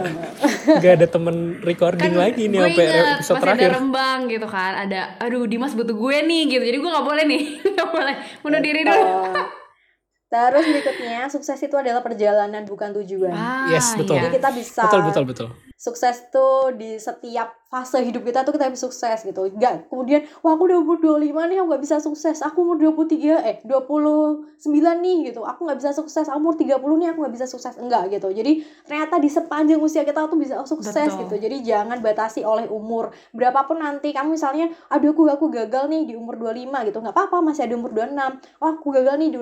gak 0.77 0.93
ada 0.95 1.07
temen 1.07 1.37
recording 1.61 2.13
lagi 2.15 2.47
nih 2.47 2.57
gue 2.57 2.69
sampai 2.71 2.87
episode 2.89 3.15
masih 3.31 3.43
terakhir. 3.45 3.63
ada 3.63 3.77
rembang 3.77 4.19
gitu 4.27 4.47
kan 4.47 4.73
ada 4.79 5.01
aduh 5.19 5.45
Dimas 5.45 5.73
butuh 5.73 5.93
gue 5.95 6.17
nih 6.23 6.43
gitu 6.49 6.65
jadi 6.65 6.77
gue 6.77 6.91
nggak 6.91 7.07
boleh 7.07 7.25
nih 7.25 7.43
nggak 7.75 7.89
boleh 7.89 8.15
bunuh 8.41 8.61
diri 8.61 8.81
dulu 8.83 9.05
terus 10.27 10.65
berikutnya 10.65 11.29
sukses 11.29 11.55
itu 11.57 11.77
adalah 11.77 12.01
perjalanan 12.01 12.65
bukan 12.65 12.91
tujuan 12.97 13.31
Ah, 13.31 13.71
Yes, 13.71 13.95
betul. 13.95 14.17
iya. 14.17 14.27
jadi 14.27 14.35
kita 14.35 14.51
bisa 14.53 14.83
Betul 14.85 15.03
betul 15.05 15.25
betul. 15.25 15.49
Sukses 15.77 16.33
tuh 16.33 16.73
di 16.73 16.97
setiap 16.97 17.53
fase 17.67 18.01
hidup 18.01 18.25
kita 18.25 18.47
tuh 18.47 18.57
kita 18.57 18.73
bisa 18.73 18.89
sukses 18.89 19.21
gitu. 19.27 19.53
Enggak, 19.53 19.91
kemudian 19.93 20.25
wah 20.41 20.57
aku 20.57 20.71
udah 20.71 20.79
umur 20.81 20.97
25 20.97 21.51
nih 21.51 21.57
aku 21.61 21.67
gak 21.77 21.83
bisa 21.85 21.97
sukses. 22.01 22.41
Aku 22.41 22.65
umur 22.65 22.81
23 22.81 23.43
eh 23.45 23.57
29 23.67 24.57
nih 25.05 25.17
gitu. 25.29 25.45
Aku 25.45 25.69
gak 25.69 25.77
bisa 25.83 25.93
sukses. 25.93 26.31
Aku 26.33 26.39
umur 26.41 26.57
30 26.57 26.81
nih 26.81 27.09
aku 27.13 27.19
gak 27.29 27.35
bisa 27.37 27.47
sukses. 27.51 27.77
Enggak 27.77 28.09
gitu. 28.09 28.33
Jadi 28.33 28.65
ternyata 28.89 29.21
di 29.21 29.29
sepanjang 29.29 29.83
usia 29.83 30.07
kita 30.07 30.25
tuh 30.25 30.39
bisa 30.41 30.63
sukses 30.65 30.95
Betul. 30.95 31.23
gitu. 31.27 31.35
Jadi 31.43 31.57
jangan 31.67 31.99
batasi 32.01 32.41
oleh 32.47 32.65
umur. 32.71 33.13
Berapapun 33.37 33.83
nanti 33.83 34.15
kamu 34.17 34.39
misalnya 34.39 34.73
aduh 34.89 35.13
aku 35.13 35.29
aku 35.29 35.47
gagal 35.53 35.91
nih 35.93 36.09
di 36.09 36.15
umur 36.17 36.39
25 36.39 36.87
gitu. 36.89 36.99
Nggak 37.03 37.13
apa-apa 37.19 37.43
masih 37.43 37.67
ada 37.67 37.75
umur 37.77 37.93
26 37.93 38.63
oh 38.63 38.69
aku 38.73 38.87
gagal 38.95 39.15
nih 39.21 39.29
di, 39.35 39.39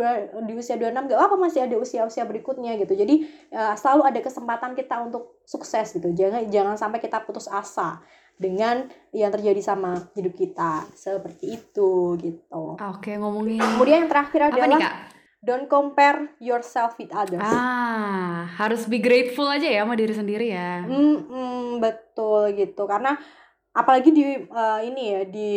di 0.49 0.53
usia 0.57 0.75
26 0.81 1.13
nggak 1.13 1.19
apa-apa 1.21 1.37
masih 1.37 1.61
ada 1.69 1.77
usia-usia 1.77 2.25
berikutnya 2.25 2.75
gitu. 2.81 2.97
Jadi 2.97 3.29
eh, 3.53 3.75
selalu 3.77 4.03
ada 4.09 4.21
kesempatan 4.25 4.73
kita 4.73 5.05
untuk 5.05 5.34
sukses 5.45 5.95
gitu. 5.95 6.11
Jangan 6.13 6.49
jangan 6.51 6.77
sampai 6.77 6.99
kita 6.99 7.23
putus 7.23 7.47
asa 7.47 8.01
dengan 8.35 8.91
yang 9.15 9.31
terjadi 9.31 9.61
sama 9.63 10.11
hidup 10.19 10.35
kita. 10.35 10.89
Seperti 10.97 11.61
itu 11.61 12.19
gitu. 12.19 12.75
Oke, 12.77 13.15
ngomongin 13.15 13.63
kemudian 13.63 14.05
yang 14.05 14.11
terakhir 14.11 14.41
apa 14.51 14.57
nih 14.57 14.61
adalah 14.61 14.81
kak? 14.81 14.95
don't 15.45 15.69
compare 15.69 16.33
yourself 16.41 16.97
with 16.97 17.13
others. 17.13 17.45
Ah, 17.45 18.49
harus 18.57 18.89
be 18.89 18.97
grateful 18.97 19.45
aja 19.45 19.69
ya 19.69 19.85
sama 19.85 19.95
diri 19.95 20.17
sendiri 20.17 20.49
ya. 20.49 20.89
Mm, 20.89 21.29
mm, 21.29 21.65
betul 21.85 22.57
gitu. 22.57 22.89
Karena 22.89 23.21
apalagi 23.75 24.15
di 24.15 24.25
eh, 24.39 24.81
ini 24.87 25.03
ya 25.11 25.23
di 25.27 25.53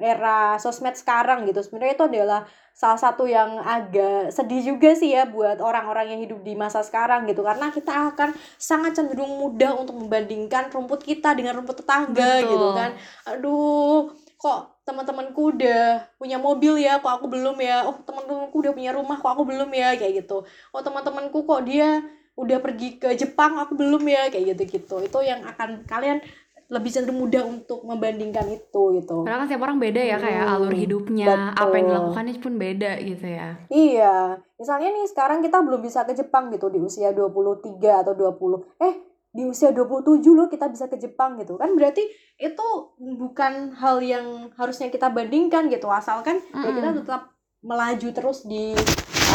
era 0.00 0.56
sosmed 0.56 0.96
sekarang 0.96 1.44
gitu. 1.44 1.60
Sebenarnya 1.60 1.94
itu 1.94 2.06
adalah 2.08 2.40
salah 2.72 2.96
satu 2.96 3.28
yang 3.28 3.60
agak 3.60 4.32
sedih 4.32 4.72
juga 4.72 4.96
sih 4.96 5.12
ya 5.12 5.28
buat 5.28 5.60
orang-orang 5.60 6.16
yang 6.16 6.20
hidup 6.24 6.40
di 6.40 6.56
masa 6.56 6.80
sekarang 6.80 7.28
gitu. 7.28 7.44
Karena 7.44 7.68
kita 7.68 8.16
akan 8.16 8.32
sangat 8.56 8.96
cenderung 8.96 9.36
mudah 9.36 9.76
untuk 9.76 10.00
membandingkan 10.00 10.72
rumput 10.72 11.04
kita 11.04 11.36
dengan 11.36 11.60
rumput 11.60 11.84
tetangga 11.84 12.40
Betul. 12.40 12.50
gitu 12.56 12.68
kan. 12.72 12.90
Aduh 13.28 14.16
kok 14.40 14.80
teman-temanku 14.88 15.52
udah 15.52 16.08
punya 16.16 16.40
mobil 16.40 16.80
ya? 16.80 16.96
Kok 17.04 17.12
aku 17.20 17.26
belum 17.28 17.60
ya? 17.60 17.84
Oh 17.84 18.00
teman-temanku 18.00 18.56
udah 18.64 18.72
punya 18.72 18.96
rumah 18.96 19.20
kok 19.20 19.36
aku 19.36 19.44
belum 19.44 19.68
ya? 19.76 20.00
Kayak 20.00 20.24
gitu. 20.24 20.48
Oh 20.72 20.80
teman-temanku 20.80 21.44
kok 21.44 21.60
dia 21.68 22.00
udah 22.40 22.56
pergi 22.64 22.96
ke 22.96 23.12
Jepang 23.20 23.60
aku 23.60 23.76
belum 23.76 24.00
ya? 24.08 24.32
Kayak 24.32 24.56
gitu-gitu. 24.56 25.04
Itu 25.04 25.20
yang 25.20 25.44
akan 25.44 25.84
kalian 25.84 26.24
lebih 26.70 26.90
cenderung 26.94 27.18
mudah 27.18 27.42
untuk 27.42 27.82
membandingkan 27.82 28.46
itu 28.46 28.82
gitu. 28.94 29.26
Padahal 29.26 29.42
kan 29.42 29.46
setiap 29.50 29.66
orang 29.66 29.82
beda 29.82 29.98
ya 30.00 30.16
kayak 30.16 30.44
Hmm, 30.46 30.54
alur 30.54 30.70
hidupnya, 30.72 31.26
betul. 31.26 31.62
apa 31.66 31.74
yang 31.74 31.86
dilakukannya 31.90 32.34
pun 32.38 32.54
beda 32.56 32.92
gitu 33.02 33.26
ya. 33.26 33.48
iya. 33.68 34.16
Misalnya 34.54 34.88
nih 34.94 35.06
sekarang 35.10 35.42
kita 35.42 35.58
belum 35.60 35.82
bisa 35.82 36.06
ke 36.06 36.14
Jepang 36.14 36.54
gitu 36.54 36.70
di 36.70 36.78
usia 36.78 37.10
23 37.10 38.06
atau 38.06 38.14
20 38.14 38.78
eh 38.78 38.94
di 39.30 39.46
usia 39.46 39.70
27 39.70 40.22
loh 40.30 40.46
kita 40.46 40.66
bisa 40.66 40.86
ke 40.86 40.94
Jepang 40.94 41.38
gitu. 41.38 41.58
Kan 41.58 41.74
berarti 41.74 42.06
itu 42.36 42.66
bukan 42.98 43.74
hal 43.74 43.98
yang 43.98 44.54
harusnya 44.54 44.88
kita 44.88 45.10
bandingkan 45.10 45.66
gitu. 45.68 45.90
Asalkan 45.90 46.38
ya 46.54 46.70
kita 46.70 46.90
tetap 47.02 47.34
melaju 47.60 48.08
terus 48.10 48.46
di 48.46 48.72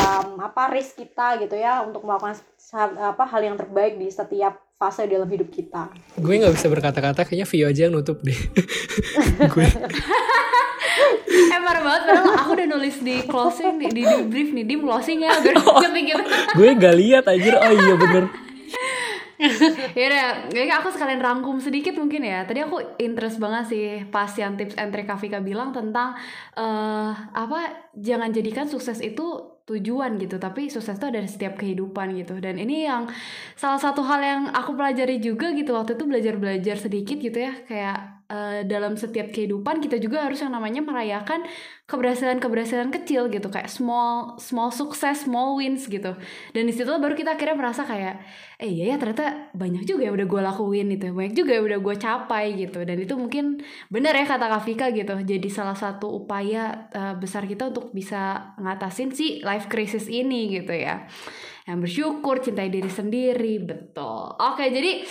um, 0.01 0.41
apa 0.41 0.71
risk 0.71 0.97
kita 0.97 1.37
gitu 1.37 1.53
ya 1.53 1.85
untuk 1.85 2.01
melakukan 2.01 2.33
apa 2.97 3.23
hal 3.23 3.41
yang 3.43 3.55
terbaik 3.55 3.95
di 3.95 4.09
setiap 4.09 4.64
fase 4.75 5.07
dalam 5.07 5.27
hidup 5.31 5.47
kita 5.47 5.87
Gue 6.19 6.35
nggak 6.39 6.51
bisa 6.51 6.67
berkata-kata, 6.67 7.23
kayaknya 7.23 7.47
Vio 7.47 7.65
aja 7.71 7.81
yang 7.87 7.95
nutup 7.95 8.19
deh. 8.19 8.35
gue 9.53 9.67
Eh 11.35 11.59
parah 11.59 11.83
banget 11.83 12.01
padahal 12.07 12.35
aku 12.39 12.49
udah 12.55 12.67
nulis 12.67 12.97
di 13.03 13.23
closing 13.27 13.75
di, 13.79 13.87
di, 13.91 14.01
di 14.03 14.23
brief 14.27 14.49
nih, 14.51 14.65
di 14.67 14.75
closing 14.79 15.23
ya 15.23 15.31
biar 15.39 15.55
ngerti 15.59 16.01
gitu. 16.07 16.23
gue 16.55 16.69
gak 16.75 16.95
lihat 16.95 17.23
anjir. 17.27 17.55
Oh 17.55 17.71
iya 17.71 17.95
bener. 17.99 18.23
ya 19.99 20.05
udah, 20.07 20.27
jadi 20.47 20.71
aku 20.79 20.87
sekalian 20.95 21.19
rangkum 21.19 21.59
sedikit 21.59 21.99
mungkin 21.99 22.23
ya. 22.23 22.47
Tadi 22.47 22.63
aku 22.63 22.99
interest 22.99 23.39
banget 23.39 23.63
sih 23.67 23.85
pas 24.07 24.31
yang 24.39 24.55
tips 24.55 24.79
and 24.79 24.95
trick 24.95 25.07
Kavika 25.07 25.43
bilang 25.43 25.75
tentang 25.75 26.15
eh 26.55 27.11
apa 27.35 27.91
jangan 27.95 28.31
jadikan 28.31 28.67
sukses 28.67 29.03
itu 29.03 29.54
tujuan 29.65 30.21
gitu, 30.21 30.37
tapi 30.37 30.69
sukses 30.69 30.93
itu 30.97 31.05
ada 31.09 31.17
di 31.17 31.29
setiap 31.29 31.57
kehidupan 31.57 32.13
gitu. 32.21 32.37
Dan 32.37 32.61
ini 32.61 32.85
yang 32.85 33.09
salah 33.57 33.81
satu 33.81 34.05
hal 34.05 34.21
yang 34.21 34.41
aku 34.53 34.77
pelajari 34.77 35.17
juga 35.17 35.49
gitu 35.57 35.73
waktu 35.73 35.97
itu 35.97 36.05
belajar-belajar 36.05 36.77
sedikit 36.77 37.17
gitu 37.17 37.37
ya, 37.41 37.53
kayak 37.65 37.97
eh, 38.29 38.59
dalam 38.69 38.93
setiap 38.93 39.33
kehidupan 39.33 39.81
kita 39.81 39.97
juga 39.97 40.21
harus 40.25 40.41
yang 40.45 40.53
namanya 40.53 40.85
merayakan 40.85 41.45
keberhasilan-keberhasilan 41.85 42.89
kecil 42.89 43.29
gitu 43.29 43.45
kayak 43.53 43.69
small 43.69 44.41
small 44.41 44.73
sukses, 44.73 45.21
small 45.21 45.53
wins 45.53 45.85
gitu. 45.85 46.17
Dan 46.49 46.65
di 46.65 46.73
situ 46.73 46.89
baru 46.89 47.13
kita 47.13 47.37
akhirnya 47.37 47.53
merasa 47.53 47.85
kayak 47.85 48.25
eh 48.57 48.65
iya 48.65 48.93
ya 48.93 48.95
ternyata 48.97 49.53
banyak 49.53 49.85
juga 49.85 50.09
yang 50.09 50.17
udah 50.17 50.25
gue 50.25 50.41
lakuin 50.41 50.85
gitu 50.97 51.13
banyak 51.13 51.35
juga 51.37 51.51
yang 51.61 51.65
udah 51.69 51.79
gue 51.85 51.95
capai 52.01 52.45
gitu. 52.57 52.79
Dan 52.81 52.97
itu 52.97 53.13
mungkin 53.13 53.61
benar 53.93 54.17
ya 54.17 54.25
kata 54.25 54.49
Kak 54.49 54.61
Vika 54.65 54.87
gitu 54.89 55.13
jadi 55.21 55.47
salah 55.53 55.77
satu 55.77 56.09
upaya 56.09 56.89
eh, 56.89 57.13
besar 57.21 57.45
kita 57.45 57.69
untuk 57.69 57.93
bisa 57.93 58.53
ngatasin 58.57 59.13
si 59.13 59.45
life 59.45 59.69
crisis 59.69 60.09
ini 60.09 60.57
gitu 60.57 60.73
ya. 60.73 61.05
Yang 61.65 61.79
bersyukur 61.89 62.41
cintai 62.41 62.69
diri 62.69 62.89
sendiri 62.89 63.61
betul. 63.61 64.33
Oke 64.37 64.69
jadi 64.69 65.01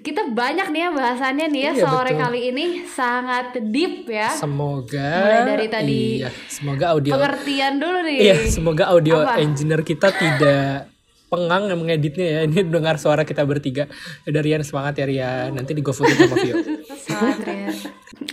kita 0.00 0.32
banyak 0.32 0.72
nih 0.72 0.88
ya 0.88 0.90
bahasannya 0.96 1.46
nih 1.52 1.60
ya 1.60 1.72
Iya, 1.76 1.82
sore 1.84 2.12
betul. 2.16 2.20
kali 2.24 2.40
ini 2.48 2.66
sangat 2.88 3.52
deep 3.68 4.08
ya. 4.08 4.32
Semoga 4.32 5.10
Mulai 5.20 5.40
dari 5.44 5.66
tadi 5.68 6.00
iya, 6.18 6.28
semoga 6.50 6.96
audio 6.96 7.12
pengertian 7.14 7.78
dulu 7.78 7.98
nih 8.02 8.18
Iya, 8.18 8.34
semoga 8.50 8.84
audio 8.90 9.22
Apa? 9.22 9.38
engineer 9.38 9.86
kita 9.86 10.10
tidak 10.10 10.90
pengang 11.30 11.70
yang 11.70 11.78
mengeditnya 11.78 12.26
ya. 12.26 12.40
Ini 12.42 12.66
dengar 12.66 12.98
suara 12.98 13.22
kita 13.22 13.46
bertiga. 13.46 13.86
Udah 14.26 14.42
Rian 14.42 14.66
semangat 14.66 14.98
ya 14.98 15.06
Rian. 15.06 15.54
Nanti 15.54 15.78
di 15.78 15.82
GoFood 15.82 16.10
sama 16.10 16.34
Vio. 16.34 16.58
Selamat 17.06 17.38
Rian. 17.46 17.74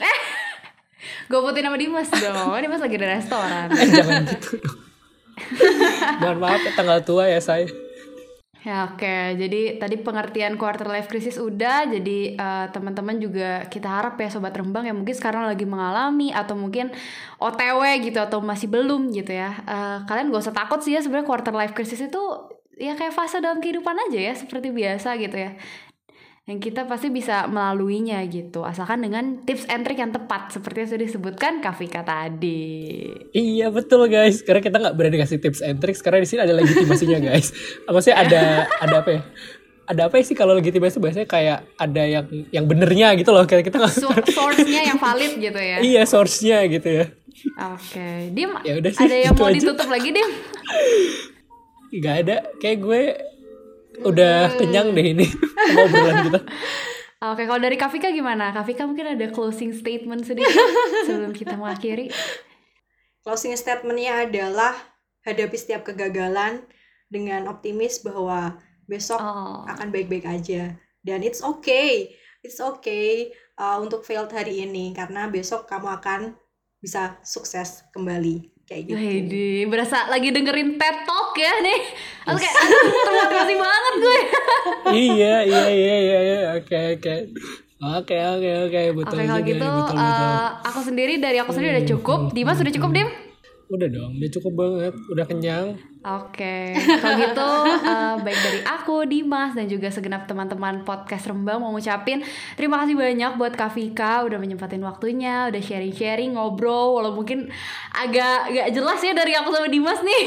Eh, 0.02 0.18
gue 1.30 1.40
putin 1.40 1.64
sama 1.70 1.78
Dimas 1.78 2.10
dong. 2.10 2.58
Dimas 2.58 2.82
lagi 2.82 2.98
di 2.98 3.06
restoran. 3.06 3.70
Eh, 3.70 3.86
jangan 3.86 4.26
gitu 4.26 4.58
dong. 4.58 4.78
Mohon 6.26 6.38
maaf 6.42 6.62
ya, 6.66 6.72
tanggal 6.74 7.00
tua 7.06 7.30
ya 7.30 7.38
saya. 7.38 7.70
Ya 8.68 8.84
oke, 8.84 9.40
jadi 9.40 9.80
tadi 9.80 9.96
pengertian 9.96 10.60
quarter 10.60 10.92
life 10.92 11.08
crisis 11.08 11.40
udah, 11.40 11.88
jadi 11.88 12.36
eh, 12.36 12.66
teman-teman 12.76 13.16
juga 13.16 13.64
kita 13.72 13.88
harap 13.88 14.20
ya 14.20 14.28
sobat 14.28 14.52
rembang 14.60 14.84
yang 14.84 15.00
mungkin 15.00 15.16
sekarang 15.16 15.48
lagi 15.48 15.64
mengalami 15.64 16.36
atau 16.36 16.60
mungkin 16.60 16.92
OTW 17.40 17.82
gitu 18.04 18.20
atau 18.20 18.44
masih 18.44 18.68
belum 18.68 19.16
gitu 19.16 19.32
ya. 19.32 19.56
Eh, 19.64 19.98
kalian 20.04 20.36
gak 20.36 20.44
usah 20.52 20.56
takut 20.60 20.84
sih 20.84 20.92
ya 20.92 21.00
sebenarnya 21.00 21.24
quarter 21.32 21.56
life 21.56 21.72
crisis 21.72 22.04
itu 22.04 22.20
ya 22.76 22.94
kayak 23.00 23.16
fase 23.16 23.40
dalam 23.40 23.64
kehidupan 23.64 23.96
aja 24.12 24.20
ya 24.20 24.34
seperti 24.36 24.76
biasa 24.76 25.16
gitu 25.16 25.38
ya. 25.48 25.56
Yang 26.48 26.60
kita 26.64 26.88
pasti 26.88 27.12
bisa 27.12 27.44
melaluinya 27.46 28.24
gitu, 28.24 28.64
asalkan 28.64 29.04
dengan 29.04 29.44
tips 29.44 29.68
and 29.68 29.84
trick 29.84 30.00
yang 30.00 30.16
tepat 30.16 30.48
seperti 30.48 30.78
yang 30.80 30.90
sudah 30.90 31.04
disebutkan 31.04 31.60
Kavika 31.60 32.08
tadi. 32.08 33.04
Iya 33.30 33.68
betul 33.68 34.08
guys. 34.08 34.40
Karena 34.42 34.64
kita 34.64 34.80
nggak 34.80 34.96
berani 34.96 35.20
kasih 35.20 35.44
tips 35.44 35.60
and 35.60 35.78
tricks 35.78 36.00
karena 36.00 36.24
di 36.24 36.28
sini 36.28 36.48
ada 36.48 36.56
legitimasinya 36.56 37.20
guys. 37.20 37.52
Maksudnya 37.92 38.18
ada 38.18 38.42
ada 38.80 38.96
apa 38.98 39.10
ya? 39.12 39.22
Ada 39.88 40.02
apa 40.08 40.24
sih 40.24 40.36
kalau 40.36 40.56
legitimasi 40.56 41.00
biasanya 41.00 41.28
kayak 41.28 41.68
ada 41.76 42.04
yang 42.04 42.26
yang 42.48 42.64
benernya 42.64 43.20
gitu 43.20 43.36
loh. 43.36 43.44
Kayak 43.44 43.68
kita 43.68 43.84
nggak 43.84 43.96
Source-nya 44.40 44.82
yang 44.88 45.00
valid 45.04 45.36
gitu 45.36 45.60
ya. 45.60 45.84
iya 45.84 46.08
source-nya 46.08 46.64
gitu 46.72 46.88
ya. 46.88 47.06
Oke, 47.76 48.32
Dim, 48.32 48.56
Ya 48.64 48.80
udah 48.80 48.92
sih, 48.96 49.04
ada 49.04 49.16
yang 49.20 49.36
gitu 49.36 49.44
mau 49.44 49.52
aja. 49.52 49.58
ditutup 49.60 49.88
lagi, 49.92 50.10
Dim? 50.10 50.30
Gak 52.00 52.16
ada. 52.26 52.38
Kayak 52.58 52.78
gue 52.82 53.02
udah 54.04 54.54
kenyang 54.56 54.94
deh 54.94 55.14
ini 55.14 55.26
sama 55.26 55.80
obrolan 55.88 56.18
kita. 56.26 56.40
Oke, 57.18 57.50
kalau 57.50 57.58
dari 57.58 57.74
Kavika 57.76 58.14
gimana? 58.14 58.54
Kavika 58.54 58.86
mungkin 58.86 59.18
ada 59.18 59.26
closing 59.34 59.74
statement 59.74 60.22
sedikit 60.22 60.54
sebelum 61.10 61.34
kita 61.34 61.58
mengakhiri. 61.58 62.14
closing 63.22 63.52
statementnya 63.58 64.24
adalah 64.24 64.72
hadapi 65.22 65.58
setiap 65.58 65.84
kegagalan 65.84 66.64
dengan 67.10 67.48
optimis 67.48 68.00
bahwa 68.00 68.56
besok 68.86 69.20
Oh, 69.20 69.68
akan 69.68 69.92
baik-baik 69.92 70.24
aja 70.24 70.80
dan 71.04 71.20
it's 71.20 71.44
okay 71.44 72.16
it's 72.40 72.64
okay 72.64 73.36
uh, 73.58 73.76
untuk 73.84 74.08
failed 74.08 74.32
hari 74.32 74.64
ini 74.64 74.96
karena 74.96 75.28
besok 75.28 75.68
kamu 75.68 75.92
akan 76.00 76.22
bisa 76.80 77.20
sukses 77.20 77.84
kembali 77.92 78.48
kayak 78.64 78.84
gitu 78.88 78.96
Heidi, 78.96 79.68
berasa 79.68 80.08
lagi 80.08 80.32
dengerin 80.32 80.76
TED 80.76 80.98
Talk 81.04 81.36
ya 81.36 81.52
nih. 81.60 81.80
Aduh, 82.28 82.40
termotivasi 83.04 83.54
banget 83.56 83.56
gue. 83.56 83.57
Iya 84.94 85.36
iya 85.44 85.64
iya 85.68 85.96
iya 86.00 86.20
iya. 86.22 86.40
oke 86.56 86.78
oke. 86.98 87.16
Oke 87.78 88.18
oke 88.18 88.50
oke. 88.66 88.82
Betul 89.04 89.18
Oke, 89.18 89.26
kalau 89.30 89.42
juga, 89.42 89.50
gitu, 89.54 89.68
betul 89.70 89.96
betul. 90.02 90.30
eh, 90.34 90.48
aku 90.66 90.80
sendiri 90.82 91.14
dari 91.22 91.38
aku 91.38 91.52
sendiri 91.54 91.72
udah 91.78 91.88
cukup. 91.94 92.20
Dimas 92.34 92.58
udah 92.58 92.74
cukup, 92.74 92.92
Dim? 92.94 93.10
udah 93.68 93.88
dong 93.92 94.12
udah 94.16 94.32
cukup 94.32 94.54
banget. 94.56 94.94
Udah 95.12 95.26
kenyang 95.28 95.66
Oke, 96.08 96.72
kalau 97.04 97.20
gitu 97.20 97.50
eh, 97.84 98.16
baik 98.24 98.40
dari 98.40 98.60
aku, 98.64 99.04
Dimas 99.04 99.52
dan 99.52 99.68
juga 99.68 99.92
segenap 99.92 100.24
teman-teman 100.24 100.88
podcast 100.88 101.28
Rembang 101.28 101.60
mau 101.60 101.76
ngucapin 101.76 102.24
terima 102.56 102.80
kasih 102.80 102.96
banyak 102.96 103.36
buat 103.36 103.52
Kak 103.52 103.76
Vika 103.76 104.24
udah 104.24 104.40
menyempatin 104.40 104.80
waktunya, 104.88 105.52
udah 105.52 105.60
sharing-sharing, 105.60 106.40
ngobrol, 106.40 106.96
walau 106.96 107.12
mungkin 107.12 107.52
agak 107.92 108.56
gak 108.56 108.70
jelas 108.72 109.04
ya 109.04 109.12
dari 109.12 109.36
aku 109.36 109.52
sama 109.52 109.68
Dimas 109.68 110.00
nih. 110.00 110.24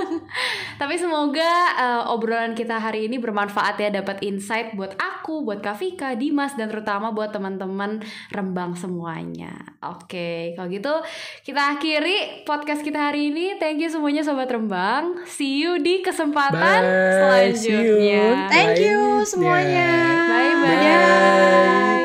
Tapi 0.80 0.94
semoga 0.96 1.52
eh, 1.76 2.02
obrolan 2.08 2.56
kita 2.56 2.80
hari 2.80 3.04
ini 3.04 3.20
bermanfaat 3.20 3.76
ya, 3.76 3.92
dapat 3.92 4.24
insight 4.24 4.72
buat 4.72 4.96
aku, 4.96 5.44
buat 5.44 5.60
Kak 5.60 5.84
Vika, 5.84 6.16
Dimas 6.16 6.56
dan 6.56 6.72
terutama 6.72 7.12
buat 7.12 7.28
teman-teman 7.28 8.00
Rembang 8.32 8.72
semuanya. 8.72 9.52
Oke, 9.84 10.56
kalau 10.56 10.72
gitu 10.72 10.94
kita 11.44 11.76
akhiri 11.76 12.48
podcast 12.48 12.80
kita 12.80 13.12
hari 13.12 13.28
ini. 13.28 13.60
Thank 13.60 13.84
you 13.84 13.92
semuanya 13.92 14.24
sobat 14.24 14.48
Rembang. 14.48 14.93
See 15.24 15.58
you 15.58 15.78
di 15.78 16.00
kesempatan 16.00 16.80
Bye, 16.80 17.52
see 17.52 17.72
you. 17.72 17.82
selanjutnya. 17.82 18.24
thank 18.48 18.78
you 18.78 18.98
Lainnya. 19.00 19.26
semuanya 19.26 19.90
Bye 20.24 20.54
bye. 20.54 20.68
Dadah. 20.68 21.98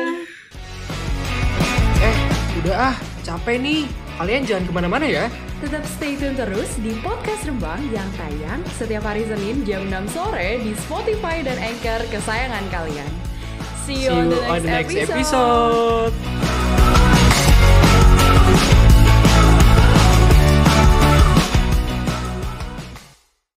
Eh, 2.00 2.16
udah 2.58 2.76
ah, 2.76 2.96
capek 3.20 3.56
nih. 3.58 3.82
Kalian 4.16 4.42
jangan 4.44 4.64
ke 4.64 4.72
mana-mana 4.72 5.06
ya. 5.06 5.24
Tetap 5.58 5.84
stay 5.86 6.16
tune 6.16 6.32
terus 6.32 6.72
di 6.76 6.96
podcast 6.98 7.44
Rembang 7.44 7.80
yang 7.88 8.08
tayang 8.16 8.60
setiap 8.74 9.04
hari 9.04 9.24
Senin 9.24 9.60
jam 9.62 9.88
6 9.88 10.12
sore 10.12 10.56
di 10.58 10.72
Spotify 10.74 11.40
dan 11.40 11.56
Anchor 11.56 12.00
kesayangan 12.08 12.64
kalian. 12.68 13.10
See 13.84 14.04
you, 14.04 14.12
See 14.12 14.16
you 14.16 14.16
on 14.16 14.28
the 14.28 14.36
next, 14.36 14.48
on 14.48 14.60
the 14.60 14.70
next 14.72 14.94
episode. 14.96 16.12
episode. 16.12 17.09